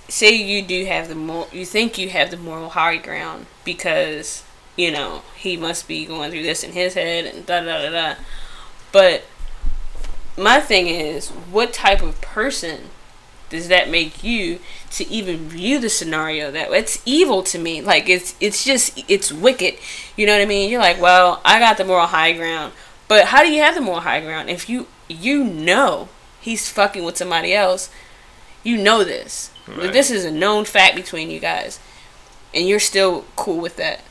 say 0.07 0.33
you 0.33 0.61
do 0.63 0.85
have 0.85 1.07
the 1.07 1.15
more 1.15 1.47
you 1.51 1.65
think 1.65 1.97
you 1.97 2.09
have 2.09 2.31
the 2.31 2.37
moral 2.37 2.69
high 2.69 2.97
ground 2.97 3.45
because, 3.65 4.43
you 4.75 4.91
know, 4.91 5.23
he 5.35 5.57
must 5.57 5.87
be 5.87 6.05
going 6.05 6.31
through 6.31 6.43
this 6.43 6.63
in 6.63 6.71
his 6.71 6.93
head 6.93 7.25
and 7.25 7.45
da 7.45 7.61
da 7.61 7.81
da 7.81 7.89
da. 7.91 8.15
But 8.91 9.23
my 10.37 10.59
thing 10.59 10.87
is, 10.87 11.29
what 11.29 11.73
type 11.73 12.01
of 12.01 12.19
person 12.21 12.89
does 13.49 13.67
that 13.67 13.89
make 13.89 14.23
you 14.23 14.59
to 14.91 15.07
even 15.09 15.49
view 15.49 15.79
the 15.79 15.89
scenario 15.89 16.51
that 16.51 16.71
it's 16.71 17.01
evil 17.05 17.43
to 17.43 17.57
me? 17.59 17.81
Like 17.81 18.07
it's 18.07 18.35
it's 18.39 18.63
just 18.63 19.03
it's 19.09 19.31
wicked. 19.31 19.75
You 20.15 20.25
know 20.25 20.33
what 20.33 20.41
I 20.41 20.45
mean? 20.45 20.69
You're 20.69 20.81
like, 20.81 21.01
well, 21.01 21.41
I 21.43 21.59
got 21.59 21.77
the 21.77 21.85
moral 21.85 22.07
high 22.07 22.33
ground, 22.33 22.73
but 23.07 23.25
how 23.25 23.43
do 23.43 23.51
you 23.51 23.61
have 23.61 23.75
the 23.75 23.81
moral 23.81 24.01
high 24.01 24.21
ground 24.21 24.49
if 24.49 24.69
you 24.69 24.87
you 25.07 25.43
know 25.43 26.09
he's 26.39 26.69
fucking 26.69 27.03
with 27.03 27.17
somebody 27.17 27.53
else? 27.53 27.89
You 28.63 28.77
know 28.77 29.03
this. 29.03 29.51
Right. 29.67 29.93
This 29.93 30.11
is 30.11 30.25
a 30.25 30.31
known 30.31 30.65
fact 30.65 30.95
between 30.95 31.29
you 31.29 31.39
guys, 31.39 31.79
and 32.53 32.67
you're 32.67 32.79
still 32.79 33.25
cool 33.35 33.59
with 33.59 33.77
that. 33.77 34.01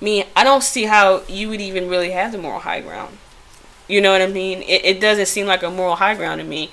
I 0.00 0.04
mean, 0.04 0.24
I 0.34 0.44
don't 0.44 0.62
see 0.62 0.84
how 0.84 1.22
you 1.28 1.48
would 1.48 1.60
even 1.60 1.88
really 1.88 2.10
have 2.10 2.32
the 2.32 2.38
moral 2.38 2.60
high 2.60 2.80
ground. 2.80 3.18
You 3.88 4.00
know 4.00 4.12
what 4.12 4.22
I 4.22 4.26
mean? 4.26 4.62
It, 4.62 4.84
it 4.84 5.00
doesn't 5.00 5.26
seem 5.26 5.46
like 5.46 5.62
a 5.62 5.70
moral 5.70 5.96
high 5.96 6.14
ground 6.14 6.40
to 6.40 6.46
me, 6.46 6.70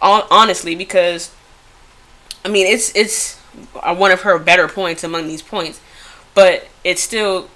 honestly, 0.00 0.74
because 0.74 1.30
I 2.44 2.48
mean 2.48 2.66
it's 2.66 2.94
it's 2.94 3.36
one 3.82 4.10
of 4.10 4.22
her 4.22 4.38
better 4.38 4.68
points 4.68 5.02
among 5.04 5.26
these 5.28 5.42
points, 5.42 5.80
but 6.34 6.68
it 6.84 6.98
still 6.98 7.48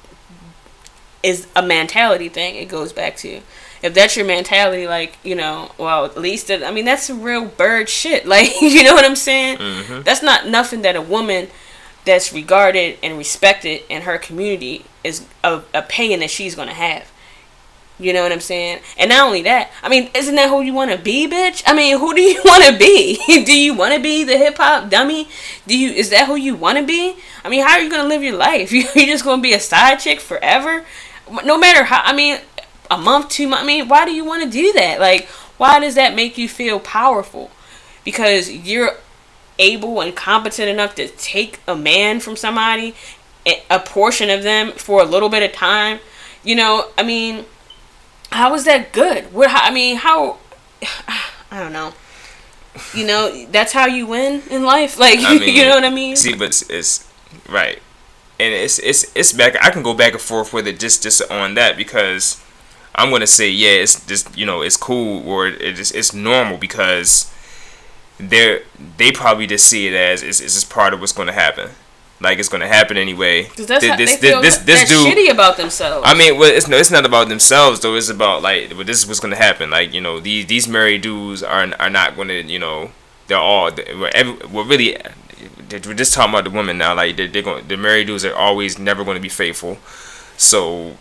is 1.22 1.46
a 1.54 1.62
mentality 1.62 2.28
thing. 2.28 2.56
It 2.56 2.68
goes 2.68 2.92
back 2.92 3.16
to 3.18 3.40
if 3.82 3.94
that's 3.94 4.16
your 4.16 4.26
mentality, 4.26 4.86
like 4.86 5.18
you 5.22 5.34
know, 5.34 5.72
well 5.78 6.04
at 6.04 6.16
least 6.18 6.48
that, 6.48 6.62
I 6.64 6.70
mean 6.70 6.84
that's 6.84 7.08
real 7.10 7.44
bird 7.46 7.88
shit. 7.88 8.26
Like 8.30 8.60
you 8.60 8.82
know 8.82 8.94
what 8.94 9.04
I'm 9.04 9.16
saying? 9.16 9.58
Mhm. 9.58 10.04
That's 10.04 10.22
not 10.22 10.46
nothing 10.48 10.82
that 10.82 10.96
a 10.96 11.02
woman 11.02 11.48
that's 12.04 12.32
regarded 12.32 12.98
and 13.02 13.18
respected 13.18 13.82
in 13.88 14.02
her 14.02 14.16
community 14.18 14.84
is 15.04 15.26
a 15.44 15.60
pain 15.88 16.20
that 16.20 16.30
she's 16.30 16.54
gonna 16.54 16.74
have. 16.74 17.10
You 18.00 18.14
know 18.14 18.22
what 18.22 18.32
I'm 18.32 18.40
saying? 18.40 18.80
And 18.96 19.10
not 19.10 19.26
only 19.26 19.42
that, 19.42 19.70
I 19.82 19.90
mean, 19.90 20.10
isn't 20.14 20.34
that 20.34 20.48
who 20.48 20.62
you 20.62 20.72
want 20.72 20.90
to 20.90 20.96
be, 20.96 21.28
bitch? 21.28 21.62
I 21.66 21.74
mean, 21.74 21.98
who 21.98 22.14
do 22.14 22.22
you 22.22 22.40
want 22.44 22.64
to 22.64 22.78
be? 22.78 23.20
do 23.44 23.54
you 23.54 23.74
want 23.74 23.94
to 23.94 24.00
be 24.00 24.24
the 24.24 24.38
hip 24.38 24.56
hop 24.56 24.88
dummy? 24.88 25.28
Do 25.66 25.78
you 25.78 25.90
is 25.90 26.08
that 26.10 26.26
who 26.26 26.36
you 26.36 26.56
want 26.56 26.78
to 26.78 26.84
be? 26.84 27.16
I 27.44 27.50
mean, 27.50 27.62
how 27.62 27.72
are 27.72 27.80
you 27.80 27.90
gonna 27.90 28.08
live 28.08 28.22
your 28.22 28.36
life? 28.36 28.72
You're 28.72 28.84
just 29.06 29.24
gonna 29.24 29.42
be 29.42 29.52
a 29.52 29.60
side 29.60 29.96
chick 29.96 30.20
forever? 30.20 30.84
No 31.44 31.58
matter 31.58 31.84
how. 31.84 32.00
I 32.02 32.14
mean, 32.14 32.40
a 32.90 32.96
month, 32.96 33.28
two 33.28 33.46
months. 33.46 33.64
I 33.64 33.66
mean, 33.66 33.88
why 33.88 34.06
do 34.06 34.12
you 34.12 34.24
want 34.24 34.42
to 34.44 34.50
do 34.50 34.72
that? 34.72 34.98
Like, 34.98 35.28
why 35.58 35.78
does 35.78 35.94
that 35.94 36.14
make 36.14 36.38
you 36.38 36.48
feel 36.48 36.80
powerful? 36.80 37.50
Because 38.02 38.50
you're 38.50 38.96
able 39.58 40.00
and 40.00 40.16
competent 40.16 40.70
enough 40.70 40.94
to 40.94 41.06
take 41.06 41.60
a 41.68 41.76
man 41.76 42.18
from 42.18 42.34
somebody, 42.34 42.94
a 43.46 43.62
a 43.68 43.78
portion 43.78 44.30
of 44.30 44.42
them 44.42 44.72
for 44.72 45.02
a 45.02 45.04
little 45.04 45.28
bit 45.28 45.42
of 45.42 45.54
time. 45.54 46.00
You 46.42 46.56
know, 46.56 46.88
I 46.96 47.02
mean, 47.02 47.44
how 48.32 48.54
is 48.54 48.64
that 48.64 48.92
good? 48.92 49.32
What? 49.32 49.50
How, 49.50 49.68
I 49.68 49.70
mean, 49.70 49.96
how? 49.96 50.38
I 51.50 51.60
don't 51.60 51.72
know. 51.72 51.92
You 52.94 53.06
know, 53.06 53.46
that's 53.46 53.72
how 53.72 53.86
you 53.86 54.06
win 54.06 54.42
in 54.50 54.62
life. 54.64 54.98
Like, 54.98 55.18
I 55.20 55.38
mean, 55.38 55.54
you 55.54 55.64
know 55.64 55.74
what 55.74 55.84
I 55.84 55.90
mean? 55.90 56.16
See, 56.16 56.34
but 56.34 56.48
it's, 56.48 56.70
it's 56.70 57.12
right, 57.48 57.78
and 58.38 58.54
it's 58.54 58.78
it's 58.78 59.10
it's 59.14 59.32
back. 59.32 59.56
I 59.62 59.70
can 59.70 59.82
go 59.82 59.94
back 59.94 60.12
and 60.12 60.22
forth 60.22 60.52
with 60.52 60.66
it 60.66 60.78
just 60.78 61.02
just 61.02 61.28
on 61.30 61.54
that 61.54 61.76
because 61.76 62.42
I'm 62.94 63.10
gonna 63.10 63.26
say 63.26 63.50
yeah, 63.50 63.70
it's 63.70 64.04
just 64.06 64.36
you 64.36 64.46
know 64.46 64.62
it's 64.62 64.76
cool 64.76 65.28
or 65.28 65.48
it 65.48 65.78
is 65.78 65.90
it's 65.92 66.14
normal 66.14 66.58
because 66.58 67.32
they're 68.18 68.62
they 68.96 69.10
probably 69.10 69.46
just 69.46 69.66
see 69.66 69.88
it 69.88 69.94
as 69.94 70.22
it's, 70.22 70.40
it's 70.40 70.54
just 70.54 70.70
part 70.70 70.94
of 70.94 71.00
what's 71.00 71.12
gonna 71.12 71.32
happen. 71.32 71.70
Like 72.20 72.38
it's 72.38 72.48
gonna 72.50 72.68
happen 72.68 72.96
anyway. 72.98 73.44
That's 73.44 73.66
Th- 73.80 73.90
how 73.90 73.96
this 73.96 74.16
they 74.16 74.28
feel 74.28 74.42
this 74.42 74.58
this 74.58 74.80
that's 74.80 74.90
dude. 74.90 75.16
shitty 75.16 75.30
about 75.32 75.56
themselves. 75.56 76.06
I 76.06 76.14
mean, 76.14 76.38
well, 76.38 76.50
it's 76.50 76.68
no, 76.68 76.76
it's 76.76 76.90
not 76.90 77.06
about 77.06 77.28
themselves 77.28 77.80
though. 77.80 77.94
It's 77.96 78.10
about 78.10 78.42
like, 78.42 78.70
well, 78.74 78.84
this 78.84 78.98
is 78.98 79.06
what's 79.06 79.20
gonna 79.20 79.36
happen. 79.36 79.70
Like, 79.70 79.94
you 79.94 80.00
know, 80.02 80.20
these 80.20 80.44
these 80.46 80.68
married 80.68 81.00
dudes 81.02 81.42
are 81.42 81.66
are 81.80 81.88
not 81.90 82.16
gonna, 82.16 82.34
you 82.34 82.58
know, 82.58 82.90
they're 83.26 83.38
all 83.38 83.70
we're, 83.98 84.10
every, 84.14 84.34
we're 84.48 84.64
really 84.64 84.96
we're 85.70 85.94
just 85.94 86.12
talking 86.12 86.34
about 86.34 86.44
the 86.44 86.50
women 86.50 86.78
now. 86.78 86.94
Like, 86.94 87.16
they're, 87.16 87.28
they're 87.28 87.42
going, 87.42 87.66
the 87.68 87.76
married 87.76 88.08
dudes 88.08 88.24
are 88.24 88.34
always 88.34 88.78
never 88.78 89.04
going 89.04 89.14
to 89.14 89.20
be 89.22 89.28
faithful. 89.28 89.78
So, 90.36 90.96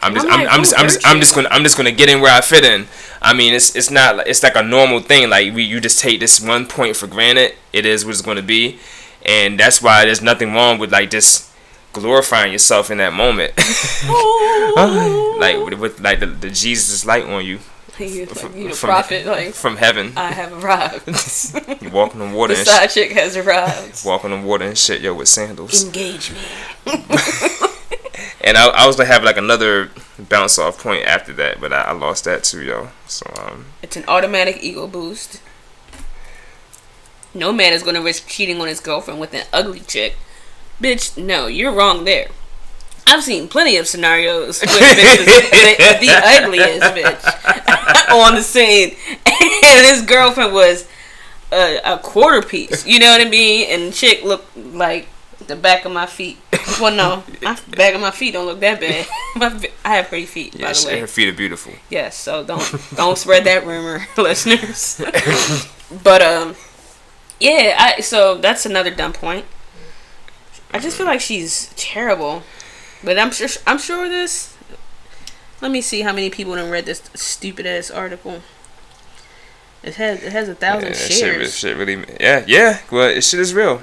I'm 0.00 0.12
just, 0.12 0.26
I'm 0.26 0.32
I'm, 0.32 0.40
like, 0.44 0.52
I'm, 0.52 0.60
just, 0.60 0.78
I'm 0.78 0.86
just, 0.86 1.06
I'm 1.06 1.20
just 1.20 1.34
gonna, 1.34 1.48
I'm 1.50 1.62
just 1.62 1.76
gonna 1.78 1.92
get 1.92 2.10
in 2.10 2.20
where 2.20 2.30
I 2.32 2.42
fit 2.42 2.62
in. 2.64 2.86
I 3.22 3.32
mean, 3.32 3.54
it's, 3.54 3.74
it's 3.74 3.90
not, 3.90 4.16
like- 4.18 4.26
it's 4.26 4.42
like 4.42 4.54
a 4.54 4.62
normal 4.62 5.00
thing. 5.00 5.30
Like, 5.30 5.54
we, 5.54 5.62
you 5.62 5.80
just 5.80 5.98
take 5.98 6.20
this 6.20 6.40
one 6.40 6.66
point 6.66 6.94
for 6.96 7.06
granted. 7.06 7.54
It 7.72 7.86
is 7.86 8.04
what 8.04 8.10
it's 8.12 8.20
gonna 8.20 8.42
be, 8.42 8.78
and 9.26 9.58
that's 9.58 9.82
why 9.82 10.04
there's 10.04 10.22
nothing 10.22 10.52
wrong 10.54 10.78
with 10.78 10.92
like 10.92 11.10
just 11.10 11.50
glorifying 11.92 12.52
yourself 12.52 12.90
in 12.90 12.98
that 12.98 13.12
moment. 13.12 13.52
like 15.38 15.56
with, 15.64 15.78
with 15.80 16.00
like 16.00 16.20
the, 16.20 16.26
the 16.26 16.50
Jesus 16.50 17.04
light 17.06 17.24
on 17.24 17.44
you 17.44 17.58
you, 17.98 18.26
like, 18.26 18.54
you 18.54 18.68
the 18.68 18.74
from- 18.74 18.88
prophet, 18.88 19.26
like 19.26 19.54
from 19.54 19.76
heaven. 19.76 20.12
I 20.16 20.32
have 20.32 20.52
arrived. 20.62 21.08
You 21.82 21.90
walking 21.90 22.20
on 22.20 22.32
water 22.32 22.52
the 22.54 22.60
and 22.60 22.68
side 22.68 22.90
shit. 22.90 23.08
chick 23.08 23.16
has 23.16 23.36
arrived. 23.36 24.02
Walking 24.06 24.32
on 24.32 24.44
water 24.44 24.64
and 24.64 24.76
shit, 24.76 25.00
yo, 25.00 25.14
with 25.14 25.28
sandals. 25.28 25.84
Engage 25.84 26.30
me. 26.32 26.38
And 28.42 28.56
I, 28.56 28.68
I 28.68 28.86
was 28.86 28.96
gonna 28.96 29.08
have 29.08 29.24
like 29.24 29.36
another 29.36 29.90
bounce 30.18 30.58
off 30.58 30.78
point 30.80 31.04
after 31.06 31.32
that, 31.34 31.60
but 31.60 31.72
I, 31.72 31.82
I 31.82 31.92
lost 31.92 32.24
that 32.24 32.44
too, 32.44 32.62
yo. 32.62 32.88
So 33.06 33.26
um, 33.38 33.66
It's 33.82 33.96
an 33.96 34.04
automatic 34.08 34.62
ego 34.62 34.86
boost. 34.86 35.40
No 37.36 37.52
man 37.52 37.72
is 37.72 37.82
going 37.82 37.94
to 37.94 38.02
risk 38.02 38.26
cheating 38.26 38.60
on 38.60 38.68
his 38.68 38.80
girlfriend 38.80 39.20
with 39.20 39.34
an 39.34 39.44
ugly 39.52 39.80
chick. 39.80 40.16
Bitch, 40.80 41.22
no, 41.22 41.46
you're 41.46 41.72
wrong 41.72 42.04
there. 42.04 42.28
I've 43.06 43.22
seen 43.22 43.46
plenty 43.46 43.76
of 43.76 43.86
scenarios 43.86 44.60
with 44.60 44.70
the, 44.70 44.76
the 46.00 46.10
ugliest 46.10 46.82
bitch 46.94 48.10
on 48.10 48.34
the 48.34 48.42
scene, 48.42 48.96
and 49.24 49.86
his 49.86 50.02
girlfriend 50.02 50.52
was 50.52 50.88
a, 51.52 51.78
a 51.84 51.98
quarter 51.98 52.42
piece. 52.42 52.84
You 52.84 52.98
know 52.98 53.12
what 53.12 53.20
I 53.24 53.30
mean? 53.30 53.68
And 53.70 53.94
chick 53.94 54.24
looked 54.24 54.56
like 54.56 55.08
the 55.46 55.56
back 55.56 55.84
of 55.84 55.92
my 55.92 56.06
feet. 56.06 56.38
Well, 56.80 56.94
no, 56.94 57.22
my 57.42 57.58
back 57.76 57.94
of 57.94 58.00
my 58.00 58.10
feet 58.10 58.32
don't 58.32 58.46
look 58.46 58.60
that 58.60 58.80
bad. 58.80 59.06
My, 59.36 59.68
I 59.84 59.96
have 59.96 60.08
pretty 60.08 60.26
feet, 60.26 60.54
yeah, 60.54 60.66
by 60.66 60.72
the 60.72 60.86
way. 60.86 61.00
her 61.00 61.06
feet 61.06 61.28
are 61.28 61.36
beautiful. 61.36 61.72
Yes, 61.90 62.16
so 62.16 62.42
don't 62.42 62.62
don't 62.96 63.16
spread 63.16 63.44
that 63.44 63.66
rumor, 63.66 64.06
listeners. 64.16 65.00
but 66.02 66.22
um, 66.22 66.56
Yeah, 67.40 67.76
I 67.78 68.00
so 68.00 68.36
that's 68.38 68.64
another 68.66 68.90
dumb 68.94 69.12
point. 69.12 69.44
I 70.72 70.78
just 70.78 70.96
feel 70.96 71.06
like 71.06 71.20
she's 71.20 71.72
terrible, 71.76 72.42
but 73.04 73.18
I'm 73.18 73.30
sure 73.30 73.48
I'm 73.66 73.78
sure 73.78 74.08
this. 74.08 74.56
Let 75.60 75.70
me 75.70 75.80
see 75.80 76.02
how 76.02 76.12
many 76.12 76.28
people 76.30 76.54
have 76.54 76.70
read 76.70 76.86
this 76.86 77.02
stupid 77.14 77.66
ass 77.66 77.90
article. 77.90 78.42
It 79.82 79.94
has 79.96 80.22
it 80.22 80.32
has 80.32 80.48
a 80.48 80.54
thousand 80.54 80.88
Yeah, 80.88 80.94
that 80.94 80.98
shit, 80.98 81.18
shares. 81.18 81.58
shit 81.58 81.76
really, 81.76 82.04
yeah, 82.20 82.44
yeah. 82.46 82.80
Well, 82.90 83.08
it 83.08 83.22
shit 83.22 83.40
is 83.40 83.54
real. 83.54 83.80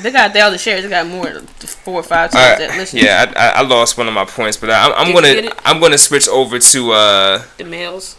They 0.00 0.10
got 0.10 0.30
a 0.30 0.32
thousand 0.32 0.58
shares. 0.58 0.82
They 0.82 0.88
got 0.88 1.06
more 1.06 1.26
than 1.30 1.46
four 1.46 2.00
or 2.00 2.02
five 2.02 2.32
times 2.32 2.60
right, 2.60 2.68
that 2.68 2.76
listen. 2.76 2.98
yeah, 2.98 3.32
I, 3.36 3.48
I, 3.48 3.48
I 3.58 3.62
lost 3.62 3.96
one 3.96 4.08
of 4.08 4.14
my 4.14 4.24
points, 4.24 4.56
but 4.56 4.70
I, 4.70 4.86
I'm, 4.90 5.08
I'm 5.08 5.14
gonna? 5.14 5.52
I'm 5.64 5.80
gonna 5.80 5.98
switch 5.98 6.26
over 6.28 6.58
to 6.58 6.92
uh. 6.92 7.42
The 7.58 7.64
males. 7.64 8.16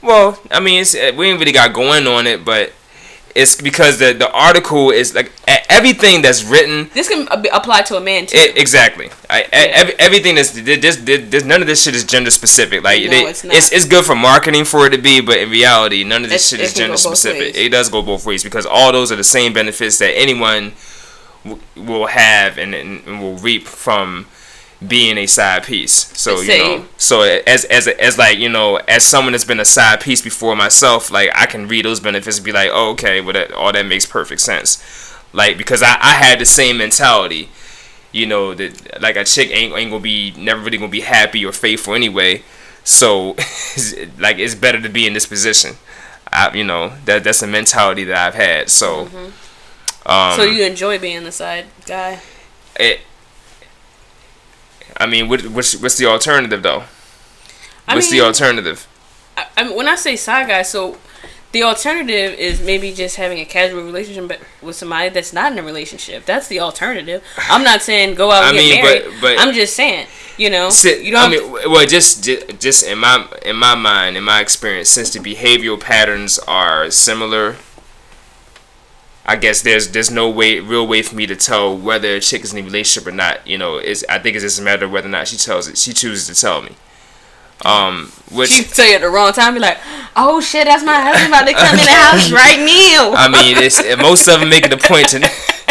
Well, 0.00 0.40
I 0.50 0.60
mean, 0.60 0.80
it's, 0.82 0.94
uh, 0.94 1.12
we 1.16 1.28
ain't 1.28 1.38
really 1.38 1.52
got 1.52 1.72
going 1.72 2.06
on 2.06 2.26
it, 2.26 2.44
but 2.44 2.72
it's 3.34 3.60
because 3.60 3.98
the 3.98 4.12
the 4.12 4.30
article 4.30 4.90
is 4.90 5.14
like 5.14 5.32
everything 5.68 6.22
that's 6.22 6.44
written. 6.44 6.88
This 6.94 7.08
can 7.08 7.26
uh, 7.28 7.42
apply 7.52 7.82
to 7.82 7.96
a 7.96 8.00
man 8.00 8.26
too. 8.26 8.36
It, 8.38 8.56
exactly. 8.56 9.10
I, 9.28 9.42
every, 9.52 9.94
everything 9.98 10.34
that's 10.36 10.52
this, 10.52 10.78
this, 10.96 10.96
this 11.30 11.44
none 11.44 11.60
of 11.60 11.66
this 11.66 11.82
shit 11.82 11.94
is 11.96 12.04
gender 12.04 12.30
specific. 12.30 12.84
Like 12.84 13.02
No, 13.04 13.10
they, 13.10 13.22
it's 13.24 13.42
not. 13.44 13.54
it's 13.56 13.72
it's 13.72 13.84
good 13.86 14.04
for 14.04 14.14
marketing 14.14 14.64
for 14.64 14.86
it 14.86 14.90
to 14.90 14.98
be, 14.98 15.20
but 15.20 15.38
in 15.38 15.50
reality, 15.50 16.04
none 16.04 16.22
of 16.24 16.30
this 16.30 16.46
It's- 16.46 16.48
shit 16.50 16.60
it 16.60 16.64
is 16.64 16.74
gender 16.74 16.96
specific. 16.96 17.56
It 17.56 17.70
does 17.70 17.88
go 17.88 18.02
both 18.02 18.24
ways 18.24 18.44
because 18.44 18.66
all 18.66 18.92
those 18.92 19.10
are 19.10 19.16
the 19.16 19.24
same 19.24 19.52
benefits 19.52 19.98
that 19.98 20.16
anyone 20.16 20.72
w- 21.44 21.62
will 21.76 22.06
have 22.06 22.56
and, 22.58 22.74
and 22.74 23.20
will 23.20 23.36
reap 23.38 23.66
from 23.66 24.26
being 24.86 25.18
a 25.18 25.26
side 25.26 25.64
piece. 25.64 25.92
So 25.92 26.40
you 26.40 26.58
know, 26.58 26.86
so 26.96 27.22
as 27.22 27.64
as 27.64 27.88
as 27.88 28.18
like 28.18 28.38
you 28.38 28.48
know, 28.48 28.76
as 28.88 29.04
someone 29.04 29.32
that's 29.32 29.44
been 29.44 29.60
a 29.60 29.64
side 29.64 30.00
piece 30.00 30.22
before 30.22 30.56
myself, 30.56 31.10
like 31.10 31.30
I 31.34 31.46
can 31.46 31.68
read 31.68 31.84
those 31.84 32.00
benefits 32.00 32.38
and 32.38 32.44
be 32.44 32.52
like, 32.52 32.70
oh, 32.72 32.90
okay, 32.90 33.20
well 33.20 33.32
that 33.34 33.52
all 33.52 33.72
that 33.72 33.86
makes 33.86 34.06
perfect 34.06 34.40
sense. 34.40 34.82
Like 35.32 35.58
because 35.58 35.82
I 35.82 35.96
I 36.00 36.12
had 36.12 36.38
the 36.38 36.46
same 36.46 36.78
mentality 36.78 37.48
you 38.14 38.26
know 38.26 38.54
that 38.54 39.02
like 39.02 39.16
a 39.16 39.24
chick 39.24 39.50
ain't, 39.50 39.76
ain't 39.76 39.90
gonna 39.90 40.00
be 40.00 40.32
never 40.38 40.62
really 40.62 40.78
gonna 40.78 40.88
be 40.88 41.00
happy 41.00 41.44
or 41.44 41.52
faithful 41.52 41.94
anyway 41.94 42.42
so 42.84 43.30
like 44.18 44.38
it's 44.38 44.54
better 44.54 44.80
to 44.80 44.88
be 44.88 45.06
in 45.06 45.12
this 45.12 45.26
position 45.26 45.74
I, 46.32 46.54
you 46.54 46.64
know 46.64 46.92
that 47.04 47.24
that's 47.24 47.42
a 47.42 47.46
mentality 47.46 48.04
that 48.04 48.16
i've 48.16 48.34
had 48.34 48.70
so 48.70 49.08
um 50.06 50.36
so 50.36 50.44
you 50.44 50.64
enjoy 50.64 50.98
being 50.98 51.24
the 51.24 51.32
side 51.32 51.66
guy. 51.86 52.20
it 52.78 53.00
i 54.96 55.06
mean 55.06 55.28
what, 55.28 55.42
what's, 55.46 55.74
what's 55.80 55.96
the 55.96 56.06
alternative 56.06 56.62
though 56.62 56.84
I 57.86 57.94
what's 57.94 58.10
mean, 58.10 58.20
the 58.20 58.26
alternative 58.26 58.86
I, 59.36 59.46
I 59.56 59.64
mean, 59.64 59.76
when 59.76 59.88
I 59.88 59.96
say 59.96 60.14
side 60.16 60.46
guy, 60.48 60.62
so 60.62 60.96
the 61.52 61.64
alternative 61.64 62.38
is 62.38 62.60
maybe 62.62 62.92
just 62.92 63.16
having 63.16 63.38
a 63.40 63.44
casual 63.44 63.82
relationship 63.82 64.28
but- 64.28 64.40
with 64.62 64.76
somebody 64.76 65.08
that's 65.08 65.32
not 65.32 65.52
in 65.52 65.58
a 65.58 65.62
relationship. 65.62 66.24
That's 66.24 66.46
the 66.48 66.60
alternative. 66.60 67.22
I'm 67.50 67.62
not 67.64 67.82
saying 67.82 68.14
go 68.14 68.30
out 68.30 68.44
and 68.44 68.56
I 68.56 68.60
get 68.62 68.74
mean, 68.74 68.84
married. 68.84 69.02
but- 69.04 69.20
but- 69.20 69.38
I'm 69.40 69.52
just 69.52 69.74
saying, 69.74 70.06
you 70.36 70.50
know, 70.50 70.70
Sit, 70.70 71.02
you 71.04 71.10
don't. 71.12 71.24
I 71.24 71.28
mean, 71.36 71.52
well, 71.52 71.84
just, 71.86 72.22
just 72.24 72.86
in 72.86 72.98
my 72.98 73.26
in 73.44 73.56
my 73.56 73.74
mind, 73.74 74.16
in 74.16 74.24
my 74.24 74.40
experience, 74.40 74.88
since 74.88 75.12
the 75.12 75.18
behavioral 75.20 75.80
patterns 75.80 76.38
are 76.46 76.90
similar, 76.90 77.56
I 79.26 79.36
guess 79.36 79.62
there's 79.62 79.88
there's 79.88 80.10
no 80.10 80.28
way, 80.28 80.60
real 80.60 80.86
way 80.86 81.02
for 81.02 81.14
me 81.16 81.26
to 81.26 81.36
tell 81.36 81.76
whether 81.76 82.16
a 82.16 82.20
chick 82.20 82.44
is 82.44 82.52
in 82.52 82.58
a 82.58 82.62
relationship 82.62 83.08
or 83.08 83.14
not. 83.14 83.46
You 83.46 83.56
know, 83.56 83.78
is 83.78 84.04
I 84.08 84.18
think 84.18 84.36
it's 84.36 84.44
just 84.44 84.58
a 84.58 84.62
matter 84.62 84.84
of 84.84 84.90
whether 84.92 85.08
or 85.08 85.10
not 85.10 85.28
she 85.28 85.36
tells 85.36 85.66
it. 85.66 85.78
She 85.78 85.92
chooses 85.92 86.26
to 86.26 86.40
tell 86.40 86.60
me. 86.62 86.76
Um, 87.64 88.12
which 88.30 88.50
she 88.50 88.62
say 88.64 88.92
it 88.92 88.96
at 88.96 89.00
the 89.02 89.08
wrong 89.08 89.32
time, 89.32 89.54
be 89.54 89.60
like, 89.60 89.78
"Oh 90.16 90.40
shit, 90.40 90.66
that's 90.66 90.84
my 90.84 91.00
husband 91.00 91.28
about 91.28 91.46
to 91.46 91.54
come 91.54 91.78
in 91.78 91.84
the 91.84 91.90
house 91.90 92.30
right 92.30 92.58
now." 92.58 93.14
I 93.14 93.28
mean, 93.28 93.56
it's 93.56 93.80
most 93.96 94.28
of 94.28 94.40
them 94.40 94.50
make 94.50 94.66
it 94.66 94.72
a 94.72 94.76
point 94.76 95.08
to. 95.10 95.20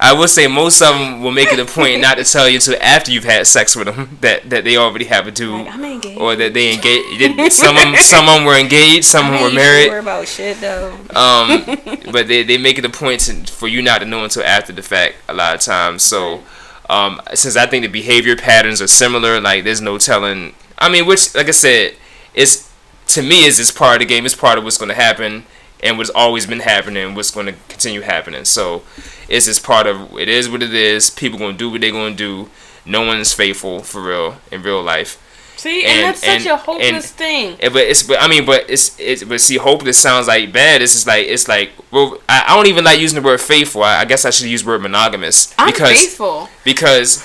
I 0.00 0.12
will 0.12 0.28
say 0.28 0.46
most 0.46 0.80
of 0.80 0.94
them 0.94 1.22
will 1.22 1.30
make 1.32 1.52
it 1.52 1.58
a 1.58 1.64
point 1.64 2.00
not 2.00 2.16
to 2.18 2.24
tell 2.24 2.48
you 2.48 2.56
until 2.56 2.76
after 2.80 3.10
you've 3.10 3.24
had 3.24 3.46
sex 3.46 3.74
with 3.76 3.86
them 3.86 4.18
that, 4.20 4.48
that 4.50 4.64
they 4.64 4.76
already 4.76 5.06
have 5.06 5.26
a 5.26 5.30
dude 5.30 5.66
Like, 5.66 5.74
I'm 5.74 5.84
engaged. 5.84 6.20
or 6.20 6.36
that 6.36 6.54
they 6.54 6.74
engaged. 6.74 7.52
Some 7.52 7.76
of 7.76 7.82
them, 7.82 7.96
some 7.96 8.28
of 8.28 8.36
them 8.36 8.44
were 8.44 8.58
engaged, 8.58 9.04
some 9.04 9.26
of 9.26 9.32
them 9.32 9.42
were 9.42 9.52
married. 9.54 9.86
Sure 9.88 9.98
about 9.98 10.28
shit 10.28 10.60
though. 10.60 10.92
Um, 11.14 11.64
but 12.12 12.28
they, 12.28 12.42
they 12.42 12.58
make 12.58 12.78
it 12.78 12.84
a 12.84 12.90
point 12.90 13.20
to, 13.22 13.34
for 13.52 13.68
you 13.68 13.82
not 13.82 13.98
to 13.98 14.04
know 14.04 14.24
until 14.24 14.44
after 14.44 14.72
the 14.72 14.82
fact 14.82 15.16
a 15.28 15.34
lot 15.34 15.54
of 15.54 15.60
times. 15.60 16.02
So, 16.02 16.42
um, 16.88 17.20
since 17.34 17.56
I 17.56 17.66
think 17.66 17.82
the 17.84 17.88
behavior 17.90 18.36
patterns 18.36 18.80
are 18.80 18.86
similar, 18.86 19.40
like 19.40 19.64
there's 19.64 19.80
no 19.80 19.98
telling. 19.98 20.54
I 20.78 20.88
mean, 20.88 21.06
which 21.06 21.34
like 21.34 21.48
I 21.48 21.52
said, 21.52 21.94
it's 22.34 22.72
to 23.08 23.22
me 23.22 23.44
is 23.44 23.58
it's 23.58 23.70
part 23.70 23.96
of 23.96 24.08
the 24.08 24.14
game. 24.14 24.24
It's 24.24 24.34
part 24.34 24.58
of 24.58 24.64
what's 24.64 24.78
going 24.78 24.88
to 24.90 24.94
happen 24.94 25.44
and 25.82 25.96
what's 25.98 26.10
always 26.10 26.46
been 26.46 26.60
happening 26.60 27.04
and 27.04 27.16
what's 27.16 27.30
going 27.30 27.46
to 27.46 27.52
continue 27.68 28.00
happening. 28.00 28.44
So, 28.44 28.82
it's 29.28 29.46
just 29.46 29.62
part 29.64 29.86
of 29.86 30.16
it 30.18 30.28
is 30.28 30.48
what 30.48 30.62
it 30.62 30.74
is. 30.74 31.10
People 31.10 31.38
going 31.38 31.52
to 31.52 31.58
do 31.58 31.70
what 31.70 31.80
they're 31.80 31.90
going 31.92 32.16
to 32.16 32.44
do. 32.44 32.50
No 32.84 33.02
one 33.06 33.18
is 33.18 33.32
faithful 33.34 33.80
for 33.80 34.00
real 34.02 34.36
in 34.50 34.62
real 34.62 34.82
life. 34.82 35.22
See, 35.56 35.84
and, 35.84 35.90
And- 35.92 36.06
that's 36.06 36.20
such 36.20 36.28
and- 36.42 36.46
a 36.46 36.56
hopeless 36.56 36.88
and- 36.90 37.04
thing. 37.04 37.56
Yeah, 37.60 37.68
but 37.70 37.82
it's 37.82 38.02
but 38.04 38.22
I 38.22 38.28
mean 38.28 38.46
but 38.46 38.70
it's 38.70 38.98
it's 38.98 39.24
but 39.24 39.40
see 39.40 39.56
hopeless 39.56 39.98
sounds 39.98 40.28
like 40.28 40.52
bad. 40.52 40.80
It's 40.82 40.92
just 40.94 41.06
like 41.06 41.26
it's 41.26 41.48
like 41.48 41.72
well 41.90 42.18
I, 42.28 42.44
I 42.48 42.54
don't 42.56 42.68
even 42.68 42.84
like 42.84 43.00
using 43.00 43.20
the 43.20 43.26
word 43.26 43.40
faithful. 43.40 43.82
I, 43.82 44.00
I 44.00 44.04
guess 44.04 44.24
I 44.24 44.30
should 44.30 44.46
use 44.46 44.62
the 44.62 44.68
word 44.68 44.82
monogamous 44.82 45.52
I'm 45.58 45.66
because 45.72 45.90
faithful. 46.00 46.48
because 46.64 47.24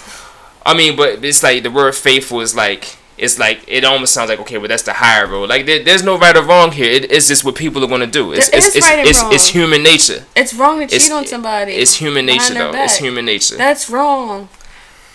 I 0.66 0.74
mean 0.76 0.96
but 0.96 1.24
it's 1.24 1.44
like 1.44 1.62
the 1.64 1.70
word 1.72 1.94
faithful 1.96 2.42
is 2.42 2.56
like 2.56 2.98
it's 3.24 3.40
like 3.40 3.64
it 3.68 3.86
almost 3.86 4.14
sounds 4.14 4.30
like 4.30 4.40
okay 4.40 4.58
well 4.58 4.68
that's 4.68 4.84
the 4.84 4.94
higher 4.94 5.26
road. 5.28 5.50
Like 5.50 5.66
there, 5.66 5.84
there's 5.84 6.04
no 6.04 6.18
right 6.18 6.36
or 6.36 6.44
wrong 6.44 6.72
here. 6.72 6.92
It, 6.92 7.12
it's 7.12 7.28
just 7.28 7.46
what 7.46 7.56
people 7.56 7.84
are 7.84 7.88
gonna 7.88 8.06
do. 8.06 8.34
It's 8.34 8.50
There 8.50 8.58
it's 8.58 8.68
is 8.68 8.76
it's, 8.76 8.88
right 8.88 9.00
and 9.00 9.08
it's, 9.08 9.22
it's 9.24 9.48
human 9.48 9.82
nature. 9.82 10.26
It's 10.36 10.54
wrong 10.54 10.80
to 10.80 10.88
cheat 10.88 11.12
on 11.12 11.26
somebody. 11.26 11.74
It's 11.74 11.96
human 11.96 12.26
nature 12.26 12.54
though. 12.54 12.74
It's 12.74 12.98
human 12.98 13.26
nature. 13.26 13.56
That's 13.56 13.90
wrong. 13.90 14.50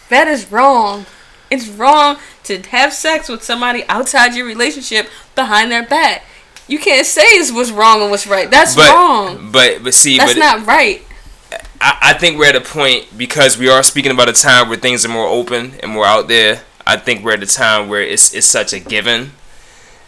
That 0.09 0.26
is 0.26 0.50
wrong. 0.50 1.06
It's 1.50 1.68
wrong 1.68 2.18
to 2.44 2.61
have 2.70 2.92
sex 2.92 3.28
with 3.28 3.42
somebody 3.42 3.84
outside 3.88 4.34
your 4.34 4.46
relationship 4.46 5.09
behind 5.34 5.70
their 5.70 5.86
back. 5.86 6.24
You 6.66 6.78
can't 6.78 7.06
say 7.06 7.22
it's 7.22 7.52
what's 7.52 7.70
wrong 7.70 8.02
and 8.02 8.11
what's 8.11 8.26
right. 8.26 8.50
That's 8.50 8.74
but 8.74 8.90
wrong. 8.94 9.50
but 9.52 9.82
but 9.82 9.94
see 9.94 10.18
That's 10.18 10.34
but 10.34 10.40
not 10.40 10.66
right. 10.66 11.02
I, 11.80 11.98
I 12.02 12.12
think 12.14 12.38
we're 12.38 12.48
at 12.48 12.56
a 12.56 12.61
point 12.61 13.06
because 13.16 13.56
we 13.56 13.68
are 13.68 13.82
speaking 13.82 14.12
about 14.12 14.28
a 14.28 14.32
time 14.32 14.68
where 14.68 14.78
things 14.78 15.04
are 15.04 15.09
more 15.09 15.26
open 15.26 15.74
and 15.82 15.92
more 15.92 16.04
out 16.04 16.28
there. 16.28 16.62
I 16.89 16.97
think 16.97 17.22
we're 17.22 17.34
at 17.34 17.43
a 17.43 17.47
time 17.47 17.91
where 17.91 18.01
it's 18.01 18.34
it's 18.34 18.47
such 18.47 18.72
a 18.72 18.80
given 18.80 19.32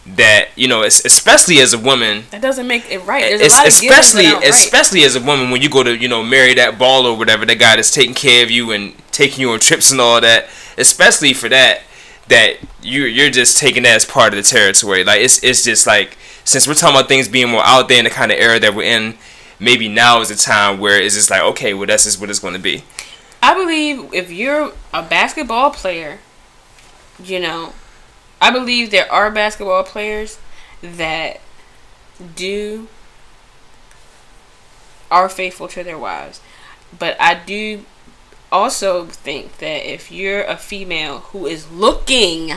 that 0.07 0.49
you 0.57 0.67
know, 0.67 0.83
especially 0.83 1.59
as 1.61 1.75
a 1.75 1.79
woman, 1.79 2.25
That 2.31 2.41
doesn't 2.41 2.67
make 2.67 2.91
it 2.91 3.05
right. 3.05 3.21
There's 3.21 3.43
it's, 3.43 3.55
a 3.55 3.59
lot 3.59 3.67
of 3.67 3.69
especially 3.69 4.23
that 4.23 4.35
aren't 4.35 4.45
right. 4.45 4.55
especially 4.55 5.03
as 5.03 5.15
a 5.15 5.21
woman 5.21 5.51
when 5.51 5.61
you 5.61 5.69
go 5.69 5.83
to 5.83 5.95
you 5.95 6.09
know 6.09 6.23
marry 6.23 6.55
that 6.55 6.79
ball 6.79 7.05
or 7.05 7.17
whatever, 7.19 7.45
the 7.45 7.55
guy 7.55 7.77
that's 7.77 7.95
taking 7.95 8.15
care 8.15 8.43
of 8.43 8.51
you 8.51 8.73
and 8.73 8.95
taking 9.13 9.43
you 9.43 9.51
on 9.51 9.61
trips 9.61 9.93
and 9.93 10.01
all 10.01 10.23
that. 10.23 10.49
Especially 10.79 11.35
for 11.35 11.51
that, 11.51 11.83
that 12.29 12.57
you 12.83 13.05
you're 13.05 13.29
just 13.29 13.59
taking 13.59 13.83
that 13.83 13.97
as 13.97 14.07
part 14.07 14.33
of 14.33 14.39
the 14.39 14.43
territory. 14.43 15.05
Like 15.05 15.21
it's 15.21 15.45
it's 15.45 15.63
just 15.63 15.87
like 15.87 16.17
since 16.45 16.67
we're 16.67 16.73
talking 16.73 16.97
about 16.97 17.09
things 17.09 17.29
being 17.29 17.51
more 17.51 17.63
out 17.63 17.89
there 17.89 17.99
in 17.99 18.05
the 18.05 18.11
kind 18.11 18.33
of 18.33 18.39
era 18.39 18.59
that 18.59 18.75
we're 18.75 18.85
in, 18.85 19.19
maybe 19.59 19.87
now 19.87 20.23
is 20.23 20.31
the 20.31 20.35
time 20.35 20.81
where 20.81 20.99
it's 20.99 21.15
just 21.15 21.29
like 21.29 21.43
okay, 21.43 21.75
well 21.75 21.87
that's 21.87 22.05
just 22.05 22.19
what 22.19 22.31
it's 22.31 22.39
going 22.39 22.55
to 22.55 22.61
be. 22.61 22.85
I 23.43 23.53
believe 23.53 24.15
if 24.15 24.31
you're 24.31 24.73
a 24.95 25.03
basketball 25.03 25.71
player, 25.71 26.19
you 27.25 27.41
know, 27.41 27.73
I 28.41 28.51
believe 28.51 28.91
there 28.91 29.11
are 29.13 29.31
basketball 29.31 29.85
players 29.85 30.39
that 30.83 31.41
do 32.37 32.89
are 35.11 35.29
faithful 35.29 35.69
to 35.69 35.83
their 35.85 35.99
wives. 35.99 36.41
But 36.97 37.17
I 37.21 37.35
do 37.35 37.85
also 38.53 39.07
think 39.07 39.59
that 39.59 39.91
if 39.91 40.11
you're 40.11 40.43
a 40.45 40.57
female 40.57 41.19
who 41.21 41.47
is 41.47 41.71
looking, 41.71 42.53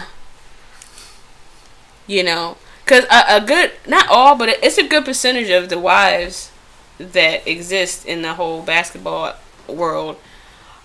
you 2.07 2.23
know, 2.23 2.57
because 2.83 3.05
a, 3.05 3.37
a 3.37 3.41
good, 3.41 3.71
not 3.87 4.07
all, 4.09 4.35
but 4.35 4.49
it's 4.49 4.77
a 4.77 4.87
good 4.87 5.05
percentage 5.05 5.49
of 5.49 5.69
the 5.69 5.79
wives 5.79 6.51
that 6.97 7.47
exist 7.47 8.05
in 8.05 8.21
the 8.21 8.33
whole 8.35 8.61
basketball 8.61 9.33
world 9.67 10.17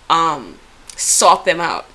um 0.09 0.57
sought 0.95 1.45
them 1.45 1.59
out. 1.61 1.85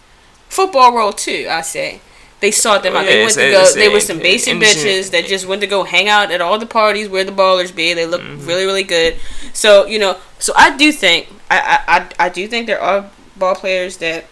Football 0.55 0.95
world 0.95 1.19
too, 1.19 1.47
I 1.51 1.63
say. 1.63 2.01
They 2.41 2.51
sought 2.51 2.83
them 2.83 2.95
out. 2.95 3.05
yeah, 3.07 3.11
they 3.13 3.21
went 3.23 3.35
to 3.35 3.51
go. 3.51 3.73
They 3.75 3.89
were 3.89 4.01
some 4.01 4.19
basic 4.19 4.55
bitches 4.59 5.11
that 5.13 5.25
just 5.27 5.47
went 5.47 5.63
to 5.63 5.67
go 5.67 5.83
hang 5.85 6.09
out 6.09 6.31
at 6.31 6.41
all 6.41 6.59
the 6.59 6.67
parties 6.67 7.09
where 7.09 7.25
the 7.25 7.33
ballers 7.33 7.75
be. 7.75 7.95
They 7.95 8.07
look 8.07 8.21
Mm-hmm. 8.23 8.47
really, 8.47 8.65
really 8.67 8.83
good. 8.83 9.17
So 9.53 9.87
you 9.87 9.99
know, 9.99 10.19
so 10.39 10.53
I 10.57 10.77
do 10.77 10.93
think 10.93 11.29
I, 11.51 11.59
I 11.87 11.97
I 11.97 12.27
I 12.27 12.29
do 12.29 12.47
think 12.47 12.67
there 12.67 12.81
are 12.81 13.11
ball 13.37 13.55
players 13.55 13.97
that 13.99 14.27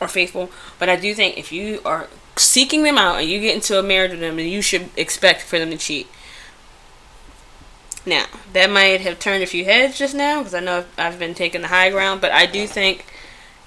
are 0.00 0.08
faithful, 0.08 0.50
but 0.78 0.88
I 0.88 0.96
do 0.96 1.12
think 1.12 1.36
if 1.36 1.50
you 1.50 1.80
are 1.84 2.06
seeking 2.36 2.84
them 2.84 2.96
out 2.96 3.16
and 3.20 3.28
you 3.28 3.40
get 3.40 3.54
into 3.56 3.78
a 3.78 3.82
marriage 3.82 4.12
with 4.12 4.20
them, 4.20 4.36
then 4.36 4.46
you 4.46 4.62
should 4.62 4.88
expect 4.96 5.42
for 5.42 5.58
them 5.58 5.70
to 5.70 5.76
cheat. 5.76 6.06
Now, 8.06 8.26
that 8.52 8.70
might 8.70 9.00
have 9.02 9.18
turned 9.18 9.42
a 9.42 9.46
few 9.46 9.64
heads 9.64 9.98
just 9.98 10.14
now 10.14 10.38
because 10.38 10.54
I 10.54 10.60
know 10.60 10.84
I've 10.96 11.18
been 11.18 11.34
taking 11.34 11.62
the 11.62 11.68
high 11.68 11.90
ground, 11.90 12.20
but 12.20 12.30
I 12.32 12.46
do 12.46 12.66
think 12.66 13.04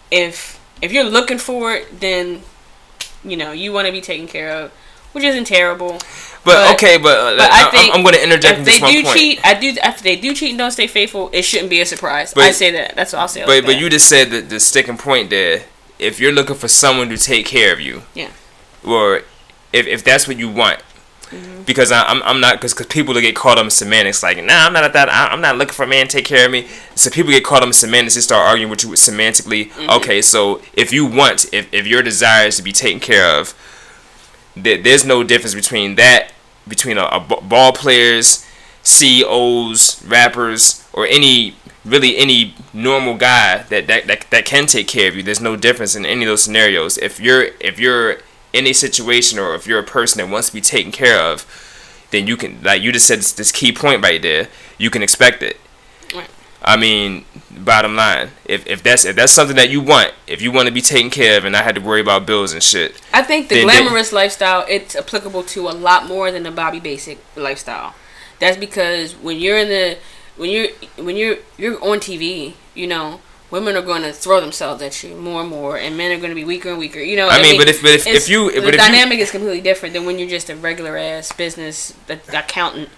if 0.09 0.57
if 0.81 0.91
you're 0.91 1.03
looking 1.03 1.37
for 1.37 1.73
it, 1.73 1.99
then 1.99 2.41
you 3.23 3.37
know 3.37 3.51
you 3.51 3.71
want 3.73 3.85
to 3.87 3.91
be 3.91 4.01
taken 4.01 4.27
care 4.27 4.51
of 4.51 4.71
which 5.13 5.25
isn't 5.25 5.43
terrible. 5.43 5.99
But, 6.45 6.45
But- 6.45 6.75
okay, 6.75 6.97
but, 6.97 7.17
uh, 7.17 7.35
But 7.35 7.51
I 7.51 7.67
I 7.67 7.69
think 7.71 7.93
I'm 7.93 8.01
going 8.01 8.15
to 8.15 8.23
interject 8.23 8.59
if 8.59 8.65
they 8.65 8.79
one 8.79 8.93
do 8.93 9.03
point. 9.03 9.17
cheat, 9.17 9.39
I 9.43 9.53
do. 9.55 9.73
If 9.83 10.01
they 10.01 10.15
do 10.15 10.33
cheat 10.33 10.51
and 10.51 10.57
don't 10.57 10.71
stay 10.71 10.87
faithful, 10.87 11.29
it 11.33 11.41
shouldn't 11.41 11.69
be 11.69 11.81
a 11.81 11.85
surprise. 11.85 12.33
But- 12.33 12.45
I 12.45 12.51
say 12.51 12.71
that. 12.71 12.95
That's 12.95 13.11
what 13.11 13.19
I'll 13.19 13.27
say. 13.27 13.43
But 13.45 13.65
but 13.65 13.77
you 13.77 13.89
just 13.89 14.07
said 14.07 14.31
that 14.31 14.47
the 14.49 14.59
sticking 14.61 14.97
point 14.97 15.29
there. 15.29 15.63
If 15.99 16.21
you're 16.21 16.31
looking 16.31 16.55
for 16.55 16.69
someone 16.69 17.09
to 17.09 17.17
take 17.17 17.45
care 17.45 17.73
of 17.73 17.81
you, 17.81 18.03
Yeah. 18.15 18.29
or 18.85 19.23
if, 19.73 19.85
if 19.85 20.01
that's 20.03 20.27
what 20.29 20.37
you 20.37 20.47
want, 20.49 20.79
Mm-hmm. 21.31 21.63
because 21.63 21.93
I, 21.93 22.03
I'm 22.03 22.21
I'm 22.23 22.41
not 22.41 22.55
because 22.59 22.73
people 22.87 23.13
get 23.13 23.37
caught 23.37 23.57
up 23.57 23.63
in 23.63 23.69
semantics 23.69 24.21
like 24.21 24.35
nah 24.43 24.65
I'm 24.65 24.73
not 24.73 24.83
at 24.83 24.91
that 24.91 25.07
I, 25.07 25.27
I'm 25.27 25.39
not 25.39 25.57
looking 25.57 25.73
for 25.73 25.83
a 25.83 25.87
man 25.87 26.07
to 26.07 26.17
take 26.17 26.25
care 26.25 26.45
of 26.45 26.51
me. 26.51 26.67
So 26.95 27.09
people 27.09 27.31
get 27.31 27.45
caught 27.45 27.61
up 27.61 27.67
in 27.67 27.73
semantics 27.73 28.17
and 28.17 28.23
start 28.23 28.45
arguing 28.45 28.69
with 28.69 28.83
you 28.83 28.89
semantically. 28.89 29.69
Mm-hmm. 29.69 29.89
Okay, 29.91 30.21
so 30.21 30.61
if 30.73 30.91
you 30.91 31.05
want 31.05 31.45
if 31.53 31.73
if 31.73 31.87
your 31.87 32.03
desire 32.03 32.47
is 32.47 32.57
to 32.57 32.63
be 32.63 32.73
taken 32.73 32.99
care 32.99 33.39
of, 33.39 33.53
there, 34.57 34.77
there's 34.81 35.05
no 35.05 35.23
difference 35.23 35.55
between 35.55 35.95
that 35.95 36.33
between 36.67 36.97
a, 36.97 37.19
ball 37.19 37.71
players, 37.71 38.45
CEOs, 38.83 40.03
rappers, 40.05 40.85
or 40.91 41.05
any 41.05 41.55
really 41.85 42.17
any 42.17 42.53
normal 42.73 43.15
guy 43.15 43.63
that, 43.69 43.87
that 43.87 44.07
that 44.07 44.25
that 44.31 44.45
can 44.45 44.65
take 44.65 44.87
care 44.87 45.07
of 45.07 45.15
you. 45.15 45.23
There's 45.23 45.41
no 45.41 45.55
difference 45.55 45.95
in 45.95 46.05
any 46.05 46.23
of 46.23 46.27
those 46.27 46.43
scenarios. 46.43 46.97
If 46.97 47.19
you're 47.19 47.43
if 47.59 47.79
you're 47.79 48.17
in 48.53 48.67
a 48.67 48.73
situation 48.73 49.39
or 49.39 49.55
if 49.55 49.65
you're 49.67 49.79
a 49.79 49.83
person 49.83 50.19
that 50.19 50.31
wants 50.31 50.47
to 50.47 50.53
be 50.53 50.61
taken 50.61 50.91
care 50.91 51.19
of, 51.21 51.45
then 52.11 52.27
you 52.27 52.35
can 52.37 52.61
like 52.63 52.81
you 52.81 52.91
just 52.91 53.07
said 53.07 53.19
this, 53.19 53.31
this 53.31 53.51
key 53.51 53.71
point 53.71 54.03
right 54.03 54.21
there. 54.21 54.47
You 54.77 54.89
can 54.89 55.01
expect 55.03 55.41
it. 55.43 55.57
Right. 56.13 56.29
I 56.63 56.77
mean, 56.77 57.25
bottom 57.49 57.95
line, 57.95 58.29
if, 58.45 58.67
if 58.67 58.83
that's 58.83 59.05
if 59.05 59.15
that's 59.15 59.31
something 59.31 59.55
that 59.55 59.69
you 59.69 59.81
want, 59.81 60.13
if 60.27 60.41
you 60.41 60.51
want 60.51 60.67
to 60.67 60.73
be 60.73 60.81
taken 60.81 61.09
care 61.09 61.37
of 61.37 61.45
and 61.45 61.53
not 61.53 61.63
have 61.63 61.75
to 61.75 61.81
worry 61.81 62.01
about 62.01 62.25
bills 62.25 62.53
and 62.53 62.61
shit, 62.61 62.99
I 63.13 63.21
think 63.23 63.49
the 63.49 63.55
Then- 63.55 63.67
then- 63.67 63.83
glamorous 63.83 64.11
lifestyle 64.11 64.65
it's 64.67 64.95
applicable 64.95 65.43
to 65.43 65.67
a 65.69 65.71
lot 65.71 66.05
more 66.07 66.31
than 66.31 66.43
the 66.43 66.51
Bobby 66.51 66.79
Basic 66.79 67.17
lifestyle. 67.35 67.95
That's 68.39 68.57
because 68.57 69.13
when 69.15 69.37
you're 69.39 69.57
in 69.57 69.69
the 69.69 69.97
when 70.35 70.49
you're 70.49 70.67
when 70.97 71.15
you're 71.15 71.37
you're 71.57 71.81
on 71.83 71.99
TV, 71.99 72.53
you 72.73 72.87
know, 72.87 73.21
women 73.51 73.75
are 73.75 73.81
going 73.81 74.01
to 74.03 74.13
throw 74.13 74.39
themselves 74.41 74.81
at 74.81 75.03
you 75.03 75.15
more 75.15 75.41
and 75.41 75.49
more, 75.49 75.77
and 75.77 75.97
men 75.97 76.11
are 76.11 76.17
going 76.17 76.29
to 76.29 76.35
be 76.35 76.45
weaker 76.45 76.69
and 76.69 76.79
weaker. 76.79 76.99
You 76.99 77.17
know, 77.17 77.27
I 77.29 77.41
mean, 77.41 77.57
but 77.59 77.69
if- 77.69 77.81
but 77.81 77.91
if- 77.91 78.07
if 78.07 78.29
you- 78.29 78.51
the 78.51 78.61
but 78.61 78.69
if 78.69 78.73
you- 78.81 78.87
dynamic 78.87 79.19
is 79.19 79.31
completely 79.31 79.61
different 79.61 79.93
than 79.93 80.05
when 80.05 80.17
you're 80.17 80.29
just 80.29 80.49
a 80.49 80.55
regular 80.55 80.97
ass 80.97 81.31
business 81.31 81.93
accountant. 82.33 82.89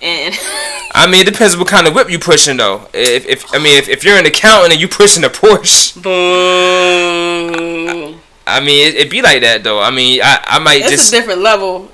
And 0.00 0.34
I 0.94 1.06
mean, 1.06 1.22
it 1.22 1.26
depends 1.32 1.56
what 1.56 1.68
kind 1.68 1.86
of 1.86 1.94
whip 1.94 2.10
you 2.10 2.18
pushing 2.18 2.56
though. 2.56 2.88
If, 2.92 3.24
if 3.26 3.54
I 3.54 3.58
mean, 3.58 3.78
if, 3.78 3.88
if 3.88 4.04
you're 4.04 4.16
an 4.18 4.26
accountant 4.26 4.72
and 4.72 4.80
you 4.80 4.88
pushing 4.88 5.24
a 5.24 5.28
Porsche, 5.28 6.00
boom, 6.02 8.20
I 8.46 8.60
mean, 8.60 8.88
it, 8.88 8.94
it 8.96 9.10
be 9.10 9.22
like 9.22 9.40
that 9.42 9.62
though. 9.62 9.80
I 9.80 9.90
mean, 9.90 10.20
I, 10.22 10.40
I 10.44 10.58
might 10.58 10.80
it's 10.80 10.90
just 10.90 11.12
a 11.12 11.16
different 11.16 11.40
level 11.40 11.90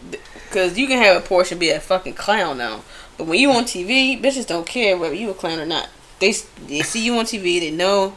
because 0.48 0.78
you 0.78 0.86
can 0.86 0.98
have 1.02 1.22
a 1.22 1.26
Porsche 1.26 1.52
and 1.52 1.60
be 1.60 1.70
a 1.70 1.80
fucking 1.80 2.14
clown 2.14 2.58
now. 2.58 2.82
But 3.18 3.26
when 3.26 3.38
you 3.38 3.50
on 3.50 3.64
TV, 3.64 4.20
bitches 4.20 4.46
don't 4.46 4.66
care 4.66 4.96
whether 4.96 5.14
you 5.14 5.30
a 5.30 5.34
clown 5.34 5.58
or 5.58 5.66
not. 5.66 5.88
They 6.20 6.32
they 6.66 6.80
see 6.82 7.04
you 7.04 7.16
on 7.18 7.24
TV, 7.24 7.60
they 7.60 7.70
know, 7.70 8.14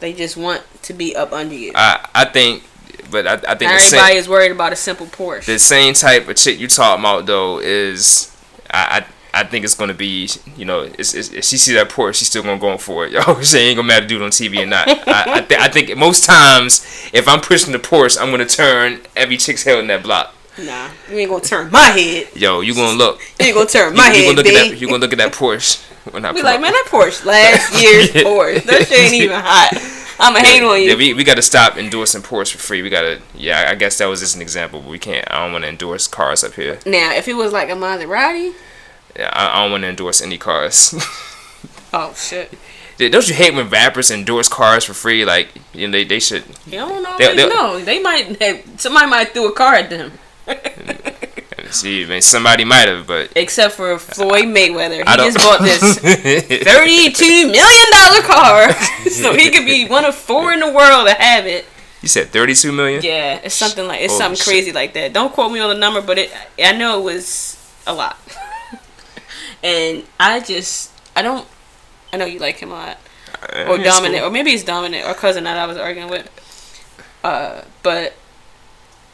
they 0.00 0.12
just 0.12 0.36
want 0.36 0.62
to 0.82 0.92
be 0.94 1.14
up 1.14 1.32
under 1.32 1.54
you. 1.54 1.72
I 1.74 2.08
I 2.14 2.24
think, 2.24 2.64
but 3.10 3.26
I, 3.26 3.34
I 3.34 3.54
think 3.54 3.70
Not 3.72 3.80
same, 3.80 3.98
everybody 3.98 4.16
is 4.16 4.28
worried 4.28 4.52
about 4.52 4.72
a 4.72 4.76
simple 4.76 5.06
Porsche. 5.06 5.44
the 5.46 5.58
same 5.58 5.94
type 5.94 6.28
of 6.28 6.36
chick 6.36 6.58
you 6.58 6.68
talking 6.68 7.00
about 7.02 7.26
though 7.26 7.58
is 7.58 8.34
I. 8.70 9.00
I 9.00 9.06
I 9.34 9.44
think 9.44 9.66
it's 9.66 9.74
gonna 9.74 9.92
be, 9.92 10.30
you 10.56 10.64
know, 10.64 10.80
it's, 10.98 11.12
it's, 11.12 11.30
if 11.30 11.44
she 11.44 11.58
see 11.58 11.74
that 11.74 11.90
Porsche, 11.90 12.14
she's 12.14 12.28
still 12.28 12.42
gonna 12.42 12.58
go 12.58 12.78
for 12.78 13.04
it. 13.04 13.12
Yo, 13.26 13.38
she 13.42 13.58
ain't 13.58 13.76
gonna 13.76 13.86
matter 13.86 14.06
do 14.06 14.16
it 14.16 14.22
on 14.22 14.30
TV 14.30 14.62
or 14.62 14.66
not. 14.66 14.88
I, 14.88 15.24
I, 15.26 15.40
th- 15.42 15.60
I 15.60 15.68
think 15.68 15.94
most 15.94 16.24
times, 16.24 17.10
if 17.12 17.28
I'm 17.28 17.42
pushing 17.42 17.72
the 17.74 17.78
Porsche, 17.78 18.18
I'm 18.18 18.30
gonna 18.30 18.46
turn 18.46 19.00
every 19.14 19.36
chick's 19.36 19.62
head 19.62 19.78
in 19.78 19.88
that 19.88 20.02
block. 20.02 20.34
Nah, 20.56 20.88
you 21.10 21.18
ain't 21.18 21.28
gonna 21.28 21.44
turn 21.44 21.70
my 21.70 21.80
head. 21.80 22.28
Yo, 22.34 22.62
you 22.62 22.74
gonna 22.74 22.96
look. 22.96 23.20
You 23.38 23.44
ain't 23.48 23.54
gonna 23.54 23.68
turn 23.68 23.94
my 23.94 24.06
you 24.06 24.12
head, 24.14 24.24
gonna 24.24 24.36
look 24.38 24.46
at 24.46 24.54
that. 24.70 24.80
You 24.80 24.86
gonna 24.86 25.00
look 25.00 25.12
at 25.12 25.18
that 25.18 25.32
Porsche 25.34 25.84
when 26.12 26.24
I 26.24 26.32
Be 26.32 26.42
like, 26.42 26.60
man, 26.60 26.72
that 26.72 26.86
Porsche 26.88 27.24
last 27.24 27.72
year's. 27.82 28.10
Porsche. 28.10 28.62
That 28.64 28.86
shit 28.88 28.98
ain't 28.98 29.14
even 29.14 29.40
hot. 29.40 29.70
I'ma 30.18 30.38
hate 30.38 30.62
on 30.62 30.80
you. 30.80 30.88
Yeah, 30.90 30.96
we, 30.96 31.12
we 31.14 31.24
got 31.24 31.34
to 31.36 31.42
stop 31.42 31.76
endorsing 31.76 32.22
Porsche 32.22 32.52
for 32.52 32.58
free. 32.58 32.80
We 32.82 32.88
got 32.88 33.02
to, 33.02 33.20
yeah, 33.34 33.66
I 33.68 33.74
guess 33.74 33.98
that 33.98 34.06
was 34.06 34.20
just 34.20 34.34
an 34.34 34.40
example, 34.42 34.80
but 34.80 34.88
we 34.88 34.98
can't. 34.98 35.30
I 35.30 35.42
don't 35.44 35.52
want 35.52 35.64
to 35.64 35.68
endorse 35.68 36.06
cars 36.08 36.42
up 36.42 36.54
here. 36.54 36.78
now, 36.86 37.12
if 37.14 37.28
it 37.28 37.34
was 37.34 37.52
like 37.52 37.68
a 37.68 37.72
Maserati, 37.74 38.54
Yeah, 39.18 39.30
I, 39.32 39.58
I 39.58 39.62
don't 39.62 39.72
want 39.72 39.82
to 39.82 39.88
endorse 39.88 40.22
any 40.22 40.38
cars. 40.38 40.94
oh 41.92 42.14
shit. 42.14 42.52
Yeah, 42.98 43.10
Don't 43.10 43.28
you 43.28 43.34
hate 43.34 43.52
when 43.52 43.68
rappers 43.68 44.10
endorse 44.10 44.48
cars 44.48 44.84
for 44.84 44.94
free? 44.94 45.26
Like, 45.26 45.48
you 45.74 45.86
know, 45.86 45.92
they, 45.92 46.04
they 46.04 46.18
should. 46.18 46.44
You 46.64 46.78
don't 46.78 47.04
always 47.04 47.18
They'll- 47.18 47.36
they'll- 47.36 47.48
know. 47.50 47.78
They 47.84 48.00
might 48.00 48.80
somebody 48.80 49.06
might 49.10 49.34
threw 49.34 49.48
a 49.48 49.52
car 49.52 49.74
at 49.74 49.90
them. 49.90 50.12
See, 51.72 52.04
I 52.04 52.06
mean, 52.08 52.22
somebody 52.22 52.64
might 52.64 52.88
have, 52.88 53.06
but. 53.06 53.32
Except 53.36 53.74
for 53.74 53.98
Floyd 53.98 54.44
Mayweather. 54.46 54.98
He 54.98 55.16
just 55.16 55.38
bought 55.38 55.60
this 55.60 55.98
thirty-two 55.98 57.50
million 57.50 57.90
dollar 57.92 58.22
car, 58.22 58.72
so 59.10 59.32
he 59.34 59.50
could 59.50 59.64
be 59.66 59.86
one 59.86 60.04
of 60.04 60.14
four 60.14 60.52
in 60.52 60.60
the 60.60 60.70
world 60.72 61.06
to 61.08 61.14
have 61.14 61.46
it. 61.46 61.64
you 62.02 62.08
said 62.08 62.28
32 62.28 62.72
million? 62.72 63.02
Yeah, 63.02 63.40
it's 63.42 63.54
something 63.54 63.86
like 63.86 64.00
it's 64.02 64.12
Holy 64.12 64.22
something 64.22 64.36
shit. 64.36 64.46
crazy 64.46 64.72
like 64.72 64.92
that. 64.94 65.12
Don't 65.12 65.32
quote 65.32 65.50
me 65.52 65.60
on 65.60 65.68
the 65.68 65.74
number, 65.78 66.00
but 66.02 66.18
it 66.18 66.30
I 66.58 66.72
know 66.72 67.00
it 67.00 67.04
was 67.04 67.56
a 67.86 67.94
lot. 67.94 68.16
and 69.62 70.04
I 70.20 70.40
just 70.40 70.92
I 71.14 71.22
don't 71.22 71.46
I 72.12 72.16
know 72.16 72.26
you 72.26 72.38
like 72.38 72.56
him 72.56 72.70
a 72.70 72.74
lot. 72.74 72.98
Uh, 73.52 73.64
Or 73.68 73.78
dominant 73.78 74.20
cool. 74.20 74.28
or 74.28 74.30
maybe 74.30 74.52
it's 74.52 74.64
dominant 74.64 75.06
or 75.06 75.14
cousin 75.14 75.44
that 75.44 75.56
I 75.58 75.66
was 75.66 75.76
arguing 75.76 76.08
with. 76.10 76.28
Uh 77.24 77.62
but 77.82 78.14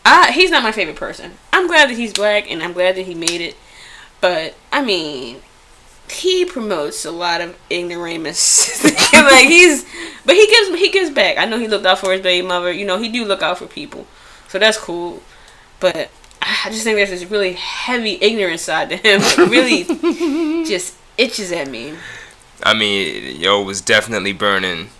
I 0.04 0.32
he's 0.32 0.50
not 0.50 0.62
my 0.62 0.72
favorite 0.72 0.96
person. 0.96 1.32
I'm 1.52 1.66
glad 1.66 1.88
that 1.90 1.96
he's 1.96 2.12
black 2.12 2.50
and 2.50 2.62
I'm 2.62 2.72
glad 2.72 2.96
that 2.96 3.06
he 3.06 3.14
made 3.14 3.40
it. 3.40 3.56
But 4.20 4.54
I 4.72 4.82
mean 4.82 5.42
he 6.10 6.44
promotes 6.44 7.04
a 7.04 7.10
lot 7.10 7.40
of 7.40 7.56
ignoramus. 7.70 8.84
like 9.12 9.46
he's, 9.46 9.84
but 10.26 10.34
he 10.34 10.46
gives 10.46 10.78
he 10.78 10.90
gives 10.90 11.10
back. 11.10 11.38
I 11.38 11.44
know 11.44 11.58
he 11.58 11.68
looked 11.68 11.86
out 11.86 11.98
for 11.98 12.12
his 12.12 12.20
baby 12.20 12.46
mother. 12.46 12.72
You 12.72 12.86
know 12.86 12.98
he 12.98 13.08
do 13.08 13.24
look 13.24 13.42
out 13.42 13.58
for 13.58 13.66
people, 13.66 14.06
so 14.48 14.58
that's 14.58 14.78
cool. 14.78 15.22
But 15.80 16.10
I 16.40 16.68
just 16.70 16.84
think 16.84 16.96
there's 16.96 17.10
this 17.10 17.24
really 17.24 17.54
heavy 17.54 18.18
ignorance 18.20 18.62
side 18.62 18.90
to 18.90 18.96
him. 18.96 19.20
That 19.20 19.48
really 19.50 19.84
just 20.64 20.96
itches 21.16 21.52
at 21.52 21.68
me. 21.68 21.94
I 22.62 22.74
mean, 22.74 23.40
yo 23.40 23.62
was 23.62 23.80
definitely 23.80 24.32
burning 24.32 24.90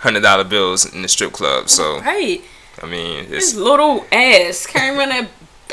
$100 0.00 0.48
bills 0.48 0.84
in 0.84 1.02
the 1.02 1.08
strip 1.08 1.32
club, 1.32 1.68
so, 1.70 2.00
Right, 2.00 2.42
I 2.82 2.86
mean, 2.86 3.26
his 3.26 3.54
little 3.56 4.04
ass 4.12 4.66
carrying 4.66 4.98
around 4.98 5.10
that 5.10 5.28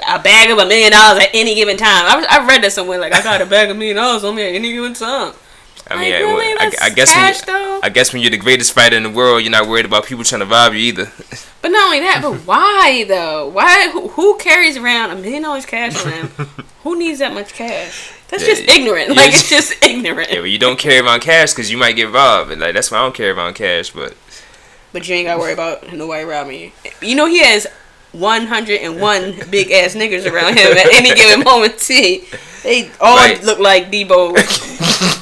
a 0.08 0.20
bag 0.20 0.50
of 0.50 0.58
a 0.58 0.66
million 0.66 0.92
dollars 0.92 1.24
at 1.24 1.30
any 1.34 1.56
given 1.56 1.76
time. 1.76 2.06
I, 2.06 2.26
I 2.30 2.48
read 2.48 2.64
that 2.64 2.72
somewhere. 2.72 3.00
Like 3.00 3.14
I 3.14 3.22
got 3.22 3.42
a 3.42 3.46
bag 3.46 3.70
of 3.70 3.78
million 3.78 3.98
dollars 3.98 4.24
on 4.24 4.36
me 4.36 4.44
at 4.48 4.56
any 4.56 4.72
given 4.72 4.94
time. 4.94 5.34
I 5.92 5.96
mean, 5.96 6.12
Like, 6.12 6.14
I- 6.14 6.20
really? 6.20 6.54
I, 6.60 6.72
I 6.84 6.90
guess 6.92 7.12
cash, 7.12 7.46
when 7.48 7.56
you, 7.62 7.80
I 7.84 7.90
guess 7.90 8.14
when 8.14 8.22
you're 8.22 8.30
the 8.32 8.38
greatest 8.38 8.74
fighter 8.74 8.96
in 8.96 9.04
the 9.04 9.10
world, 9.10 9.42
you're 9.42 9.52
not 9.52 9.68
worried 9.68 9.86
about 9.86 10.06
people 10.06 10.24
trying 10.24 10.42
to 10.42 10.46
rob 10.46 10.74
you 10.74 10.80
either. 10.80 11.12
But 11.62 11.72
not 11.74 11.84
only 11.88 12.00
that, 12.00 12.20
but 12.22 12.36
why 12.48 13.04
though? 13.06 13.50
Why? 13.50 13.90
Who, 13.92 14.08
who 14.08 14.38
carries 14.38 14.78
around 14.78 15.10
a 15.12 15.16
million 15.18 15.44
dollars 15.44 15.66
cash 15.66 16.06
on 16.06 16.12
them? 16.12 16.28
who 16.84 16.98
needs 16.98 17.20
that 17.20 17.34
much 17.34 17.52
cash? 17.54 18.14
That's 18.30 18.44
Yeah, 18.48 18.54
just 18.56 18.70
ignorant. 18.70 19.10
yeah, 19.10 19.16
Like 19.16 19.28
it's- 19.34 19.50
just 19.50 19.74
ignorant. 19.86 20.30
yeah, 20.32 20.40
but 20.40 20.50
you 20.50 20.58
don't 20.58 20.80
carry 20.80 21.00
around 21.06 21.20
cash 21.20 21.52
because 21.52 21.70
you 21.70 21.78
might 21.78 21.98
get 21.98 22.14
robbed. 22.14 22.52
And 22.52 22.62
like 22.62 22.76
that's 22.76 22.90
why 22.92 23.00
I 23.00 23.02
don't 23.02 23.14
carry 23.14 23.32
around 23.32 23.56
cash. 23.56 23.90
But 23.90 24.16
But 24.92 25.08
you 25.08 25.16
ain't 25.16 25.28
got 25.28 25.36
to 25.36 25.40
worry 25.40 25.54
about 25.54 25.94
nobody 25.94 26.24
around 26.24 26.48
me. 26.48 26.74
You 27.02 27.16
know 27.16 27.28
he 27.28 27.40
has 27.44 27.68
101 28.14 29.40
big 29.52 29.72
ass 29.72 29.94
niggas 29.96 30.30
around 30.32 30.58
him 30.58 30.76
at 30.78 30.94
any 30.94 31.14
given 31.14 31.44
moment. 31.44 31.80
See, 31.80 32.26
they 32.64 32.90
all 33.00 33.16
Right. 33.16 33.42
look 33.44 33.60
like 33.60 33.92
Debo, 33.92 34.34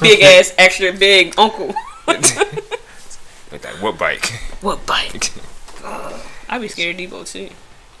big 0.00 0.20
ass, 0.22 0.54
extra 0.58 0.92
big 0.92 1.34
uncle. 1.38 1.74
with 2.06 3.62
that 3.62 3.76
what 3.80 3.98
bike? 3.98 4.26
What 4.62 4.84
bike? 4.86 5.30
I'd 6.48 6.60
be 6.60 6.68
scared 6.68 6.98
of 6.98 7.10
Debo 7.10 7.30
too. 7.30 7.50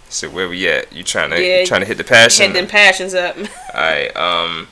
So 0.08 0.30
where 0.30 0.48
we 0.48 0.66
at? 0.68 0.90
You 0.92 1.02
trying 1.04 1.30
to 1.30 1.42
Yeah, 1.42 1.60
you 1.60 1.66
trying 1.66 1.82
to 1.82 1.86
hit 1.86 1.98
the 1.98 2.04
passion? 2.04 2.46
Had 2.46 2.56
them 2.56 2.66
passions 2.66 3.12
up. 3.14 3.36
All 3.36 3.44
right. 3.74 4.16
Um. 4.16 4.68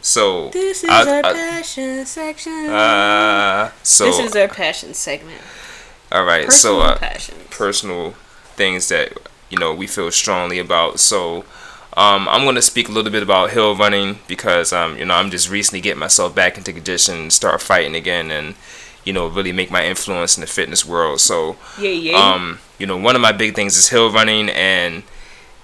So. 0.00 0.48
This 0.48 0.82
is 0.82 0.88
I- 0.88 1.06
our 1.18 1.18
I- 1.26 1.32
passion 1.34 2.06
section. 2.06 2.70
Uh. 2.70 3.70
So. 3.82 4.06
this 4.06 4.18
is 4.20 4.34
our 4.36 4.48
passion 4.48 4.94
segment. 4.94 5.42
All 6.12 6.24
right. 6.24 6.46
Personal 6.46 6.74
So. 6.74 6.80
Uh, 6.80 6.96
passions. 6.98 7.38
personal 7.50 8.12
things 8.56 8.88
that 8.88 9.12
you 9.48 9.58
know 9.58 9.74
we 9.74 9.86
feel 9.86 10.10
strongly 10.10 10.58
about. 10.58 11.00
So 11.00 11.44
um, 11.96 12.28
I'm 12.28 12.44
gonna 12.44 12.62
speak 12.62 12.88
a 12.88 12.92
little 12.92 13.10
bit 13.12 13.22
about 13.22 13.50
hill 13.50 13.74
running 13.76 14.18
because 14.28 14.72
um, 14.72 14.96
you 14.98 15.04
know 15.04 15.14
I'm 15.14 15.30
just 15.30 15.50
recently 15.50 15.80
getting 15.80 16.00
myself 16.00 16.34
back 16.34 16.56
into 16.58 16.72
condition, 16.72 17.30
start 17.30 17.60
fighting 17.62 17.94
again, 17.94 18.30
and 18.30 18.54
you 19.04 19.12
know 19.12 19.26
really 19.28 19.52
make 19.52 19.70
my 19.70 19.84
influence 19.86 20.36
in 20.36 20.40
the 20.42 20.46
fitness 20.46 20.84
world. 20.84 21.20
So 21.20 21.56
Yeah, 21.78 21.90
yeah. 21.90 22.16
um, 22.32 22.58
you 22.78 22.86
know 22.86 22.96
one 22.96 23.16
of 23.16 23.22
my 23.22 23.32
big 23.32 23.54
things 23.54 23.76
is 23.76 23.88
hill 23.88 24.10
running, 24.10 24.48
and 24.50 25.02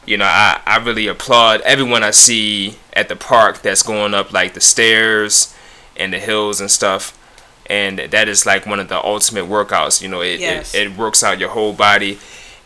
you 0.07 0.17
know 0.17 0.27
I 0.27 0.61
I 0.67 0.77
really 0.79 1.07
applaud 1.07 1.61
everyone 1.63 2.03
I 2.03 2.11
see 2.13 2.77
at 2.93 3.09
the 3.09 3.17
park 3.17 3.63
that's 3.63 3.83
going 3.83 4.15
up 4.15 4.33
like 4.33 4.55
the 4.55 4.61
stairs 4.61 5.55
and 5.97 6.13
the 6.13 6.19
hills 6.19 6.61
and 6.61 6.71
stuff. 6.71 7.16
And 7.69 7.99
that 7.99 8.29
is 8.29 8.47
like 8.47 8.65
one 8.67 8.79
of 8.81 8.89
the 8.89 9.03
ultimate 9.05 9.47
workouts. 9.47 10.01
You 10.03 10.09
know, 10.09 10.21
it, 10.23 10.41
Yes. 10.41 10.75
it, 10.75 10.87
it 10.89 10.97
works 10.97 11.23
out 11.23 11.39
your 11.39 11.49
whole 11.51 11.73
body. 11.73 12.19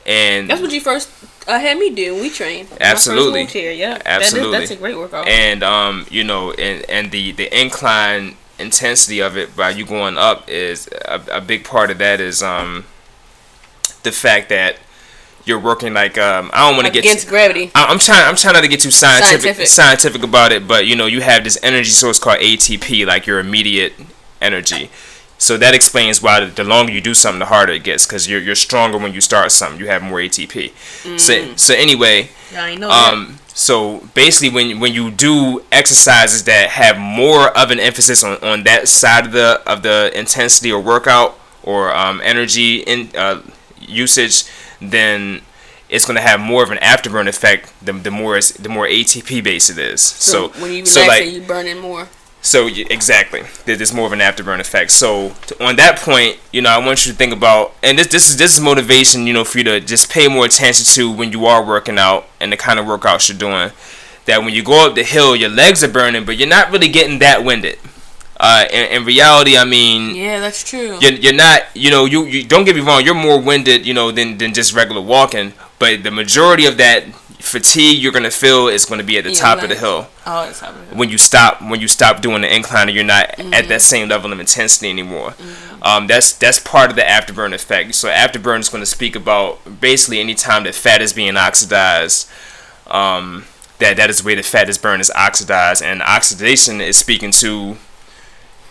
And 0.07 0.49
That's 0.49 0.61
what 0.63 0.73
you 0.73 0.81
first 0.81 1.09
had 1.47 1.79
me 1.79 1.91
do. 1.95 2.15
We 2.21 2.31
train. 2.31 2.67
Absolutely. 2.81 3.47
Here, 3.47 3.73
yeah. 3.73 4.01
Absolutely. 4.05 4.51
That 4.53 4.63
is, 4.63 4.69
that's 4.71 4.79
a 4.79 4.83
great 4.83 4.97
workout. 4.97 5.29
and 5.29 5.63
um, 5.63 6.07
you 6.11 6.25
know, 6.25 6.53
and 6.53 6.89
and 6.89 7.11
the 7.11 7.33
the 7.33 7.49
incline 7.59 8.37
intensity 8.59 9.21
of 9.21 9.37
it 9.39 9.55
by 9.57 9.71
you 9.71 9.87
going 9.87 10.19
up 10.19 10.49
is 10.49 10.89
a, 11.07 11.21
a 11.33 11.41
big 11.41 11.65
part 11.65 11.91
of 11.91 11.97
that 11.99 12.21
is 12.21 12.43
um 12.43 12.85
the 14.03 14.13
fact 14.13 14.51
that 14.51 14.77
you're 15.47 15.59
working 15.59 15.95
like 15.95 16.19
um 16.19 16.51
I 16.53 16.67
don't 16.69 16.77
want 16.77 16.87
to 16.87 16.93
get 16.93 17.05
against 17.05 17.29
gravity. 17.29 17.71
I- 17.75 17.87
I'm 17.87 17.99
trying. 17.99 18.27
I'm 18.27 18.37
trying 18.37 18.55
not 18.55 18.63
to 18.63 18.69
get 18.69 18.81
too 18.81 18.91
scientific, 18.91 19.41
Scientific. 19.43 19.67
scientific 19.67 20.23
about 20.23 20.53
it, 20.53 20.67
but 20.69 20.87
you 20.87 20.97
know, 20.97 21.07
you 21.07 21.21
have 21.21 21.45
this 21.45 21.59
energy 21.63 21.91
source 21.91 22.19
called 22.19 22.39
ATP, 22.41 23.07
like 23.07 23.27
your 23.27 23.39
immediate 23.39 23.93
energy. 24.41 24.91
So 25.39 25.57
that 25.57 25.75
explains 25.75 26.21
why 26.23 26.45
the 26.45 26.65
longer 26.65 26.93
you 26.93 27.01
do 27.01 27.15
something, 27.15 27.39
the 27.39 27.47
harder 27.47 27.73
it 27.73 27.83
gets, 27.83 28.07
because 28.07 28.29
you're 28.29 28.41
you're 28.41 28.55
stronger 28.55 28.99
when 28.99 29.15
you 29.15 29.23
start 29.23 29.51
something. 29.53 29.81
You 29.81 29.87
have 29.87 30.03
more 30.03 30.19
ATP. 30.19 30.73
So 31.19 31.57
so 31.57 31.75
anyway, 31.75 32.29
yeah, 32.53 32.65
I 32.65 32.75
know 32.75 32.89
that. 32.89 33.13
um, 33.15 33.39
so 33.55 34.01
basically, 34.15 34.51
when 34.51 34.81
when 34.81 34.93
you 34.93 35.11
do 35.11 35.65
exercises 35.73 36.45
that 36.45 36.71
have 36.71 36.99
more 36.99 37.57
of 37.57 37.71
an 37.71 37.81
emphasis 37.81 38.23
on, 38.23 38.37
on 38.45 38.65
that 38.65 38.89
side 38.89 39.27
of 39.27 39.33
the 39.33 39.63
of 39.67 39.83
the 39.83 40.11
intensity 40.15 40.71
or 40.71 40.81
workout 40.81 41.39
or 41.63 41.95
um, 41.95 42.21
energy 42.23 42.81
in 42.81 43.09
uh, 43.17 43.41
usage, 43.81 44.45
then 44.81 45.41
it's 45.89 46.05
going 46.07 46.17
to 46.17 46.23
have 46.23 46.39
more 46.39 46.63
of 46.63 46.71
an 46.71 46.79
afterburn 46.79 47.29
effect. 47.29 47.73
The, 47.83 47.93
the 47.93 48.11
more 48.11 48.37
it's, 48.37 48.53
the 48.53 48.69
more 48.69 48.87
ATP 48.87 49.43
based 49.43 49.71
it 49.71 49.79
is. 49.79 50.01
So, 50.01 50.49
when 50.61 50.71
you 50.73 50.85
relax, 50.85 50.91
so 50.91 51.07
like 51.07 51.27
you 51.33 51.43
burning 51.43 51.79
more. 51.81 52.09
So 52.43 52.67
exactly, 52.69 53.43
There- 53.67 53.77
there's 53.77 53.93
more 53.93 54.07
of 54.07 54.13
an 54.13 54.21
afterburn 54.21 54.61
effect. 54.61 54.91
So 54.93 55.35
to, 55.49 55.65
on 55.65 55.77
that 55.77 55.99
point, 55.99 56.39
you 56.53 56.63
know, 56.63 56.71
I 56.71 56.79
want 56.79 57.05
you 57.07 57.13
to 57.13 57.19
think 57.19 57.33
about, 57.33 57.75
and 57.83 57.99
this 57.99 58.07
this 58.09 58.29
is 58.31 58.37
this 58.37 58.55
is 58.55 58.61
motivation, 58.61 59.27
you 59.27 59.33
know, 59.33 59.45
for 59.45 59.59
you 59.59 59.65
to 59.65 59.81
just 59.81 60.11
pay 60.11 60.27
more 60.29 60.47
attention 60.47 60.85
to 60.97 61.11
when 61.11 61.33
you 61.33 61.47
are 61.47 61.63
working 61.65 61.99
out 61.99 62.27
and 62.41 62.51
the 62.53 62.57
kind 62.57 62.79
of 62.79 62.87
workouts 62.87 63.29
you're 63.29 63.39
doing. 63.39 63.71
That 64.27 64.43
when 64.45 64.55
you 64.55 64.63
go 64.63 64.87
up 64.87 64.95
the 64.95 65.03
hill, 65.03 65.35
your 65.35 65.49
legs 65.51 65.83
are 65.83 65.89
burning, 65.89 66.25
but 66.25 66.37
you're 66.37 66.49
not 66.49 66.71
really 66.71 66.89
getting 66.89 67.19
that 67.21 67.43
winded. 67.45 67.79
Uh, 68.39 68.65
in, 68.71 68.85
in 68.93 69.05
reality, 69.05 69.57
I 69.59 69.65
mean, 69.65 70.15
Yeah, 70.15 70.41
that's 70.41 70.63
true. 70.65 70.99
you're, 71.01 71.13
you're 71.13 71.35
not, 71.35 71.63
you 71.75 71.91
know, 71.91 72.07
you, 72.07 72.25
you 72.25 72.45
don't 72.45 72.65
get 72.65 72.75
me 72.75 72.81
wrong, 72.81 73.05
you're 73.05 73.15
more 73.15 73.39
winded, 73.41 73.85
you 73.87 73.93
know, 73.93 74.11
than, 74.13 74.39
than 74.39 74.55
just 74.55 74.73
regular 74.73 75.03
walking. 75.03 75.53
But 75.79 76.05
the 76.05 76.11
majority 76.11 76.65
of 76.65 76.79
that 76.79 77.05
fatigue 77.41 77.99
you're 78.01 78.13
gonna 78.13 78.31
feel 78.31 78.69
is 78.69 78.85
gonna 78.85 79.03
be 79.03 79.19
at 79.19 79.25
the 79.25 79.31
Yeah, 79.33 79.41
top 79.41 79.63
of 79.63 79.69
the 79.69 79.75
hill 79.77 80.09
Oh, 80.27 80.47
when 80.93 81.09
you 81.11 81.19
stop 81.19 81.61
when 81.63 81.81
you 81.81 81.89
stop 81.89 82.21
doing 82.21 82.43
the 82.43 82.55
incline 82.55 82.89
and 82.89 82.95
you're 82.97 83.05
not 83.05 83.39
at 83.39 83.69
that 83.69 83.83
same 83.83 84.09
level 84.09 84.33
of 84.33 84.39
intensity 84.41 84.89
anymore. 84.91 85.35
Um, 85.83 86.07
that's 86.07 86.33
that's 86.33 86.59
part 86.59 86.91
of 86.91 86.97
the 86.97 87.03
afterburn 87.03 87.55
effect. 87.55 87.95
So 87.95 88.09
afterburn 88.09 88.61
is 88.61 88.69
going 88.69 88.83
to 88.83 88.87
speak 88.87 89.17
about 89.17 89.81
basically 89.81 90.21
any 90.21 90.35
time 90.35 90.65
that 90.65 90.75
fat 90.75 91.01
is 91.01 91.13
being 91.13 91.37
oxidized. 91.37 92.29
Um, 92.87 93.45
that 93.79 93.97
that 93.97 94.11
is 94.11 94.23
where 94.23 94.37
the 94.37 94.43
fat 94.43 94.69
is 94.69 94.77
burned 94.79 95.01
is 95.01 95.11
oxidized, 95.15 95.83
and 95.83 96.03
oxidation 96.03 96.81
is 96.81 96.97
speaking 96.97 97.31
to. 97.33 97.77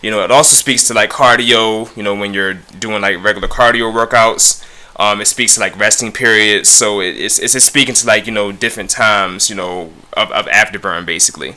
You 0.02 0.10
know, 0.10 0.22
it 0.24 0.30
also 0.30 0.54
speaks 0.54 0.86
to 0.88 0.94
like 0.94 1.10
cardio. 1.10 1.94
You 1.96 2.02
know, 2.02 2.14
when 2.14 2.32
you're 2.32 2.54
doing 2.54 3.02
like 3.02 3.22
regular 3.22 3.48
cardio 3.48 3.92
workouts. 3.92 4.64
Um, 5.00 5.22
it 5.22 5.28
speaks 5.28 5.54
to 5.54 5.60
like 5.60 5.78
resting 5.78 6.12
periods, 6.12 6.68
so 6.68 7.00
it, 7.00 7.16
it's 7.16 7.38
it's 7.38 7.54
just 7.54 7.64
speaking 7.64 7.94
to 7.94 8.06
like 8.06 8.26
you 8.26 8.32
know 8.32 8.52
different 8.52 8.90
times, 8.90 9.48
you 9.48 9.56
know, 9.56 9.94
of, 10.12 10.30
of 10.30 10.44
afterburn 10.44 11.06
basically. 11.06 11.54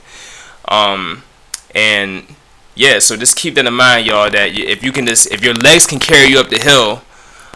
Um, 0.69 1.23
and 1.75 2.23
yeah, 2.73 2.99
so 2.99 3.17
just 3.17 3.35
keep 3.35 3.55
that 3.55 3.65
in 3.65 3.73
mind, 3.73 4.07
y'all. 4.07 4.29
That 4.29 4.57
if 4.57 4.81
you 4.81 4.93
can 4.93 5.05
just, 5.05 5.29
if 5.29 5.43
your 5.43 5.53
legs 5.53 5.85
can 5.85 5.99
carry 5.99 6.29
you 6.29 6.39
up 6.39 6.47
the 6.47 6.57
hill, 6.57 7.01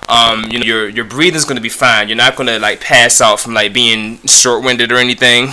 um, 0.09 0.51
you 0.51 0.59
know, 0.59 0.65
your 0.65 0.89
your 0.89 1.05
breathing's 1.05 1.45
gonna 1.45 1.61
be 1.61 1.69
fine. 1.69 2.09
You're 2.09 2.17
not 2.17 2.35
gonna 2.35 2.59
like 2.59 2.81
pass 2.81 3.21
out 3.21 3.39
from 3.39 3.53
like 3.53 3.71
being 3.71 4.17
short-winded 4.27 4.91
or 4.91 4.97
anything. 4.97 5.51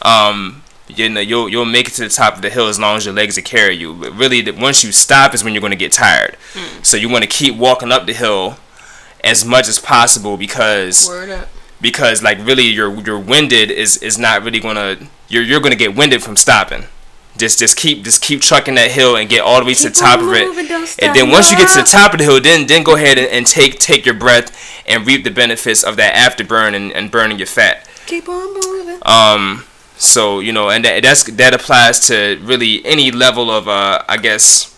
Um, 0.00 0.62
you 0.88 1.10
know, 1.10 1.20
you'll 1.20 1.50
you'll 1.50 1.66
make 1.66 1.88
it 1.88 1.94
to 1.94 2.04
the 2.04 2.08
top 2.08 2.36
of 2.36 2.40
the 2.40 2.48
hill 2.48 2.68
as 2.68 2.80
long 2.80 2.96
as 2.96 3.04
your 3.04 3.12
legs 3.12 3.36
will 3.36 3.42
carry 3.42 3.76
you. 3.76 3.92
But 3.92 4.14
really, 4.14 4.40
the, 4.40 4.52
once 4.52 4.82
you 4.82 4.92
stop 4.92 5.34
is 5.34 5.44
when 5.44 5.52
you're 5.52 5.60
gonna 5.60 5.76
get 5.76 5.92
tired. 5.92 6.38
So 6.80 6.96
you 6.96 7.10
want 7.10 7.24
to 7.24 7.28
keep 7.28 7.54
walking 7.54 7.92
up 7.92 8.06
the 8.06 8.14
hill 8.14 8.56
as 9.24 9.44
much 9.44 9.68
as 9.68 9.78
possible 9.78 10.36
because 10.36 11.06
Word 11.08 11.30
up. 11.30 11.48
because 11.80 12.22
like 12.22 12.38
really 12.44 12.64
your 12.64 12.92
your 13.00 13.18
winded 13.18 13.70
is 13.70 13.96
is 13.98 14.18
not 14.18 14.42
really 14.42 14.60
gonna 14.60 14.96
you're 15.28 15.42
you're 15.42 15.60
gonna 15.60 15.76
get 15.76 15.94
winded 15.96 16.22
from 16.22 16.36
stopping. 16.36 16.84
Just 17.36 17.58
just 17.60 17.76
keep 17.76 18.02
just 18.02 18.20
keep 18.22 18.40
trucking 18.40 18.74
that 18.74 18.90
hill 18.90 19.14
and 19.16 19.28
get 19.28 19.42
all 19.42 19.60
the 19.60 19.66
way 19.66 19.74
to 19.74 19.88
the 19.88 19.94
top 19.94 20.18
of 20.20 20.32
it. 20.32 20.48
And 21.00 21.14
then 21.14 21.30
once 21.30 21.50
you 21.52 21.56
get 21.56 21.68
to 21.68 21.78
the 21.78 21.84
top 21.88 22.12
of 22.12 22.18
the 22.18 22.24
hill, 22.24 22.40
then 22.40 22.66
then 22.66 22.82
go 22.82 22.96
ahead 22.96 23.16
and, 23.18 23.28
and 23.28 23.46
take 23.46 23.78
take 23.78 24.04
your 24.04 24.14
breath 24.14 24.50
and 24.88 25.06
reap 25.06 25.22
the 25.24 25.30
benefits 25.30 25.84
of 25.84 25.96
that 25.96 26.14
afterburn 26.14 26.74
and, 26.74 26.92
and 26.92 27.10
burning 27.12 27.38
your 27.38 27.46
fat. 27.46 27.88
Keep 28.06 28.28
on 28.28 28.54
moving. 28.54 28.98
Um 29.02 29.64
so 29.96 30.40
you 30.40 30.52
know 30.52 30.68
and 30.70 30.84
that 30.84 31.02
that's 31.02 31.24
that 31.24 31.54
applies 31.54 32.00
to 32.08 32.38
really 32.42 32.84
any 32.84 33.10
level 33.12 33.50
of 33.50 33.68
uh 33.68 34.02
I 34.08 34.16
guess 34.16 34.76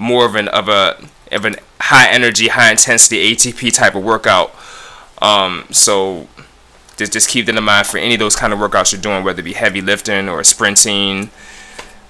more 0.00 0.26
of 0.26 0.34
an 0.34 0.48
of 0.48 0.68
a 0.68 0.96
of 1.30 1.44
an 1.44 1.56
high 1.84 2.08
energy, 2.08 2.48
high 2.48 2.70
intensity 2.70 3.34
ATP 3.34 3.72
type 3.74 3.94
of 3.94 4.02
workout. 4.02 4.54
Um, 5.20 5.66
so 5.70 6.26
just 6.96 7.12
just 7.12 7.28
keep 7.28 7.46
that 7.46 7.56
in 7.56 7.64
mind 7.64 7.86
for 7.86 7.98
any 7.98 8.14
of 8.14 8.20
those 8.20 8.36
kind 8.36 8.52
of 8.52 8.58
workouts 8.58 8.92
you're 8.92 9.00
doing, 9.00 9.24
whether 9.24 9.40
it 9.40 9.44
be 9.44 9.52
heavy 9.52 9.80
lifting 9.80 10.28
or 10.28 10.42
sprinting 10.44 11.30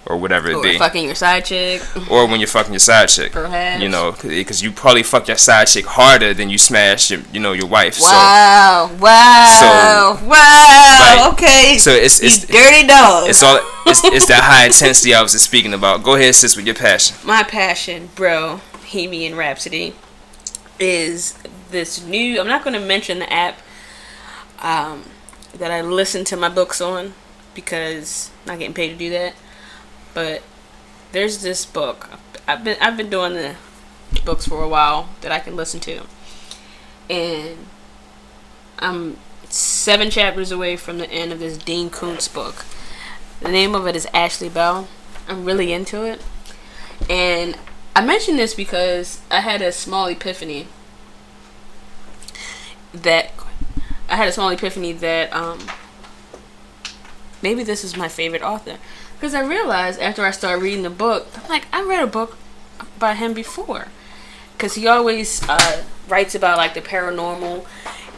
or 0.06 0.16
whatever 0.18 0.50
it 0.50 0.56
Or 0.56 0.62
be, 0.62 0.78
fucking 0.78 1.04
your 1.06 1.14
side 1.14 1.44
chick. 1.46 1.82
or 2.10 2.26
when 2.28 2.38
you're 2.38 2.46
fucking 2.46 2.72
your 2.72 2.78
side 2.78 3.08
chick. 3.08 3.32
Perhaps. 3.32 3.82
You 3.82 3.88
know, 3.88 4.12
because 4.12 4.62
you 4.62 4.70
probably 4.70 5.02
fuck 5.02 5.26
your 5.28 5.36
side 5.38 5.66
chick 5.66 5.86
harder 5.86 6.34
than 6.34 6.50
you 6.50 6.58
smash 6.58 7.10
your, 7.10 7.20
you 7.32 7.40
know, 7.40 7.52
your 7.52 7.66
wife. 7.66 7.98
Wow! 8.00 8.90
wow! 9.00 10.18
wow! 10.22 11.24
like, 11.24 11.32
okay. 11.32 11.76
So, 11.78 11.90
so 11.90 11.96
it's 11.96 12.20
you 12.20 12.26
it's 12.26 12.46
dirty 12.46 12.86
dog. 12.86 13.28
it's 13.28 13.42
all 13.42 13.58
it's, 13.86 14.04
it's 14.04 14.26
that 14.26 14.42
high 14.44 14.66
intensity 14.66 15.14
I 15.14 15.22
was 15.22 15.32
just 15.32 15.44
speaking 15.44 15.72
about. 15.74 16.02
Go 16.02 16.14
ahead, 16.14 16.34
sis, 16.34 16.54
with 16.54 16.66
your 16.66 16.74
passion. 16.74 17.16
my 17.24 17.42
passion, 17.42 18.10
bro, 18.14 18.60
Bohemian 18.84 19.34
Rhapsody, 19.34 19.94
is 20.78 21.38
this 21.70 22.04
new. 22.04 22.38
I'm 22.38 22.46
not 22.46 22.62
going 22.62 22.78
to 22.78 22.86
mention 22.86 23.18
the 23.18 23.32
app 23.32 23.58
um, 24.60 25.04
that 25.56 25.70
I 25.70 25.80
listen 25.80 26.24
to 26.26 26.36
my 26.36 26.50
books 26.50 26.82
on 26.82 27.14
because 27.54 28.30
I'm 28.42 28.52
not 28.52 28.58
getting 28.58 28.74
paid 28.74 28.90
to 28.90 28.96
do 28.96 29.08
that. 29.10 29.34
But 30.12 30.42
there's 31.12 31.42
this 31.42 31.64
book. 31.64 32.10
I've 32.46 32.62
been 32.62 32.76
I've 32.78 32.98
been 32.98 33.08
doing 33.08 33.32
the 33.32 33.56
books 34.22 34.46
for 34.46 34.62
a 34.62 34.68
while 34.68 35.08
that 35.22 35.32
I 35.32 35.38
can 35.38 35.56
listen 35.56 35.80
to, 35.80 36.02
and 37.08 37.66
I'm 38.78 39.16
seven 39.48 40.10
chapters 40.10 40.52
away 40.52 40.76
from 40.76 40.98
the 40.98 41.10
end 41.10 41.32
of 41.32 41.38
this 41.38 41.56
Dean 41.56 41.88
Koontz 41.88 42.28
book. 42.28 42.66
The 43.40 43.50
name 43.50 43.74
of 43.74 43.86
it 43.86 43.96
is 43.96 44.06
Ashley 44.12 44.50
Bell. 44.50 44.88
I'm 45.26 45.46
really 45.46 45.72
into 45.72 46.04
it. 46.04 46.22
And 47.08 47.56
I 47.96 48.04
mention 48.04 48.36
this 48.36 48.54
because 48.54 49.20
I 49.30 49.40
had 49.40 49.62
a 49.62 49.70
small 49.70 50.06
epiphany 50.06 50.66
that 52.92 53.30
I 54.08 54.16
had 54.16 54.28
a 54.28 54.32
small 54.32 54.48
epiphany 54.50 54.92
that 54.92 55.32
um 55.32 55.60
maybe 57.42 57.62
this 57.62 57.84
is 57.84 57.96
my 57.96 58.08
favorite 58.08 58.42
author. 58.42 58.78
Because 59.14 59.34
I 59.34 59.40
realized 59.40 60.00
after 60.00 60.24
I 60.24 60.32
started 60.32 60.62
reading 60.62 60.82
the 60.82 60.90
book 60.90 61.26
I'm 61.36 61.48
like 61.48 61.66
I 61.72 61.82
read 61.82 62.02
a 62.02 62.06
book 62.08 62.36
by 62.98 63.14
him 63.14 63.32
before. 63.32 63.88
Because 64.56 64.74
he 64.74 64.86
always 64.86 65.46
uh, 65.48 65.84
writes 66.08 66.34
about 66.34 66.58
like 66.58 66.74
the 66.74 66.80
paranormal. 66.80 67.64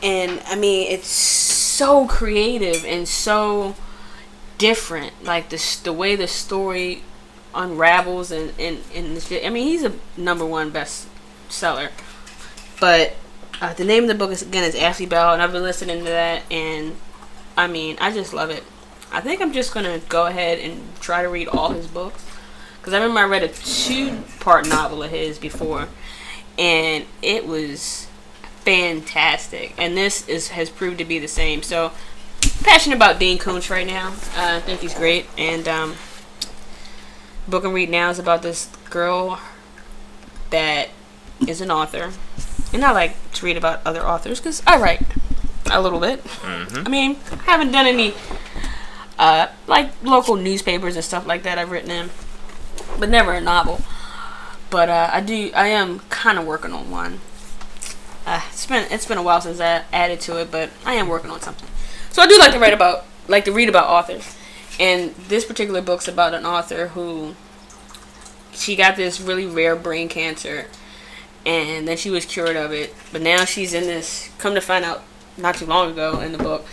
And 0.03 0.41
I 0.47 0.57
mean 0.57 0.91
it's 0.91 1.09
so 1.09 2.07
creative 2.07 2.85
and 2.87 3.07
so 3.07 3.77
different. 4.57 5.23
Like 5.23 5.51
the 5.51 5.79
the 5.85 5.93
way 5.93 6.17
the 6.17 6.29
story 6.29 7.03
unravels 7.57 8.31
and 8.31 8.53
and, 8.59 8.79
and. 8.95 9.29
I 9.45 9.51
mean 9.51 9.67
he's 9.67 9.85
a 9.85 9.93
number 10.17 10.45
one 10.47 10.71
best 10.71 11.09
seller 11.49 11.91
but 12.81 13.15
uh, 13.61 13.73
the 13.73 13.85
name 13.85 14.05
of 14.05 14.09
the 14.09 14.15
book 14.15 14.31
is 14.31 14.43
again 14.43 14.65
is 14.65 14.75
Ashley 14.75 15.07
Bell 15.07 15.33
and 15.33 15.43
I've 15.43 15.53
been 15.53 15.63
listening 15.63 15.99
to 15.99 16.11
that 16.11 16.43
and 16.51 16.97
I 17.57 17.67
mean 17.67 17.97
I 18.01 18.13
just 18.13 18.33
love 18.33 18.51
it. 18.51 18.63
I 19.13 19.21
think 19.21 19.41
I'm 19.41 19.53
just 19.53 19.73
gonna 19.73 20.01
go 20.09 20.27
ahead 20.27 20.59
and 20.59 20.83
try 21.01 21.23
to 21.23 21.29
read 21.29 21.49
all 21.49 21.71
his 21.71 21.87
books 21.87 22.25
because 22.79 22.93
I 22.93 22.99
remember 22.99 23.21
I 23.21 23.25
read 23.25 23.43
a 23.43 23.49
two 23.49 24.19
part 24.41 24.69
novel 24.69 25.03
of 25.03 25.11
his 25.11 25.39
before 25.39 25.89
and 26.59 27.05
it 27.23 27.47
was 27.47 28.09
fantastic. 28.67 29.75
And 29.79 29.97
this 29.97 30.29
is 30.29 30.49
has 30.49 30.69
proved 30.71 30.99
to 30.99 31.05
be 31.05 31.19
the 31.19 31.29
same. 31.29 31.63
So 31.63 31.93
passionate 32.63 32.97
about 32.97 33.19
Dean 33.19 33.39
Koontz 33.39 33.71
right 33.71 33.87
now. 33.87 34.09
Uh, 34.37 34.57
I 34.57 34.61
think 34.61 34.81
he's 34.81 34.95
great 34.95 35.27
and 35.39 35.67
um, 35.67 35.95
book 37.49 37.65
I'm 37.65 37.73
reading 37.73 37.93
now 37.93 38.11
is 38.11 38.19
about 38.19 38.43
this 38.43 38.67
girl 38.91 39.41
that 40.51 40.91
is 41.47 41.61
an 41.61 41.71
author. 41.71 42.13
And 42.73 42.85
I 42.85 42.93
like 42.93 43.33
to 43.35 43.47
read 43.47 43.57
about 43.57 43.81
other 43.85 44.07
authors 44.07 44.41
because 44.41 44.63
I 44.67 44.79
write 44.79 45.03
a 45.71 45.81
little 45.81 46.01
bit. 46.01 46.23
I 46.87 46.89
mean 46.89 47.17
I 47.33 47.51
haven't 47.51 47.73
done 47.73 47.87
any 47.87 48.15
uh, 49.19 49.49
like 49.67 49.91
local 50.03 50.37
newspapers 50.37 50.97
and 50.97 51.05
stuff 51.05 51.27
like 51.27 51.43
that 51.45 51.59
I've 51.59 51.71
written 51.71 51.91
in 51.91 52.11
but 52.99 53.09
never 53.09 53.33
a 53.33 53.41
novel. 53.41 53.81
But 54.71 54.89
uh, 54.89 55.11
I 55.13 55.21
do 55.21 55.51
I 55.55 55.69
am 55.69 56.01
kind 56.11 56.39
of 56.39 56.47
working 56.47 56.73
on 56.73 56.91
one. 56.91 57.21
Uh, 58.27 58.43
it's 58.51 58.67
been 58.67 58.91
it's 58.91 59.07
been 59.07 59.19
a 59.19 59.23
while 59.23 59.41
since 59.41 59.61
I 59.61 59.85
added 59.93 60.21
to 60.23 60.41
it, 60.41 60.51
but 60.51 60.71
I 60.85 60.95
am 60.95 61.09
working 61.09 61.31
on 61.31 61.41
something. 61.41 61.69
So 62.11 62.23
I 62.23 62.27
do 62.27 62.39
like 62.39 62.53
to 62.53 62.59
write 62.59 62.73
about, 62.73 63.05
like 63.29 63.45
to 63.45 63.53
read 63.53 63.69
about 63.69 63.89
authors, 63.89 64.36
and 64.79 65.15
this 65.15 65.45
particular 65.45 65.81
book's 65.81 66.09
about 66.09 66.35
an 66.35 66.45
author 66.45 66.89
who 66.89 67.35
she 68.53 68.77
got 68.77 68.97
this 68.97 69.21
really 69.21 69.47
rare 69.47 69.77
brain 69.77 70.09
cancer, 70.09 70.67
and 71.45 71.87
then 71.87 71.97
she 71.97 72.11
was 72.11 72.25
cured 72.25 72.57
of 72.57 72.73
it. 72.73 72.95
But 73.13 73.23
now 73.23 73.45
she's 73.45 73.75
in 73.75 73.85
this. 73.85 74.31
Come 74.39 74.55
to 74.55 74.61
find 74.61 74.85
out, 74.85 75.03
not 75.37 75.57
too 75.57 75.67
long 75.67 75.91
ago 75.91 76.21
in 76.21 76.33
the 76.33 76.39
book, 76.39 76.67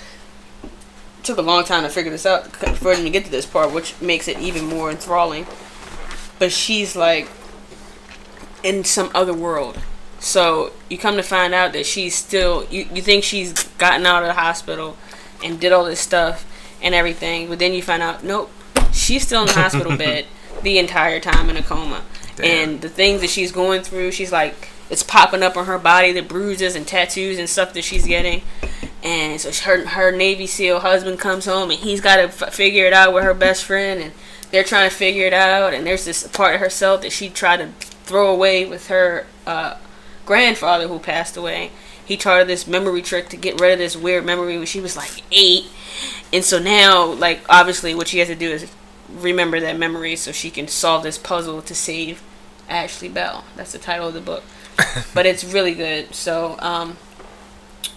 it 0.64 1.24
took 1.24 1.38
a 1.38 1.42
long 1.42 1.64
time 1.64 1.84
to 1.84 1.90
figure 1.90 2.12
this 2.12 2.26
out 2.26 2.48
for 2.48 2.96
them 2.96 3.04
to 3.04 3.10
get 3.10 3.26
to 3.26 3.32
this 3.32 3.46
part, 3.46 3.72
which 3.72 4.00
makes 4.02 4.28
it 4.28 4.40
even 4.40 4.66
more 4.66 4.90
enthralling. 4.90 5.46
But 6.40 6.52
she's 6.52 6.96
like 6.96 7.30
in 8.64 8.84
some 8.84 9.12
other 9.14 9.34
world. 9.34 9.80
So 10.20 10.72
you 10.90 10.98
come 10.98 11.18
to 11.18 11.24
find 11.24 11.54
out 11.54 11.74
that 11.74 11.86
she's 11.86 12.16
still 12.16 12.66
you, 12.70 12.88
you 12.94 13.02
think 13.02 13.24
she's 13.24 13.54
gotten 13.78 14.06
out 14.06 14.24
of 14.24 14.28
the 14.28 14.34
hospital 14.34 14.98
and 15.44 15.60
did 15.60 15.74
all 15.74 15.84
this 15.84 16.00
stuff 16.00 16.46
and 16.84 16.94
everything, 16.94 17.48
but 17.50 17.58
then 17.58 17.74
you 17.74 17.82
find 17.82 18.04
out 18.04 18.24
nope, 18.24 18.52
she's 18.92 19.26
still 19.26 19.42
in 19.42 19.48
the 19.48 19.54
hospital 19.54 19.98
bed 19.98 20.28
the 20.62 20.78
entire 20.78 21.20
time 21.20 21.50
in 21.50 21.58
a 21.58 21.64
coma. 21.64 22.04
Damn. 22.36 22.46
And 22.46 22.82
the 22.82 22.90
things 22.90 23.22
that 23.22 23.30
she's 23.30 23.52
going 23.52 23.82
through, 23.82 24.12
she's 24.12 24.32
like 24.32 24.70
it's 24.90 25.04
popping 25.04 25.42
up 25.42 25.58
on 25.58 25.66
her 25.66 25.80
body, 25.80 26.12
the 26.12 26.22
bruises 26.22 26.76
and 26.76 26.88
tattoos 26.88 27.40
and 27.40 27.50
stuff 27.50 27.74
that 27.74 27.84
she's 27.84 28.06
getting. 28.06 28.44
And 29.02 29.42
so 29.42 29.52
her 29.70 29.88
her 29.88 30.12
Navy 30.12 30.48
SEAL 30.48 30.82
husband 30.82 31.20
comes 31.20 31.46
home 31.46 31.72
and 31.72 31.80
he's 31.80 32.02
got 32.02 32.18
to 32.18 32.24
f- 32.24 32.54
figure 32.54 32.86
it 32.86 32.94
out 32.94 33.14
with 33.14 33.24
her 33.24 33.34
best 33.34 33.64
friend 33.64 34.02
and 34.02 34.14
they're 34.52 34.64
trying 34.64 34.90
to 34.90 34.96
figure 34.96 35.26
it 35.26 35.34
out. 35.34 35.74
And 35.74 35.86
there's 35.86 36.06
this 36.06 36.28
part 36.28 36.56
of 36.56 36.62
herself 36.62 37.02
that 37.02 37.12
she 37.12 37.30
tried 37.30 37.58
to 37.58 37.70
throw 38.06 38.32
away 38.32 38.66
with 38.66 38.88
her 38.88 39.26
uh, 39.48 39.78
grandfather 40.26 40.88
who 40.88 41.00
passed 41.00 41.36
away. 41.36 41.72
He 42.06 42.18
taught 42.18 42.40
her 42.40 42.46
this 42.46 42.68
memory 42.68 43.02
trick 43.02 43.30
to 43.30 43.38
get 43.38 43.60
rid 43.60 43.74
of 43.74 43.80
this 43.80 43.96
weird 43.96 44.26
memory 44.26 44.58
when 44.58 44.68
she 44.68 44.80
was 44.80 44.96
like 44.96 45.24
eight. 45.32 45.66
And 46.32 46.44
so 46.44 46.60
now, 46.60 47.06
like, 47.06 47.42
obviously, 47.50 47.94
what 47.96 48.08
she 48.08 48.20
has 48.20 48.28
to 48.28 48.36
do 48.36 48.50
is 48.50 48.72
remember 49.10 49.60
that 49.60 49.78
memory 49.78 50.16
so 50.16 50.32
she 50.32 50.50
can 50.50 50.68
solve 50.68 51.04
this 51.04 51.18
puzzle 51.18 51.62
to 51.62 51.76
save 51.76 52.22
Ashley 52.70 53.10
Bell. 53.10 53.46
That's 53.56 53.72
the 53.72 53.80
title 53.80 54.08
of 54.08 54.14
the 54.14 54.22
book. 54.22 54.44
but 55.14 55.26
it's 55.26 55.44
really 55.44 55.76
good. 55.76 56.16
So, 56.16 56.56
um, 56.60 56.98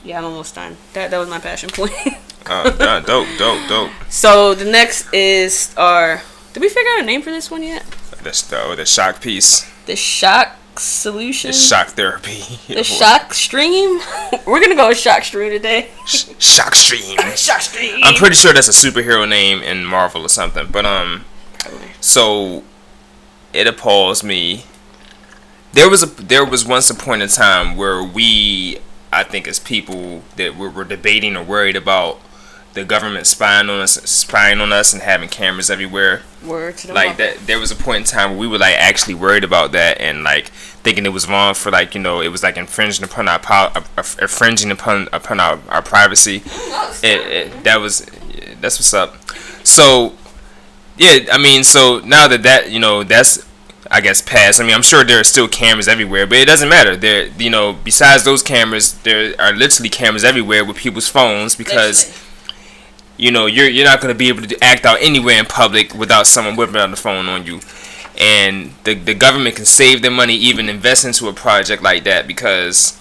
yeah, 0.05 0.19
I'm 0.19 0.25
almost 0.25 0.55
done. 0.55 0.77
That 0.93 1.11
that 1.11 1.19
was 1.19 1.29
my 1.29 1.39
passion 1.39 1.71
point. 1.71 1.93
Oh, 2.49 2.77
nah, 2.79 3.01
dope, 3.01 3.27
dope, 3.39 3.69
dope. 3.69 3.91
so 4.09 4.55
the 4.55 4.65
next 4.65 5.13
is 5.13 5.75
our. 5.77 6.23
Did 6.53 6.61
we 6.61 6.69
figure 6.69 6.93
out 6.93 7.01
a 7.01 7.05
name 7.05 7.21
for 7.21 7.33
this 7.33 7.51
one 7.51 7.65
yet? 7.65 7.85
That's 8.23 8.43
the, 8.43 8.73
the 8.77 8.87
shock 8.87 9.21
piece. 9.21 9.69
The 9.87 9.97
shock 9.97 10.57
solution. 10.79 11.51
The 11.51 11.57
shock 11.57 11.89
therapy. 11.89 12.43
The 12.69 12.85
shock 12.99 13.35
stream. 13.35 14.01
We're 14.47 14.61
gonna 14.61 14.75
go 14.75 14.89
with 14.89 14.99
shock 14.99 15.25
stream 15.25 15.51
today. 15.51 15.91
Sh- 16.07 16.31
shock 16.39 16.75
stream. 16.75 17.19
shock 17.37 17.61
stream. 17.61 18.01
I'm 18.03 18.15
pretty 18.15 18.37
sure 18.37 18.53
that's 18.53 18.69
a 18.69 18.73
superhero 18.73 19.29
name 19.29 19.63
in 19.63 19.85
Marvel 19.85 20.23
or 20.23 20.29
something. 20.29 20.69
But 20.71 20.87
um, 20.87 21.25
so 22.01 22.65
it 23.53 23.67
appalls 23.67 24.23
me. 24.23 24.65
There 25.73 25.91
was 25.91 26.03
a 26.03 26.07
there 26.07 26.45
was 26.45 26.65
once 26.65 26.89
a 26.91 26.95
point 26.95 27.23
in 27.23 27.29
time 27.29 27.77
where 27.77 28.03
we, 28.03 28.79
I 29.13 29.25
think, 29.25 29.47
as 29.47 29.59
people 29.59 30.23
that 30.37 30.57
were, 30.57 30.71
were 30.71 30.85
debating 30.85 31.37
or 31.37 31.43
worried 31.43 31.77
about 31.77 32.21
the 32.77 32.85
government 32.85 33.27
spying 33.27 33.69
on 33.69 33.81
us, 33.81 33.95
spying 33.95 34.61
on 34.61 34.73
us, 34.73 34.93
and 34.93 35.03
having 35.03 35.29
cameras 35.29 35.69
everywhere. 35.69 36.23
Word 36.45 36.77
to 36.79 36.87
the 36.87 36.93
Like 36.95 37.19
mother. 37.19 37.33
that, 37.35 37.47
there 37.49 37.59
was 37.59 37.73
a 37.73 37.75
point 37.75 37.99
in 37.99 38.05
time 38.05 38.31
where 38.31 38.39
we 38.39 38.47
were 38.47 38.59
like 38.59 38.77
actually 38.77 39.15
worried 39.15 39.43
about 39.43 39.73
that 39.73 40.01
and 40.01 40.23
like 40.23 40.49
thinking 40.85 41.05
it 41.05 41.13
was 41.13 41.29
wrong 41.29 41.55
for 41.55 41.73
like 41.73 41.97
you 41.97 42.01
know 42.01 42.21
it 42.21 42.29
was 42.29 42.45
like 42.45 42.57
infringing 42.57 43.05
upon 43.05 43.27
our 43.29 43.41
po- 43.41 43.73
uh, 43.75 43.83
uh, 43.97 44.05
infringing 44.23 44.71
upon 44.71 45.09
upon 45.13 45.41
our, 45.41 45.59
our 45.69 45.83
privacy. 45.83 46.37
It, 47.03 47.21
it, 47.33 47.65
that 47.65 47.81
was 47.81 48.07
that's 48.61 48.79
what's 48.79 48.95
up. 48.95 49.17
So 49.67 50.15
yeah, 50.97 51.27
I 51.33 51.39
mean, 51.39 51.65
so 51.65 52.01
now 52.05 52.29
that 52.29 52.43
that 52.45 52.71
you 52.71 52.79
know 52.79 53.03
that's 53.03 53.45
I 53.91 54.01
guess 54.01 54.21
past. 54.21 54.61
I 54.61 54.65
mean, 54.65 54.75
I'm 54.75 54.83
sure 54.83 55.03
there 55.05 55.21
are 55.21 55.25
still 55.25 55.49
cameras 55.49 55.89
everywhere, 55.89 56.27
but 56.27 56.39
it 56.39 56.47
doesn't 56.47 56.69
matter. 56.69 56.97
There, 56.97 57.27
you 57.39 57.51
know, 57.51 57.73
besides 57.73 58.25
those 58.25 58.43
cameras, 58.43 58.93
there 59.03 59.35
are 59.41 59.53
literally 59.53 59.89
cameras 59.89 60.25
everywhere 60.25 60.65
with 60.65 60.77
people's 60.77 61.09
phones 61.09 61.55
because 61.57 62.07
Literally. 62.09 62.23
You 63.17 63.31
know 63.31 63.47
you're 63.47 63.69
you're 63.69 63.85
not 63.85 64.01
going 64.01 64.13
to 64.13 64.19
be 64.19 64.29
able 64.29 64.43
to 64.43 64.63
act 64.65 64.85
out 64.85 64.99
anywhere 65.01 65.39
in 65.39 65.47
public 65.47 65.95
without 65.95 66.27
someone 66.27 66.57
whipping 66.57 66.77
out 66.77 66.91
the 66.91 66.97
phone 66.97 67.27
on 67.29 67.45
you 67.47 67.61
and 68.19 68.73
the 68.85 68.95
the 68.95 69.15
government 69.15 69.57
can 69.57 69.65
save 69.65 70.03
their 70.03 70.11
money 70.11 70.35
even 70.35 70.69
invest 70.69 71.05
into 71.05 71.29
a 71.29 71.33
project 71.33 71.83
like 71.83 72.05
that 72.05 72.27
because 72.27 72.99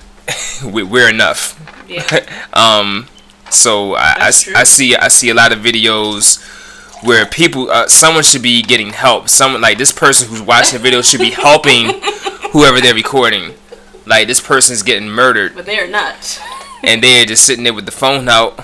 we, 0.64 0.82
we're 0.82 1.08
enough 1.08 1.58
Yeah. 1.88 2.26
um 2.52 3.08
so 3.50 3.94
I, 3.94 4.14
I, 4.18 4.26
I 4.28 4.64
see 4.64 4.96
I 4.96 5.08
see 5.08 5.30
a 5.30 5.34
lot 5.34 5.52
of 5.52 5.58
videos 5.60 6.40
where 7.04 7.26
people 7.26 7.70
uh, 7.70 7.88
someone 7.88 8.22
should 8.22 8.42
be 8.42 8.62
getting 8.62 8.90
help 8.90 9.28
someone 9.28 9.60
like 9.60 9.78
this 9.78 9.92
person 9.92 10.28
who's 10.28 10.40
watching 10.42 10.78
the 10.78 10.82
video 10.82 11.02
should 11.02 11.20
be 11.20 11.30
helping 11.30 12.00
whoever 12.52 12.80
they're 12.80 12.94
recording 12.94 13.54
like 14.06 14.26
this 14.26 14.40
person's 14.40 14.82
getting 14.82 15.08
murdered 15.08 15.54
But 15.54 15.66
they're 15.66 15.88
not. 15.88 16.40
and 16.82 17.02
they're 17.02 17.24
just 17.26 17.44
sitting 17.44 17.62
there 17.64 17.74
with 17.74 17.86
the 17.86 17.92
phone 17.92 18.28
out. 18.28 18.58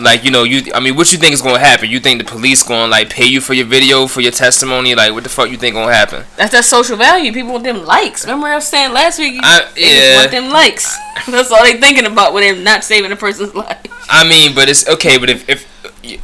Like 0.00 0.24
you 0.24 0.30
know, 0.30 0.42
you 0.42 0.72
I 0.74 0.80
mean, 0.80 0.96
what 0.96 1.12
you 1.12 1.18
think 1.18 1.32
is 1.34 1.42
gonna 1.42 1.58
happen? 1.58 1.88
You 1.88 2.00
think 2.00 2.18
the 2.18 2.28
police 2.28 2.62
gonna 2.62 2.88
like 2.88 3.10
pay 3.10 3.26
you 3.26 3.40
for 3.40 3.54
your 3.54 3.66
video 3.66 4.06
for 4.06 4.20
your 4.20 4.32
testimony? 4.32 4.94
Like, 4.94 5.12
what 5.12 5.22
the 5.22 5.28
fuck 5.28 5.50
you 5.50 5.56
think 5.56 5.74
gonna 5.74 5.92
happen? 5.92 6.24
That's 6.36 6.52
that 6.52 6.64
social 6.64 6.96
value. 6.96 7.32
People 7.32 7.52
want 7.52 7.64
them 7.64 7.84
likes. 7.84 8.24
Remember 8.24 8.48
I 8.48 8.56
was 8.56 8.66
saying 8.66 8.92
last 8.92 9.18
week? 9.18 9.40
I- 9.42 9.70
they 9.74 9.82
just 9.82 9.94
yeah. 9.94 10.16
want 10.16 10.30
them 10.32 10.50
likes. 10.50 10.98
That's 11.28 11.50
all 11.52 11.62
they 11.62 11.78
thinking 11.78 12.06
about 12.06 12.32
when 12.32 12.42
they're 12.42 12.62
not 12.62 12.82
saving 12.82 13.12
a 13.12 13.16
person's 13.16 13.54
life. 13.64 13.78
I 14.08 14.28
mean, 14.28 14.54
but 14.54 14.68
it's 14.68 14.88
okay. 14.88 15.16
But 15.18 15.30
if 15.30 15.48
if 15.48 15.68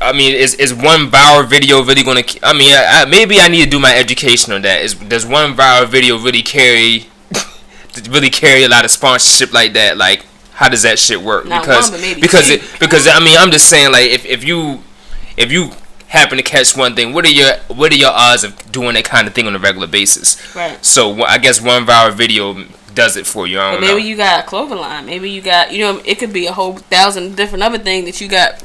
I 0.01 0.13
mean, 0.13 0.35
is 0.35 0.55
is 0.55 0.75
one 0.75 1.11
viral 1.11 1.49
video 1.49 1.83
really 1.85 2.03
gonna? 2.03 2.23
I 2.43 2.53
mean, 2.53 2.75
I, 2.75 3.03
I, 3.03 3.05
maybe 3.07 3.41
I 3.41 3.49
need 3.49 3.65
to 3.65 3.71
do 3.71 3.79
my 3.79 3.95
education 3.97 4.53
on 4.53 4.63
that. 4.63 4.83
Is 4.83 4.95
does 4.95 5.25
one 5.25 5.55
viral 5.55 5.89
video 5.89 6.19
really 6.19 6.43
carry 6.43 7.07
really 8.11 8.31
carry 8.31 8.65
a 8.65 8.69
lot 8.69 8.85
of 8.85 8.91
sponsorship 8.91 9.53
like 9.53 9.73
that? 9.75 9.97
Like, 9.97 10.27
how 10.61 10.69
does 10.69 10.83
that 10.83 10.99
shit 10.99 11.23
work? 11.23 11.47
Not 11.47 11.63
because 11.63 11.91
one, 11.91 12.03
maybe 12.03 12.21
because 12.21 12.49
two. 12.49 12.55
it 12.55 12.63
because 12.81 13.09
I 13.09 13.19
mean, 13.19 13.39
I'm 13.39 13.51
just 13.51 13.67
saying 13.71 13.93
like 13.93 14.11
if 14.11 14.27
if 14.27 14.45
you 14.45 14.83
if 15.39 15.51
you 15.51 15.71
happen 16.09 16.37
to 16.37 16.45
catch 16.45 16.77
one 16.77 16.95
thing, 16.95 17.15
what 17.15 17.25
are 17.25 17.31
your 17.31 17.57
what 17.69 17.91
are 17.93 17.97
your 17.97 18.11
odds 18.13 18.45
of 18.45 18.71
doing 18.71 18.93
that 18.93 19.07
kind 19.07 19.27
of 19.27 19.33
thing 19.33 19.47
on 19.47 19.57
a 19.57 19.59
regular 19.59 19.87
basis? 19.87 20.55
Right. 20.55 20.85
So 20.85 21.23
I 21.23 21.39
guess 21.39 21.63
one 21.63 21.87
viral 21.87 22.13
video 22.13 22.67
does 22.95 23.17
it 23.17 23.27
for 23.27 23.47
you. 23.47 23.57
But 23.57 23.73
don't 23.73 23.81
know. 23.81 23.95
maybe 23.95 24.07
you 24.07 24.17
got 24.19 24.45
a 24.45 24.47
clothing 24.47 24.77
line. 24.77 25.07
Maybe 25.07 25.31
you 25.31 25.41
got, 25.41 25.73
you 25.73 25.79
know, 25.79 26.03
it 26.05 26.19
could 26.19 26.33
be 26.33 26.47
a 26.47 26.53
whole 26.53 26.77
thousand 26.77 27.37
different 27.37 27.65
other 27.65 27.79
things 27.79 28.05
that 28.05 28.21
you 28.21 28.29
got 28.29 28.63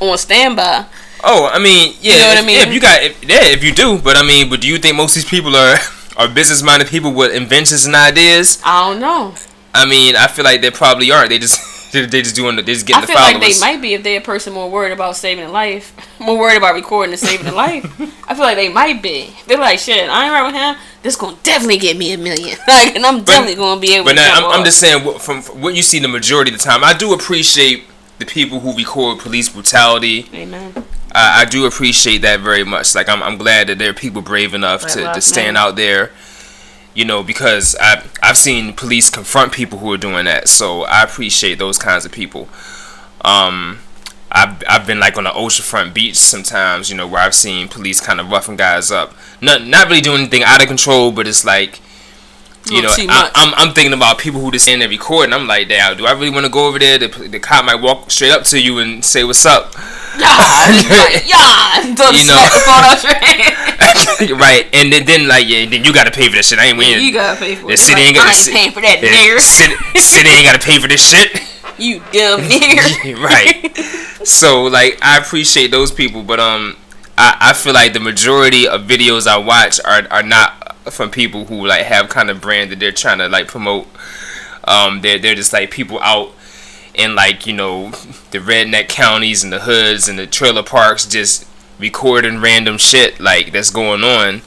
on 0.00 0.18
standby. 0.18 0.86
Oh, 1.22 1.48
I 1.52 1.60
mean, 1.60 1.94
yeah. 2.00 2.14
You 2.14 2.20
know 2.20 2.26
what 2.26 2.38
if, 2.38 2.42
I 2.42 2.46
mean? 2.46 2.56
yeah, 2.56 2.66
if 2.66 2.74
you 2.74 2.80
got, 2.80 3.02
if, 3.02 3.24
yeah, 3.24 3.44
if 3.44 3.62
you 3.62 3.72
do, 3.72 3.98
but 3.98 4.16
I 4.16 4.26
mean, 4.26 4.50
but 4.50 4.62
do 4.62 4.66
you 4.66 4.78
think 4.78 4.96
most 4.96 5.16
of 5.16 5.22
these 5.22 5.30
people 5.30 5.54
are 5.54 5.76
are 6.16 6.28
business 6.28 6.62
minded 6.62 6.88
people 6.88 7.12
with 7.12 7.32
inventions 7.32 7.86
and 7.86 7.94
ideas? 7.94 8.60
I 8.64 8.88
don't 8.88 9.00
know. 9.00 9.34
I 9.76 9.86
mean, 9.86 10.16
I 10.16 10.26
feel 10.26 10.44
like 10.44 10.60
they 10.60 10.70
probably 10.70 11.10
aren't. 11.10 11.30
They 11.30 11.38
just 11.38 11.60
they 11.92 12.06
they 12.06 12.22
just 12.22 12.34
doing 12.36 12.56
the, 12.56 12.62
they 12.62 12.72
just 12.74 12.86
getting 12.86 12.98
I 12.98 13.00
the 13.02 13.06
feel 13.08 13.16
followers. 13.16 13.34
like 13.42 13.54
they 13.54 13.60
might 13.60 13.80
be 13.82 13.94
if 13.94 14.02
they're 14.02 14.18
a 14.20 14.24
person 14.24 14.52
more 14.52 14.70
worried 14.70 14.92
about 14.92 15.16
saving 15.16 15.44
a 15.44 15.50
life, 15.50 15.94
more 16.20 16.38
worried 16.38 16.56
about 16.58 16.74
recording 16.74 17.12
and 17.12 17.20
saving 17.20 17.46
a 17.46 17.52
life. 17.52 17.84
I 18.28 18.34
feel 18.34 18.44
like 18.44 18.56
they 18.56 18.68
might 18.72 19.02
be. 19.02 19.34
They're 19.46 19.58
like, 19.58 19.78
shit, 19.78 20.08
I 20.08 20.24
ain't 20.24 20.32
right 20.32 20.46
with 20.46 20.54
him. 20.54 20.76
This 21.02 21.14
gonna 21.16 21.36
definitely 21.42 21.78
get 21.78 21.96
me 21.96 22.12
a 22.12 22.18
million. 22.18 22.56
Like, 22.68 22.96
and 22.96 23.06
I'm 23.06 23.22
definitely 23.22 23.54
gonna 23.56 23.80
be 23.80 23.94
able 23.94 24.06
But 24.06 24.10
to. 24.12 24.16
now, 24.16 24.48
I'm, 24.50 24.58
I'm 24.60 24.64
just 24.64 24.80
saying, 24.80 25.04
what- 25.04 25.20
from, 25.22 25.42
from 25.42 25.60
what 25.60 25.74
you 25.74 25.82
see 25.82 25.98
the 26.00 26.08
majority 26.08 26.52
of 26.52 26.58
the 26.58 26.64
time, 26.64 26.82
I 26.82 26.92
do 26.94 27.12
appreciate 27.14 27.84
the 28.18 28.26
people 28.26 28.60
who 28.60 28.74
record 28.76 29.20
police 29.20 29.48
brutality. 29.48 30.26
Amen. 30.34 30.72
I, 31.12 31.42
I 31.42 31.44
do 31.44 31.66
appreciate 31.66 32.18
that 32.22 32.40
very 32.40 32.64
much. 32.64 32.94
Like 32.94 33.08
I'm, 33.08 33.22
I'm 33.22 33.36
glad 33.38 33.68
that 33.68 33.78
there 33.78 33.90
are 33.90 33.94
people 33.94 34.22
brave 34.22 34.52
enough 34.54 34.82
to, 34.88 35.12
to 35.12 35.20
stand 35.20 35.56
out 35.56 35.76
there. 35.76 36.10
You 36.96 37.04
know, 37.04 37.22
because 37.22 37.76
I 37.80 38.02
I've 38.22 38.36
seen 38.38 38.72
police 38.72 39.08
confront 39.10 39.52
people 39.52 39.78
who 39.78 39.92
are 39.92 39.98
doing 39.98 40.24
that. 40.24 40.48
So 40.48 40.82
I 40.82 41.04
appreciate 41.04 41.58
those 41.58 41.78
kinds 41.78 42.04
of 42.04 42.10
people. 42.10 42.48
Um, 43.20 43.80
I've 44.32 44.62
I've 44.68 44.86
been 44.86 44.98
like 44.98 45.16
on 45.16 45.24
the 45.24 45.30
oceanfront 45.30 45.94
beach 45.94 46.16
sometimes. 46.16 46.90
You 46.90 46.96
know, 46.96 47.06
where 47.06 47.22
I've 47.22 47.34
seen 47.34 47.68
police 47.68 48.00
kind 48.00 48.18
of 48.18 48.30
roughing 48.30 48.56
guys 48.56 48.90
up. 48.90 49.14
Not 49.40 49.64
not 49.64 49.88
really 49.88 50.00
doing 50.00 50.22
anything 50.22 50.42
out 50.42 50.62
of 50.62 50.68
control, 50.68 51.12
but 51.12 51.28
it's 51.28 51.44
like. 51.44 51.80
You 52.68 52.82
know, 52.82 52.88
I, 52.90 53.06
much. 53.06 53.32
I'm, 53.34 53.54
I'm 53.56 53.74
thinking 53.74 53.92
about 53.92 54.18
people 54.18 54.40
who 54.40 54.50
just 54.50 54.64
stand 54.64 54.82
there 54.82 54.88
recording. 54.88 55.32
I'm 55.32 55.46
like, 55.46 55.68
damn, 55.68 55.96
do 55.96 56.04
I 56.06 56.12
really 56.12 56.30
want 56.30 56.46
to 56.46 56.50
go 56.50 56.66
over 56.66 56.78
there? 56.78 56.98
The, 56.98 57.06
the 57.08 57.38
cop 57.38 57.64
might 57.64 57.76
walk 57.76 58.10
straight 58.10 58.32
up 58.32 58.42
to 58.44 58.60
you 58.60 58.78
and 58.78 59.04
say, 59.04 59.22
"What's 59.24 59.46
up?" 59.46 59.72
Yeah, 60.16 61.20
yeah. 61.26 61.94
Don't 61.94 62.14
You 62.14 62.24
know. 62.24 62.34
smack 62.34 62.52
the 62.52 62.60
phone 62.64 62.84
out 62.84 64.40
right, 64.40 64.64
and 64.72 64.92
then, 64.92 65.04
then 65.04 65.28
like 65.28 65.46
yeah, 65.46 65.66
then 65.66 65.84
you 65.84 65.92
gotta 65.92 66.10
pay 66.10 66.28
for 66.28 66.36
this 66.36 66.48
shit. 66.48 66.58
I 66.58 66.66
ain't 66.66 66.78
waiting. 66.78 67.04
You 67.04 67.12
gotta 67.12 67.38
pay 67.38 67.54
for 67.54 67.66
the 67.66 67.74
it. 67.74 67.78
city 67.78 68.00
Like, 68.00 68.06
ain't 68.08 68.16
got 68.16 68.26
I 68.26 68.32
the 68.32 68.50
ain't 68.50 68.56
paying 68.56 68.72
for 68.72 68.80
that, 68.80 68.98
nigger. 69.02 69.38
City, 69.40 69.74
city 70.00 70.28
ain't 70.30 70.44
gotta 70.44 70.58
pay 70.58 70.78
for 70.78 70.88
this 70.88 71.06
shit. 71.08 71.40
You 71.78 71.98
dumb 72.10 72.40
nigger. 72.40 73.18
right. 73.22 73.76
So 74.26 74.62
like 74.62 74.98
I 75.02 75.18
appreciate 75.18 75.70
those 75.70 75.92
people, 75.92 76.22
but 76.22 76.40
um, 76.40 76.74
I, 77.18 77.36
I 77.38 77.52
feel 77.52 77.74
like 77.74 77.92
the 77.92 78.00
majority 78.00 78.66
of 78.66 78.82
videos 78.84 79.26
I 79.26 79.36
watch 79.36 79.78
are 79.84 80.08
are 80.10 80.22
not 80.22 80.65
from 80.90 81.10
people 81.10 81.46
who 81.46 81.66
like 81.66 81.82
have 81.86 82.08
kind 82.08 82.30
of 82.30 82.40
brand 82.40 82.70
that 82.70 82.78
they're 82.80 82.92
trying 82.92 83.18
to 83.18 83.28
like 83.28 83.48
promote. 83.48 83.86
Um, 84.64 85.00
they're 85.00 85.18
they're 85.18 85.34
just 85.34 85.52
like 85.52 85.70
people 85.70 85.98
out 86.00 86.32
in 86.94 87.14
like 87.14 87.46
you 87.46 87.52
know 87.52 87.90
the 88.30 88.38
redneck 88.38 88.88
counties 88.88 89.44
and 89.44 89.52
the 89.52 89.60
hoods 89.60 90.08
and 90.08 90.18
the 90.18 90.26
trailer 90.26 90.62
parks 90.62 91.06
just 91.06 91.46
recording 91.78 92.40
random 92.40 92.78
shit 92.78 93.20
like 93.20 93.52
that's 93.52 93.70
going 93.70 94.02
on, 94.02 94.42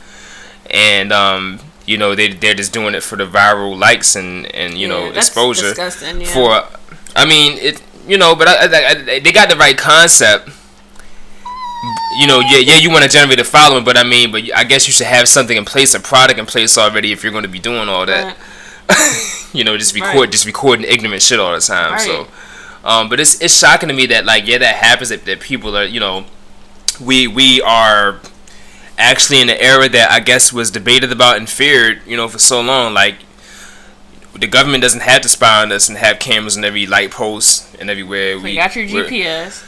and 0.69 1.11
um, 1.11 1.59
you 1.85 1.97
know 1.97 2.15
they 2.15 2.29
they're 2.33 2.53
just 2.55 2.73
doing 2.73 2.95
it 2.95 3.03
for 3.03 3.15
the 3.15 3.25
viral 3.25 3.77
likes 3.77 4.15
and 4.15 4.45
and 4.55 4.77
you 4.77 4.87
Yeah, 4.87 4.93
know 4.93 5.11
exposure 5.17 5.73
yeah. 6.21 6.27
for. 6.33 6.63
I 7.15 7.25
mean 7.25 7.57
it. 7.59 7.81
You 8.07 8.17
know, 8.17 8.33
but 8.35 8.47
I, 8.47 8.55
I, 8.65 8.89
I, 8.89 9.19
they 9.19 9.31
got 9.31 9.49
the 9.49 9.55
right 9.55 9.77
concept. 9.77 10.49
You 12.17 12.27
know, 12.27 12.41
yeah, 12.41 12.57
yeah, 12.57 12.75
you 12.77 12.89
want 12.89 13.03
to 13.03 13.09
generate 13.09 13.39
a 13.39 13.43
following, 13.45 13.85
but 13.85 13.95
I 13.95 14.03
mean, 14.03 14.31
but 14.31 14.43
I 14.53 14.65
guess 14.65 14.87
you 14.87 14.91
should 14.93 15.07
have 15.07 15.29
something 15.29 15.55
in 15.55 15.63
place, 15.63 15.93
a 15.93 15.99
product 15.99 16.37
in 16.39 16.45
place 16.45 16.77
already, 16.77 17.11
if 17.13 17.23
you're 17.23 17.31
going 17.31 17.43
to 17.43 17.49
be 17.49 17.59
doing 17.59 17.87
all 17.87 18.05
that. 18.05 18.35
you 19.53 19.63
know, 19.63 19.77
just 19.77 19.95
record, 19.95 20.15
Right. 20.15 20.31
just 20.31 20.45
recording 20.45 20.85
ignorant 20.85 21.21
shit 21.21 21.39
all 21.39 21.53
the 21.53 21.61
time. 21.61 21.93
Right. 21.93 22.01
So, 22.01 22.27
um, 22.83 23.07
but 23.07 23.19
it's 23.19 23.39
it's 23.41 23.57
shocking 23.57 23.87
to 23.89 23.95
me 23.95 24.05
that 24.07 24.25
like 24.25 24.45
yeah, 24.47 24.57
that 24.57 24.75
happens. 24.75 25.09
That, 25.09 25.23
that 25.25 25.39
people 25.39 25.77
are 25.77 25.85
you 25.85 25.99
know, 25.99 26.25
we 26.99 27.27
we 27.27 27.61
are 27.61 28.19
actually 28.97 29.39
in 29.41 29.49
an 29.49 29.57
era 29.59 29.87
that 29.87 30.11
I 30.11 30.19
guess 30.19 30.51
was 30.51 30.71
debated 30.71 31.11
about 31.11 31.37
and 31.37 31.49
feared 31.49 32.01
you 32.05 32.17
know 32.17 32.27
for 32.27 32.39
so 32.39 32.59
long. 32.59 32.93
Like 32.93 33.15
the 34.37 34.47
government 34.47 34.81
doesn't 34.81 35.01
have 35.01 35.21
to 35.21 35.29
spy 35.29 35.61
on 35.61 35.71
us 35.71 35.87
and 35.87 35.97
have 35.97 36.19
cameras 36.19 36.57
in 36.57 36.63
every 36.65 36.85
light 36.85 37.11
post 37.11 37.73
and 37.79 37.89
everywhere. 37.89 38.37
We 38.39 38.51
you 38.51 38.55
got 38.57 38.75
your 38.75 38.85
GPS. 38.85 39.65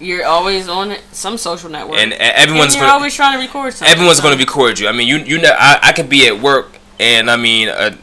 You're 0.00 0.24
always 0.26 0.68
on 0.68 0.96
some 1.12 1.36
social 1.38 1.68
network. 1.70 1.98
and, 1.98 2.12
everyone's 2.14 2.72
and 2.74 2.74
you're 2.74 2.82
gonna, 2.82 2.92
always 2.94 3.14
trying 3.14 3.36
to 3.38 3.44
record 3.44 3.74
something. 3.74 3.92
everyone's 3.92 4.18
so- 4.18 4.22
going 4.24 4.36
to 4.36 4.42
record 4.42 4.78
you. 4.78 4.88
I 4.88 4.92
mean, 4.92 5.06
you 5.08 5.18
you 5.18 5.38
know, 5.40 5.54
I, 5.56 5.78
I 5.82 5.92
could 5.92 6.08
be 6.08 6.26
at 6.26 6.40
work 6.40 6.78
and 6.98 7.30
I 7.30 7.36
mean, 7.36 7.68
uh, 7.68 7.94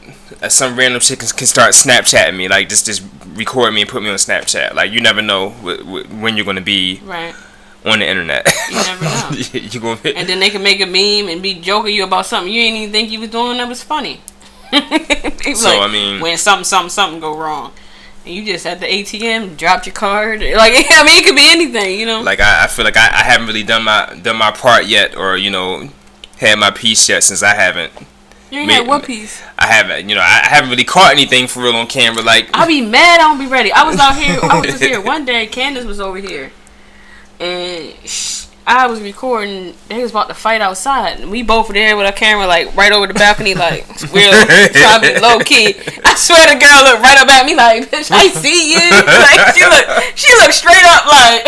uh, 0.42 0.50
some 0.50 0.76
random 0.78 1.00
chick 1.02 1.20
can, 1.20 1.28
can 1.30 1.48
start 1.48 1.74
Snapchatting 1.74 2.36
me, 2.36 2.48
like 2.48 2.70
just 2.70 2.86
just 2.86 3.02
record 3.36 3.74
me 3.74 3.82
and 3.82 3.90
put 3.90 4.04
me 4.04 4.10
on 4.10 4.16
Snapchat. 4.18 4.74
Like 4.76 4.92
you 4.92 5.02
never 5.02 5.22
know 5.22 5.50
wh- 5.50 5.82
wh- 5.82 6.22
when 6.22 6.36
you're 6.38 6.46
going 6.46 6.58
to 6.58 6.62
be 6.62 7.00
Right. 7.04 7.34
on 7.86 8.00
the 8.00 8.08
internet. 8.08 8.48
You 8.70 8.76
never 8.76 9.04
know. 9.06 9.30
you're 9.54 9.82
going 9.82 9.98
to 10.00 10.16
And 10.16 10.28
then 10.30 10.40
they 10.40 10.50
can 10.50 10.62
make 10.64 10.80
a 10.82 10.86
meme 10.86 11.30
and 11.32 11.42
be 11.42 11.56
joking 11.56 11.96
you 11.96 12.04
about 12.04 12.26
something 12.28 12.52
you 12.54 12.62
didn't 12.62 12.78
even 12.78 12.92
think 12.92 13.10
you 13.12 13.20
was 13.20 13.30
doing 13.30 13.58
that 13.58 13.68
was 13.68 13.82
funny. 13.84 14.22
So, 15.56 15.70
like, 15.70 15.80
I 15.82 15.88
mean- 15.92 16.20
when 16.22 16.38
something, 16.38 16.66
something, 16.66 16.90
something 16.90 17.20
go 17.22 17.38
wrong, 17.38 17.72
and 18.28 18.36
you 18.36 18.46
just 18.46 18.66
at 18.66 18.80
the 18.80 18.86
ATM, 18.86 19.58
dropped 19.58 19.86
your 19.88 19.94
card. 19.94 20.42
Like, 20.58 20.74
I 20.90 21.04
mean, 21.04 21.22
it 21.22 21.26
could 21.26 21.36
be 21.36 21.50
anything, 21.50 22.00
you 22.00 22.06
know. 22.06 22.22
like 22.22 22.40
I, 22.40 22.66
I 22.66 22.68
feel 22.68 22.84
like 22.86 22.98
I, 22.98 23.08
I 23.08 23.24
haven't 23.24 23.48
really 23.48 23.64
done 23.64 23.84
my 23.84 24.14
done 24.22 24.38
my 24.38 24.52
part 24.52 24.86
yet, 24.86 25.16
or 25.16 25.38
you 25.38 25.50
know, 25.50 25.90
had 26.40 26.58
my 26.60 26.72
piece 26.72 27.08
yet 27.10 27.24
since 27.24 27.42
I 27.44 27.54
haven't. 27.56 27.94
you 28.52 28.60
ain't 28.60 28.68
me- 28.68 28.74
had 28.74 28.88
one 28.88 29.02
piece. 29.02 29.42
I 29.58 29.68
haven't, 29.68 30.10
you 30.10 30.16
know, 30.16 30.22
I, 30.22 30.48
haven't 30.48 30.70
really 30.70 30.84
caught 30.84 31.12
anything 31.12 31.48
for 31.48 31.64
real 31.64 31.76
on 31.76 31.88
camera. 31.88 32.24
Like, 32.24 32.50
I'll 32.54 32.68
be 32.68 32.82
mad. 32.82 33.20
I 33.20 33.24
don't 33.24 33.40
be 33.40 33.48
ready. 33.48 33.72
I 33.72 33.84
was 33.84 34.00
out 34.00 34.16
here. 34.16 34.40
I 34.44 34.60
was 34.60 34.70
just 34.72 34.84
here 34.90 35.00
one 35.02 35.26
day. 35.26 35.48
Candace 35.48 35.86
was 35.86 36.00
over 36.00 36.18
here, 36.18 36.52
and 37.40 37.94
sh- 38.06 38.47
I 38.68 38.88
was 38.88 39.00
recording. 39.00 39.74
They 39.88 40.02
was 40.04 40.12
about 40.12 40.28
to 40.28 40.34
fight 40.34 40.60
outside, 40.60 41.22
and 41.22 41.32
we 41.32 41.42
both 41.42 41.70
were 41.70 41.74
there 41.74 41.96
with 41.96 42.06
our 42.06 42.12
camera 42.12 42.46
like 42.46 42.76
right 42.76 42.92
over 42.92 43.08
the 43.08 43.14
balcony, 43.14 43.56
like 43.56 43.88
we're 44.14 44.28
trying 44.30 45.02
to 45.02 45.14
be 45.16 45.20
low 45.24 45.40
key. 45.40 45.72
I 46.04 46.14
swear 46.20 46.44
the 46.54 46.60
girl 46.60 46.84
looked 46.84 47.02
right 47.02 47.18
up 47.18 47.32
at 47.32 47.46
me 47.46 47.56
like, 47.56 47.90
"Bitch, 47.90 48.12
I 48.12 48.28
see 48.28 48.76
you." 48.76 48.84
Like 49.08 49.56
she 49.56 49.64
looked, 49.64 50.20
she 50.20 50.28
looked 50.44 50.54
straight 50.54 50.84
up 50.84 51.08
like. 51.08 51.48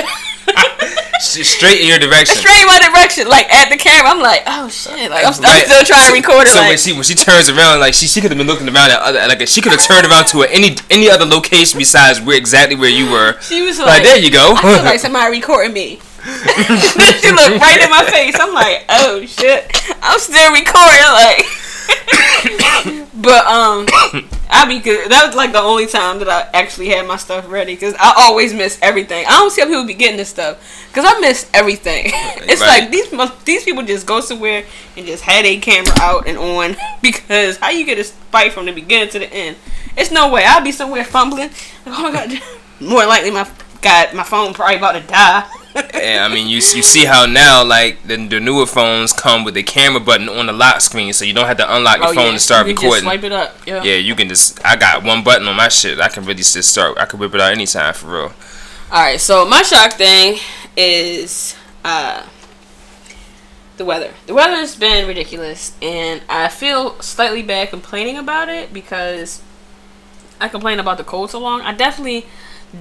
straight 1.20 1.82
in 1.82 1.88
your 1.88 2.00
direction. 2.00 2.36
Straight 2.36 2.62
in 2.62 2.68
my 2.68 2.80
direction, 2.80 3.28
like 3.28 3.52
at 3.54 3.70
the 3.70 3.78
camera. 3.78 4.10
I'm 4.12 4.22
like, 4.22 4.44
oh 4.48 4.70
shit! 4.70 5.12
Like 5.12 5.26
I'm, 5.26 5.34
I'm 5.44 5.66
still 5.68 5.84
trying 5.84 6.08
to 6.08 6.14
record 6.16 6.48
it. 6.48 6.52
So 6.56 6.62
when 6.62 6.78
she 6.78 6.94
when 6.94 7.04
she 7.04 7.16
turns 7.16 7.50
around, 7.50 7.82
like 7.82 7.94
she 7.94 8.08
she 8.08 8.22
could 8.22 8.32
have 8.32 8.38
been 8.38 8.48
looking 8.48 8.68
around 8.68 8.92
at 8.92 9.00
other 9.02 9.20
like 9.28 9.46
she 9.48 9.60
could 9.62 9.74
have 9.74 9.84
turned 9.84 10.08
around 10.08 10.28
to 10.28 10.44
any 10.44 10.78
any 10.90 11.10
other 11.10 11.26
location 11.26 11.78
besides 11.78 12.22
where 12.22 12.38
exactly 12.38 12.76
where 12.76 12.90
you 12.90 13.12
were. 13.12 13.36
she 13.42 13.62
was 13.62 13.78
Like 13.78 13.88
like, 13.88 14.04
there 14.04 14.18
you 14.18 14.32
go. 14.32 14.54
I 14.56 14.62
feel 14.62 14.84
like 14.86 15.00
somebody 15.02 15.32
recording 15.36 15.74
me. 15.74 16.00
She 16.24 17.32
looked 17.32 17.62
right 17.62 17.80
in 17.82 17.90
my 17.90 18.06
face. 18.10 18.36
I'm 18.40 18.54
like, 18.54 18.86
oh 18.90 19.26
shit. 19.26 19.66
I'm 20.02 20.20
still 20.20 20.52
recording, 20.52 21.06
like. 21.14 21.46
but 23.16 23.46
um, 23.48 23.86
I 24.50 24.66
be 24.68 24.80
good. 24.80 25.10
That 25.12 25.26
was 25.28 25.36
like 25.36 25.52
the 25.52 25.60
only 25.62 25.88
time 25.88 26.20
that 26.20 26.30
I 26.30 26.48
actually 26.58 26.90
had 26.90 27.08
my 27.08 27.18
stuff 27.18 27.50
ready 27.50 27.74
because 27.74 27.96
I 28.00 28.14
always 28.18 28.54
miss 28.54 28.78
everything. 28.82 29.26
I 29.28 29.32
don't 29.32 29.52
see 29.52 29.62
how 29.62 29.68
people 29.68 29.86
be 29.86 29.94
getting 29.94 30.18
this 30.18 30.30
stuff 30.30 30.60
because 30.90 31.06
I 31.08 31.20
miss 31.20 31.50
everything. 31.54 32.06
it's 32.14 32.62
Right. 32.62 32.82
like 32.84 32.92
these 32.92 33.10
these 33.46 33.64
people 33.64 33.84
just 33.84 34.06
go 34.06 34.22
somewhere 34.22 34.66
and 34.98 35.06
just 35.06 35.24
had 35.24 35.46
a 35.46 35.58
camera 35.58 35.94
out 36.00 36.28
and 36.28 36.38
on 36.38 36.76
because 37.02 37.58
how 37.58 37.70
you 37.70 37.86
get 37.86 37.98
a 38.00 38.04
fight 38.04 38.54
from 38.54 38.66
the 38.66 38.72
beginning 38.72 39.10
to 39.10 39.20
the 39.20 39.32
end? 39.34 39.58
It's 39.98 40.12
no 40.12 40.32
way. 40.32 40.46
I'll 40.46 40.64
be 40.64 40.72
somewhere 40.72 41.04
fumbling. 41.04 41.50
Like, 41.86 42.00
oh 42.00 42.04
my 42.04 42.12
god. 42.12 42.42
More 42.80 43.06
likely, 43.06 43.32
my 43.32 43.50
God, 43.82 44.14
my 44.14 44.24
phone 44.24 44.54
probably 44.54 44.78
about 44.78 44.94
to 44.94 45.02
die. 45.02 45.50
Yeah, 45.94 46.26
I 46.26 46.34
mean, 46.34 46.48
you 46.48 46.56
you 46.56 46.62
see 46.62 47.06
how 47.06 47.26
now 47.26 47.64
like 47.64 48.02
the, 48.04 48.16
the 48.16 48.40
newer 48.40 48.66
phones 48.66 49.14
come 49.14 49.44
with 49.44 49.54
the 49.54 49.64
camera 49.64 50.00
button 50.00 50.30
on 50.30 50.48
the 50.48 50.54
lock 50.54 50.82
screen, 50.82 51.14
so 51.14 51.26
you 51.26 51.34
don't 51.34 51.46
have 51.46 51.58
to 51.58 51.76
unlock 51.76 51.98
your 51.98 52.08
oh 52.08 52.14
phone 52.14 52.26
yeah, 52.26 52.32
to 52.32 52.40
start 52.40 52.68
you 52.68 52.74
can 52.74 52.84
recording. 52.84 53.04
Just 53.04 53.22
swipe 53.22 53.24
it 53.24 53.32
up. 53.32 53.68
Yeah. 53.68 53.84
yeah, 53.84 53.96
you 53.96 54.16
can 54.16 54.30
just. 54.30 54.64
I 54.66 54.76
got 54.76 55.04
one 55.04 55.24
button 55.24 55.48
on 55.48 55.56
my 55.56 55.68
shit. 55.68 56.00
I 56.00 56.08
can 56.08 56.24
really 56.24 56.36
just 56.38 56.64
start. 56.64 56.98
I 56.98 57.06
can 57.06 57.20
whip 57.20 57.36
it 57.36 57.42
out 57.42 57.52
anytime 57.52 57.94
for 57.94 58.08
real. 58.08 58.34
All 58.92 59.04
right. 59.04 59.20
So 59.20 59.46
my 59.46 59.62
shock 59.62 59.94
thing 59.94 60.40
is 60.76 61.56
uh, 61.84 62.26
the 63.78 63.86
weather. 63.86 64.14
The 64.28 64.34
weather 64.34 64.56
has 64.56 64.76
been 64.76 65.08
ridiculous, 65.08 65.76
and 65.82 66.22
I 66.30 66.48
feel 66.48 67.00
slightly 67.02 67.44
bad 67.44 67.70
complaining 67.70 68.18
about 68.18 68.50
it 68.50 68.74
because 68.74 69.42
I 70.40 70.48
complain 70.48 70.80
about 70.80 70.98
the 70.98 71.04
cold 71.04 71.32
so 71.32 71.40
long. 71.40 71.62
I 71.62 71.74
definitely 71.74 72.26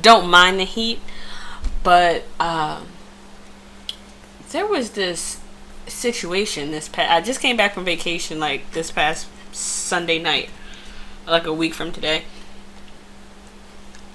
don't 0.02 0.28
mind 0.28 0.60
the 0.60 0.64
heat, 0.64 1.00
but 1.82 2.24
um, 2.40 2.86
there 4.50 4.66
was 4.66 4.90
this 4.90 5.40
situation 5.86 6.70
this 6.70 6.88
past. 6.88 7.10
I 7.10 7.20
just 7.20 7.40
came 7.40 7.56
back 7.56 7.74
from 7.74 7.84
vacation 7.84 8.38
like 8.38 8.70
this 8.72 8.90
past 8.90 9.28
Sunday 9.52 10.18
night, 10.18 10.50
like 11.26 11.46
a 11.46 11.52
week 11.52 11.74
from 11.74 11.92
today, 11.92 12.24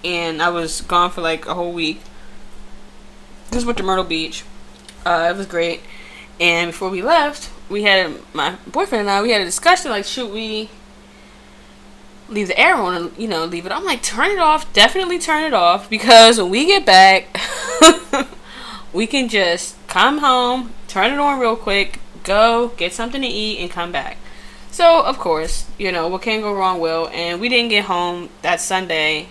and 0.03 0.41
I 0.41 0.49
was 0.49 0.82
gone 0.82 1.11
for 1.11 1.22
like 1.22 1.45
a 1.45 1.53
whole 1.53 1.74
week. 1.74 2.01
Just 3.51 3.66
went 3.66 3.78
to 3.78 3.84
Myrtle 3.84 4.03
Beach. 4.03 4.43
Uh, 5.05 5.30
it 5.34 5.38
was 5.38 5.45
great. 5.45 5.82
And 6.39 6.72
before 6.72 6.89
we 6.89 7.01
left, 7.01 7.51
we 7.70 7.84
had 7.84 8.14
my 8.34 8.57
boyfriend 8.68 9.01
and 9.01 9.09
I. 9.09 9.22
We 9.22 9.32
had 9.32 9.41
a 9.41 9.45
discussion 9.45 9.91
like, 9.91 10.05
should 10.05 10.32
we 10.32 10.70
leave 12.34 12.47
the 12.47 12.59
air 12.59 12.75
on 12.75 12.95
and 12.95 13.17
you 13.17 13.27
know 13.27 13.45
leave 13.45 13.65
it? 13.65 13.71
I'm 13.71 13.86
like, 13.86 14.01
turn 14.01 14.31
it 14.31 14.39
off. 14.39 14.71
Definitely 14.73 15.19
turn 15.19 15.43
it 15.43 15.53
off 15.53 15.89
because 15.89 16.39
when 16.39 16.49
we 16.49 16.65
get 16.65 16.86
back, 16.86 17.39
we 18.93 19.07
can 19.07 19.29
just 19.29 19.75
come 19.88 20.19
home, 20.19 20.73
turn 20.88 21.13
it 21.13 21.19
on 21.19 21.39
real 21.39 21.55
quick, 21.55 21.99
go 22.23 22.69
get 22.77 22.93
something 22.93 23.21
to 23.21 23.27
eat, 23.27 23.59
and 23.59 23.69
come 23.69 23.91
back. 23.91 24.17
So 24.71 25.03
of 25.03 25.19
course, 25.19 25.69
you 25.77 25.91
know 25.91 26.07
what 26.07 26.23
can 26.23 26.41
go 26.41 26.53
wrong 26.53 26.79
will. 26.79 27.09
And 27.09 27.39
we 27.39 27.49
didn't 27.49 27.69
get 27.69 27.86
home 27.86 28.29
that 28.41 28.59
Sunday 28.59 29.27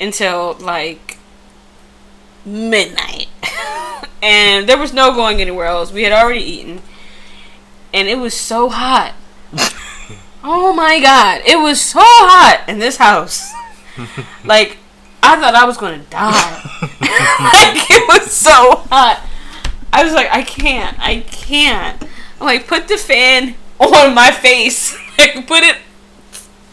until 0.00 0.54
like 0.60 1.18
midnight. 2.44 3.28
and 4.22 4.68
there 4.68 4.78
was 4.78 4.92
no 4.92 5.14
going 5.14 5.40
anywhere 5.40 5.66
else. 5.66 5.92
We 5.92 6.02
had 6.02 6.12
already 6.12 6.42
eaten. 6.42 6.82
And 7.92 8.08
it 8.08 8.18
was 8.18 8.34
so 8.34 8.68
hot. 8.68 9.14
oh 10.44 10.72
my 10.72 11.00
god. 11.00 11.42
It 11.46 11.56
was 11.56 11.80
so 11.80 12.00
hot 12.00 12.64
in 12.68 12.78
this 12.78 12.98
house. 12.98 13.52
like 14.44 14.78
I 15.22 15.40
thought 15.40 15.54
I 15.54 15.64
was 15.64 15.78
to 15.78 16.10
die. 16.10 16.60
like 16.82 17.90
it 17.90 18.06
was 18.08 18.30
so 18.30 18.76
hot. 18.90 19.26
I 19.92 20.04
was 20.04 20.12
like 20.12 20.28
I 20.30 20.42
can't. 20.42 20.98
I 21.00 21.20
can't. 21.20 22.02
I'm 22.40 22.46
like 22.46 22.68
put 22.68 22.86
the 22.86 22.98
fan 22.98 23.54
on 23.80 24.14
my 24.14 24.30
face. 24.30 24.96
like 25.18 25.46
put 25.46 25.62
it 25.62 25.78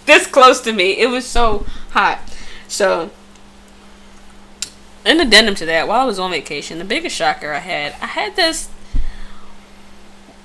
this 0.06 0.28
close 0.28 0.62
to 0.62 0.74
me. 0.74 1.00
It 1.00 1.08
was 1.08 1.26
so 1.26 1.66
hot. 1.92 2.20
So 2.68 3.12
in 5.06 5.20
addendum 5.20 5.56
to 5.56 5.66
that, 5.66 5.88
while 5.88 6.02
I 6.02 6.06
was 6.06 6.20
on 6.20 6.32
vacation, 6.32 6.78
the 6.78 6.86
biggest 6.86 7.16
shocker 7.16 7.54
I 7.54 7.60
had, 7.60 7.94
I 8.02 8.08
had 8.08 8.36
this. 8.36 8.70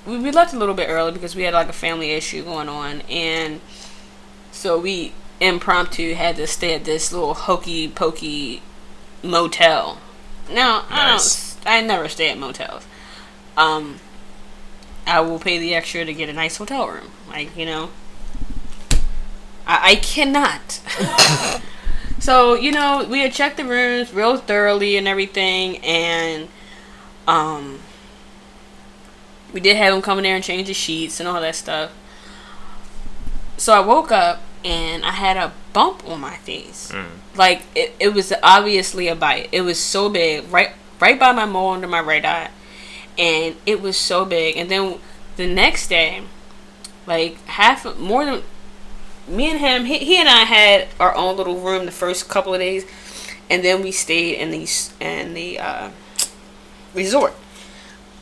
We, 0.07 0.17
we 0.17 0.31
left 0.31 0.53
a 0.53 0.57
little 0.57 0.73
bit 0.73 0.89
early 0.89 1.11
because 1.11 1.35
we 1.35 1.43
had 1.43 1.53
like 1.53 1.69
a 1.69 1.73
family 1.73 2.11
issue 2.11 2.43
going 2.43 2.69
on, 2.69 3.01
and 3.01 3.61
so 4.51 4.79
we 4.79 5.13
impromptu 5.39 6.15
had 6.15 6.35
to 6.37 6.47
stay 6.47 6.73
at 6.73 6.85
this 6.85 7.11
little 7.13 7.33
hokey 7.33 7.87
pokey 7.87 8.61
motel. 9.21 9.99
Now 10.49 10.85
Nice. 10.89 11.57
I 11.65 11.77
don't. 11.77 11.83
I 11.83 11.87
never 11.87 12.07
stay 12.07 12.29
at 12.29 12.37
motels. 12.37 12.85
Um, 13.55 13.99
I 15.05 15.19
will 15.19 15.39
pay 15.39 15.59
the 15.59 15.75
extra 15.75 16.05
to 16.05 16.13
get 16.13 16.29
a 16.29 16.33
nice 16.33 16.57
hotel 16.57 16.87
room. 16.87 17.11
Like 17.27 17.55
you 17.55 17.65
know, 17.65 17.89
I, 19.67 19.91
I 19.91 19.95
cannot. 19.95 20.81
So, 22.19 22.55
you 22.55 22.71
know, 22.71 23.07
we 23.09 23.21
had 23.21 23.31
checked 23.31 23.57
the 23.57 23.65
rooms 23.65 24.13
real 24.13 24.37
thoroughly 24.37 24.97
and 24.97 25.07
everything, 25.07 25.77
and 25.77 26.49
um, 27.27 27.79
we 29.53 29.59
did 29.59 29.77
have 29.77 29.93
him 29.93 30.01
come 30.01 30.17
in 30.17 30.23
there 30.23 30.35
and 30.35 30.43
change 30.43 30.67
the 30.67 30.73
sheets 30.73 31.19
and 31.19 31.27
all 31.27 31.41
that 31.41 31.55
stuff. 31.55 31.91
So 33.57 33.73
I 33.73 33.79
woke 33.79 34.11
up 34.11 34.41
and 34.63 35.05
I 35.05 35.11
had 35.11 35.37
a 35.37 35.53
bump 35.73 36.07
on 36.07 36.19
my 36.19 36.35
face. 36.37 36.91
Mm. 36.91 37.05
Like 37.35 37.63
it, 37.75 37.95
it 37.99 38.13
was 38.13 38.33
obviously 38.43 39.07
a 39.07 39.15
bite. 39.15 39.49
It 39.51 39.61
was 39.61 39.79
so 39.79 40.09
big, 40.09 40.51
right 40.51 40.71
right 40.99 41.19
by 41.19 41.31
my 41.31 41.45
mole 41.45 41.71
under 41.71 41.87
my 41.87 42.01
right 42.01 42.25
eye, 42.25 42.49
and 43.17 43.55
it 43.65 43.81
was 43.81 43.97
so 43.97 44.25
big. 44.25 44.57
And 44.57 44.69
then 44.69 44.99
the 45.35 45.47
next 45.47 45.87
day, 45.87 46.23
like 47.05 47.43
half 47.45 47.97
more 47.97 48.25
than 48.25 48.43
me 49.27 49.51
and 49.51 49.59
him, 49.59 49.85
he, 49.85 49.99
he 49.99 50.17
and 50.17 50.29
I 50.29 50.43
had 50.43 50.87
our 50.99 51.15
own 51.15 51.37
little 51.37 51.59
room 51.59 51.85
the 51.85 51.91
first 51.91 52.27
couple 52.27 52.53
of 52.53 52.59
days, 52.59 52.85
and 53.49 53.63
then 53.63 53.81
we 53.81 53.91
stayed 53.91 54.35
in 54.35 54.51
the 54.51 54.67
in 54.99 55.33
the 55.33 55.59
uh, 55.59 55.91
resort, 56.93 57.35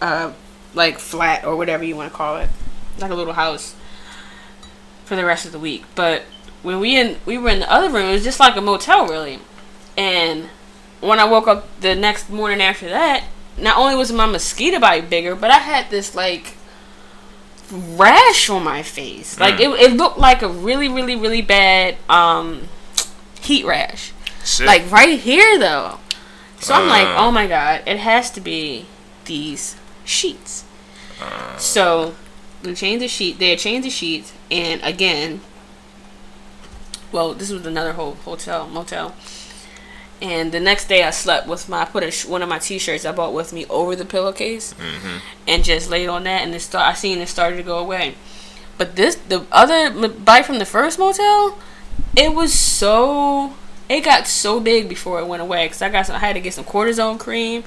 uh, 0.02 0.34
like 0.76 1.00
flat 1.00 1.44
or 1.46 1.56
whatever 1.56 1.84
you 1.84 1.96
want 1.96 2.12
to 2.12 2.16
call 2.18 2.38
it, 2.38 2.50
like 3.00 3.12
a 3.12 3.16
little 3.16 3.34
house 3.34 3.76
for 5.06 5.16
the 5.16 5.26
rest 5.26 5.46
of 5.46 5.52
the 5.52 5.60
week. 5.60 5.84
But 5.96 6.24
when 6.62 6.80
we 6.80 6.98
in 6.98 7.18
we 7.26 7.38
were 7.38 7.50
in 7.50 7.60
the 7.60 7.72
other 7.72 7.90
room, 7.90 8.10
it 8.10 8.12
was 8.14 8.24
just 8.24 8.40
like 8.40 8.56
a 8.56 8.62
motel 8.62 9.08
really. 9.08 9.40
And 9.98 10.50
when 11.02 11.20
I 11.20 11.26
woke 11.26 11.48
up 11.48 11.80
the 11.82 11.96
next 11.96 12.30
morning 12.30 12.62
after 12.62 12.90
that, 12.90 13.24
not 13.58 13.78
only 13.78 13.96
was 13.96 14.12
my 14.12 14.26
mosquito 14.26 14.80
bite 14.80 15.10
bigger, 15.10 15.36
but 15.36 15.50
I 15.52 15.60
had 15.60 15.90
this 15.90 16.14
like 16.16 16.56
rash 17.72 18.50
on 18.50 18.64
my 18.64 18.84
face. 18.84 19.40
Like 19.40 19.60
it, 19.60 19.70
it 19.80 19.94
looked 19.94 20.18
like 20.18 20.42
a 20.42 20.50
really, 20.50 20.90
really, 20.90 21.16
really 21.16 21.42
bad 21.42 21.98
um 22.10 22.68
heat 23.42 23.66
rash. 23.66 24.12
Like 24.66 24.92
right 24.92 25.20
here 25.20 25.58
though. 25.58 26.00
So 26.60 26.74
I'm 26.74 26.88
like, 26.88 27.08
Uh. 27.08 27.16
oh 27.18 27.32
my 27.32 27.48
god, 27.48 27.84
it 27.86 27.98
has 27.98 28.30
to 28.32 28.42
be 28.42 28.86
these 29.26 29.76
sheets. 30.04 30.65
So 31.58 32.16
we 32.64 32.74
changed 32.76 33.04
the 33.04 33.08
sheet. 33.08 33.40
They 33.40 33.50
had 33.50 33.60
changed 33.60 33.86
the 33.86 33.92
sheets, 33.92 34.34
and 34.52 34.82
again, 34.84 35.42
well, 37.12 37.34
this 37.34 37.52
was 37.52 37.66
another 37.66 37.94
whole 37.94 38.16
hotel 38.16 38.68
motel. 38.68 39.16
And 40.22 40.52
the 40.52 40.60
next 40.60 40.88
day, 40.88 41.04
I 41.04 41.12
slept 41.12 41.48
with 41.48 41.68
my 41.68 41.82
I 41.82 41.86
put 41.86 42.04
a 42.04 42.28
one 42.28 42.42
of 42.42 42.50
my 42.50 42.60
t-shirts 42.60 43.06
I 43.06 43.12
bought 43.12 43.34
with 43.34 43.52
me 43.52 43.66
over 43.66 43.96
the 43.96 44.06
pillowcase, 44.06 44.74
mm-hmm. 44.74 45.18
and 45.48 45.64
just 45.64 45.90
laid 45.90 46.08
on 46.08 46.24
that. 46.24 46.44
And 46.44 46.56
it 46.56 46.62
start 46.62 46.88
I 46.88 46.94
seen 46.94 47.20
it 47.20 47.28
started 47.28 47.58
to 47.58 47.64
go 47.64 47.78
away. 47.78 48.16
But 48.78 48.96
this 48.96 49.16
the 49.16 49.46
other 49.52 50.10
bite 50.10 50.46
from 50.46 50.60
the 50.60 50.66
first 50.66 50.98
motel, 51.00 51.58
it 52.16 52.34
was 52.34 52.54
so 52.54 53.54
it 53.90 54.04
got 54.04 54.28
so 54.28 54.60
big 54.60 54.90
before 54.90 55.20
it 55.20 55.28
went 55.28 55.42
away 55.42 55.66
because 55.66 55.82
I 55.82 55.90
got 55.90 56.08
some, 56.08 56.16
I 56.16 56.20
had 56.20 56.34
to 56.34 56.42
get 56.42 56.54
some 56.54 56.66
cortisone 56.66 57.20
cream. 57.20 57.64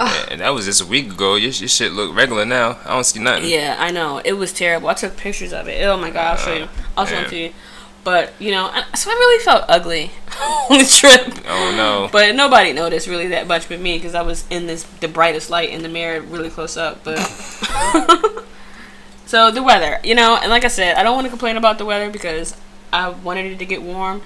And 0.00 0.40
that 0.40 0.50
was 0.50 0.64
just 0.64 0.80
a 0.80 0.86
week 0.86 1.12
ago. 1.12 1.34
Your, 1.34 1.50
your 1.50 1.68
shit 1.68 1.92
look 1.92 2.14
regular 2.14 2.44
now. 2.44 2.78
I 2.84 2.94
don't 2.94 3.04
see 3.04 3.20
nothing. 3.20 3.50
Yeah, 3.50 3.76
I 3.78 3.90
know 3.90 4.20
it 4.24 4.34
was 4.34 4.52
terrible. 4.52 4.88
I 4.88 4.94
took 4.94 5.16
pictures 5.16 5.52
of 5.52 5.68
it. 5.68 5.82
Oh 5.84 5.96
my 5.96 6.10
god, 6.10 6.26
uh, 6.26 6.30
I'll 6.30 6.36
show 6.36 6.54
you. 6.54 6.68
I'll 6.96 7.06
show 7.06 7.20
it 7.20 7.28
to 7.28 7.36
you. 7.36 7.52
But 8.02 8.32
you 8.38 8.50
know, 8.50 8.70
I, 8.72 8.84
so 8.94 9.10
I 9.10 9.14
really 9.14 9.44
felt 9.44 9.64
ugly 9.68 10.10
on 10.70 10.78
the 10.78 10.84
trip. 10.84 11.44
Oh 11.46 11.74
no. 11.76 12.08
But 12.10 12.34
nobody 12.34 12.72
noticed 12.72 13.06
really 13.06 13.28
that 13.28 13.46
much 13.46 13.68
but 13.68 13.80
me 13.80 13.98
because 13.98 14.14
I 14.14 14.22
was 14.22 14.46
in 14.48 14.66
this 14.66 14.84
the 14.84 15.08
brightest 15.08 15.50
light 15.50 15.70
in 15.70 15.82
the 15.82 15.88
mirror, 15.88 16.20
really 16.22 16.50
close 16.50 16.76
up. 16.76 17.04
But 17.04 17.18
so 19.26 19.50
the 19.50 19.62
weather, 19.62 20.00
you 20.02 20.14
know, 20.14 20.38
and 20.40 20.50
like 20.50 20.64
I 20.64 20.68
said, 20.68 20.96
I 20.96 21.02
don't 21.02 21.14
want 21.14 21.26
to 21.26 21.30
complain 21.30 21.56
about 21.56 21.78
the 21.78 21.84
weather 21.84 22.10
because 22.10 22.56
I 22.92 23.10
wanted 23.10 23.52
it 23.52 23.58
to 23.58 23.66
get 23.66 23.82
warm, 23.82 24.22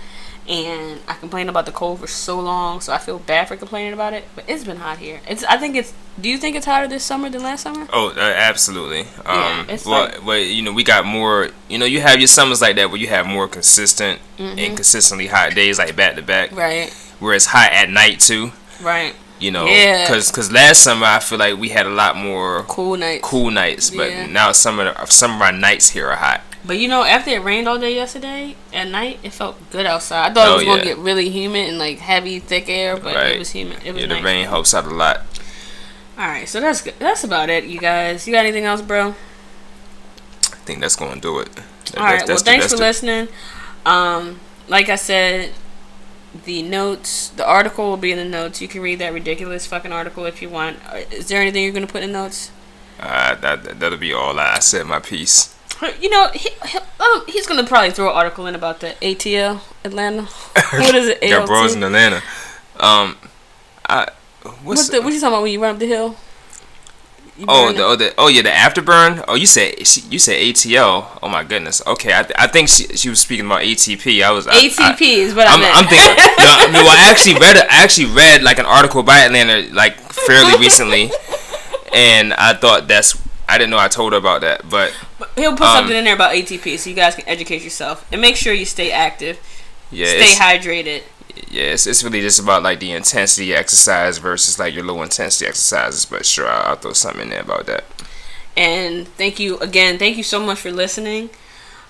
and 0.49 1.01
I 1.09 1.15
complained 1.15 1.49
about 1.49 1.65
the 1.67 1.73
cold 1.73 2.01
for 2.01 2.07
so 2.07 2.39
long, 2.39 2.81
so 2.81 2.93
I 2.93 2.99
feel 2.99 3.19
bad 3.19 3.49
for 3.49 3.57
complaining 3.57 3.93
about 3.95 4.13
it. 4.13 4.25
But 4.35 4.45
it's 4.49 4.65
been 4.65 4.77
hot 4.77 4.99
here. 4.99 5.21
It's 5.29 5.43
I 5.45 5.57
think 5.57 5.77
it's. 5.77 5.93
Do 6.21 6.29
you 6.29 6.39
think 6.39 6.55
it's 6.55 6.67
hotter 6.67 6.87
this 6.87 7.03
summer 7.03 7.29
than 7.31 7.43
last 7.43 7.63
summer? 7.63 7.89
Oh, 7.93 8.11
uh, 8.11 8.21
absolutely. 8.21 9.07
Yeah, 9.25 9.59
Um, 9.61 9.67
it's 9.71 9.85
well, 9.85 10.05
like- 10.05 10.25
well, 10.25 10.39
you 10.39 10.63
know, 10.63 10.73
we 10.73 10.85
got 10.85 11.05
more. 11.07 11.49
You 11.69 11.79
know, 11.79 11.87
you 11.87 12.01
have 12.01 12.19
your 12.21 12.29
summers 12.29 12.61
like 12.61 12.77
that 12.77 12.91
where 12.91 13.01
you 13.01 13.09
have 13.09 13.27
more 13.27 13.49
consistent 13.49 14.21
Mm-hmm. 14.39 14.59
and 14.59 14.77
consistently 14.77 15.27
hot 15.29 15.55
days, 15.55 15.79
like 15.79 15.95
back 15.97 16.17
to 16.17 16.23
back. 16.23 16.53
Right. 16.53 16.93
Where 17.21 17.35
it's 17.35 17.47
hot 17.47 17.73
at 17.73 17.89
night 17.91 18.21
too. 18.21 18.53
Right. 18.83 19.15
You 19.41 19.51
know, 19.51 19.67
Yeah. 19.67 20.05
because 20.07 20.31
cause 20.31 20.51
last 20.53 20.83
summer 20.83 21.07
I 21.07 21.19
feel 21.21 21.39
like 21.39 21.57
we 21.57 21.69
had 21.71 21.87
a 21.87 21.91
lot 21.91 22.17
more 22.17 22.63
Cool 22.69 22.97
nights. 22.97 23.23
cool 23.27 23.51
nights, 23.51 23.91
but 23.91 24.11
Yeah. 24.11 24.27
now 24.27 24.53
some 24.53 24.79
of 24.79 24.95
the, 24.97 25.07
some 25.07 25.35
of 25.37 25.43
our 25.43 25.53
nights 25.53 25.91
here 25.91 26.09
are 26.09 26.17
hot. 26.17 26.41
But 26.67 26.79
you 26.79 26.89
know, 26.89 27.03
after 27.05 27.31
it 27.31 27.43
rained 27.43 27.69
all 27.69 27.79
day 27.79 27.95
yesterday, 27.95 28.57
at 28.73 28.89
night 28.89 29.21
it 29.23 29.33
felt 29.33 29.57
good 29.71 29.85
outside. 29.87 30.31
I 30.31 30.35
thought 30.35 30.49
Oh, 30.49 30.53
it 30.55 30.57
was 30.57 30.65
gonna 30.65 30.83
get 30.85 30.97
really 30.99 31.29
humid 31.29 31.69
and 31.69 31.79
like 31.79 31.99
heavy, 31.99 32.39
thick 32.39 32.69
air, 32.69 32.97
but 32.97 33.15
Right. 33.15 33.33
it 33.35 33.39
was 33.39 33.51
humid. 33.51 33.79
It 33.85 33.93
was 33.93 34.03
Yeah, 34.03 34.09
the 34.09 34.23
rain 34.23 34.47
helps 34.47 34.73
out 34.73 34.87
a 34.87 34.91
lot. 34.91 35.23
All 36.19 36.27
right, 36.27 36.49
so 36.49 36.61
that's 36.61 36.81
good. 36.81 36.95
That's 36.99 37.23
about 37.25 37.51
it, 37.51 37.65
you 37.65 37.79
guys. 37.79 38.27
You 38.27 38.33
got 38.33 38.41
anything 38.47 38.65
else, 38.65 38.81
bro? 38.81 39.15
I 40.53 40.57
think 40.65 40.81
that's 40.81 40.97
gonna 40.97 41.21
do 41.21 41.39
it. 41.41 41.55
That- 41.55 41.99
All 41.99 42.05
right. 42.05 42.27
Well, 42.27 42.39
the- 42.39 42.43
thanks 42.45 42.67
for 42.71 42.77
the- 42.77 42.83
listening. 42.83 43.29
Um, 43.85 44.41
like 44.69 44.89
I 44.89 44.97
said, 44.97 45.51
the 46.47 46.63
notes, 46.63 47.31
the 47.37 47.47
article 47.47 47.91
will 47.91 47.97
be 47.99 48.11
in 48.11 48.19
the 48.19 48.25
notes. 48.25 48.61
You 48.63 48.69
can 48.69 48.81
read 48.81 48.99
that 49.01 49.13
ridiculous 49.13 49.67
fucking 49.67 49.93
article 49.93 50.25
if 50.25 50.41
you 50.41 50.49
want. 50.49 50.79
Uh, 50.91 51.01
Is 51.11 51.27
there 51.27 51.41
anything 51.43 51.63
you're 51.63 51.73
gonna 51.73 51.87
put 51.87 52.03
in 52.03 52.13
notes? 52.13 52.51
Uh, 52.99 53.35
that 53.35 53.79
that'll 53.81 53.99
be 53.99 54.13
all. 54.15 54.39
I 54.41 54.61
said 54.61 54.87
my 54.87 55.01
piece. 55.01 55.51
You 56.01 56.09
know, 56.11 56.29
he, 56.33 56.51
um, 57.01 57.25
he's 57.27 57.47
gonna 57.47 57.67
probably 57.67 57.91
throw 57.91 58.09
an 58.11 58.17
article 58.17 58.47
in 58.47 58.55
about 58.55 58.81
the 58.81 58.95
ATL 59.03 59.61
Atlanta. 59.85 60.23
what 60.73 60.95
is 60.95 61.09
it? 61.09 61.21
Got 61.21 61.47
bros 61.47 61.75
in 61.75 61.83
Atlanta. 61.83 62.23
Um, 62.79 63.17
I 63.89 64.09
what's 64.43 64.63
What's 64.63 64.89
the, 64.89 65.03
what 65.03 65.13
you 65.13 65.21
talking 65.21 65.35
about 65.35 65.43
when 65.43 65.53
you 65.53 65.63
run 65.63 65.75
up 65.75 65.81
the 65.81 65.87
hill? 65.87 66.17
Oh, 67.49 67.73
the, 67.73 67.83
oh, 67.83 67.97
the, 67.97 68.15
oh 68.17 68.29
yeah, 68.29 68.43
the 68.43 68.51
afterburn. 68.51 69.25
Oh, 69.27 69.35
you 69.35 69.47
said 69.47 69.85
she- 69.85 70.03
you 70.03 70.21
said 70.21 70.41
ATL. 70.41 71.19
Oh 71.21 71.29
my 71.29 71.43
goodness. 71.43 71.83
Okay, 71.85 72.17
I, 72.17 72.23
th- 72.23 72.37
I 72.39 72.47
think 72.47 72.69
she, 72.69 72.85
she 72.97 73.09
was 73.09 73.19
speaking 73.21 73.47
about 73.47 73.63
ATP. 73.63 74.23
I 74.23 74.31
was 74.31 74.47
I- 74.47 74.53
ATP 74.55 74.79
I, 74.81 75.05
is 75.05 75.35
what 75.35 75.49
I 75.49 75.55
I'm, 75.55 75.61
meant. 75.61 75.77
I'm 75.77 75.85
thinking. 75.87 76.15
no, 76.39 76.81
no, 76.83 76.89
I 76.89 77.09
actually 77.11 77.35
read. 77.35 77.57
I 77.57 77.83
actually 77.83 78.07
read 78.15 78.45
like 78.45 78.59
an 78.59 78.67
article 78.67 79.03
by 79.03 79.19
Atlanta 79.21 79.69
like 79.75 79.97
fairly 79.97 80.57
recently, 80.61 81.11
and 81.93 82.33
I 82.35 82.55
thought 82.55 82.87
that's. 82.87 83.21
I 83.49 83.59
didn't 83.59 83.71
know 83.71 83.79
I 83.79 83.89
told 83.89 84.13
her 84.13 84.19
about 84.19 84.41
that, 84.43 84.69
but 84.71 84.97
He'll 85.37 85.53
put 85.53 85.67
um, 85.67 85.79
something 85.79 85.97
in 85.97 86.05
there 86.05 86.15
about 86.15 86.35
ATP 86.35 86.79
so 86.79 86.91
you 86.91 86.97
guys 86.97 87.15
can 87.15 87.29
educate 87.29 87.63
yourself 87.63 88.07
and 88.13 88.21
make 88.21 88.37
sure 88.37 88.53
you 88.53 88.65
stay 88.65 88.93
active, 88.93 89.39
yeah, 89.91 90.07
stay 90.07 90.35
hydrated. 90.41 91.03
yeah, 91.51 91.73
it's, 91.73 91.87
it's 91.87 92.05
really 92.05 92.21
just 92.21 92.39
about 92.39 92.63
like 92.63 92.81
the 92.81 92.93
intensity 92.93 93.53
exercise 93.55 94.19
versus 94.19 94.59
like 94.59 94.75
your 94.75 94.85
low 94.85 95.03
intensity 95.03 95.47
exercises. 95.47 96.05
But 96.05 96.25
sure, 96.25 96.49
I'll, 96.49 96.71
I'll 96.71 96.77
throw 96.77 96.93
something 96.93 97.23
in 97.23 97.31
there 97.31 97.43
about 97.43 97.67
that. 97.67 97.85
And 98.57 99.09
thank 99.09 99.41
you 99.41 99.59
again. 99.59 99.99
Thank 99.99 100.17
you 100.17 100.23
so 100.23 100.39
much 100.45 100.61
for 100.61 100.71
listening. 100.71 101.31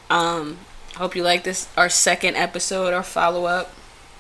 Um, 0.09 0.59
I 0.95 0.99
hope 0.99 1.17
you 1.17 1.23
like 1.23 1.45
this, 1.45 1.69
our 1.77 1.89
second 1.89 2.37
episode, 2.37 2.95
our 2.95 3.03
follow 3.03 3.45
up, 3.47 3.73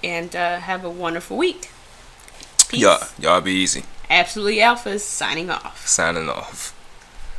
and 0.02 0.34
uh, 0.34 0.58
have 0.58 0.84
a 0.84 0.90
wonderful 0.90 1.36
week. 1.36 1.70
Peace. 2.68 2.80
Y'all, 2.80 3.06
y'all 3.18 3.40
be 3.40 3.52
easy. 3.52 3.84
Absolutely 4.10 4.56
Alphas 4.56 5.00
signing 5.00 5.50
off. 5.50 5.86
Signing 5.86 6.28
off. 6.28 6.73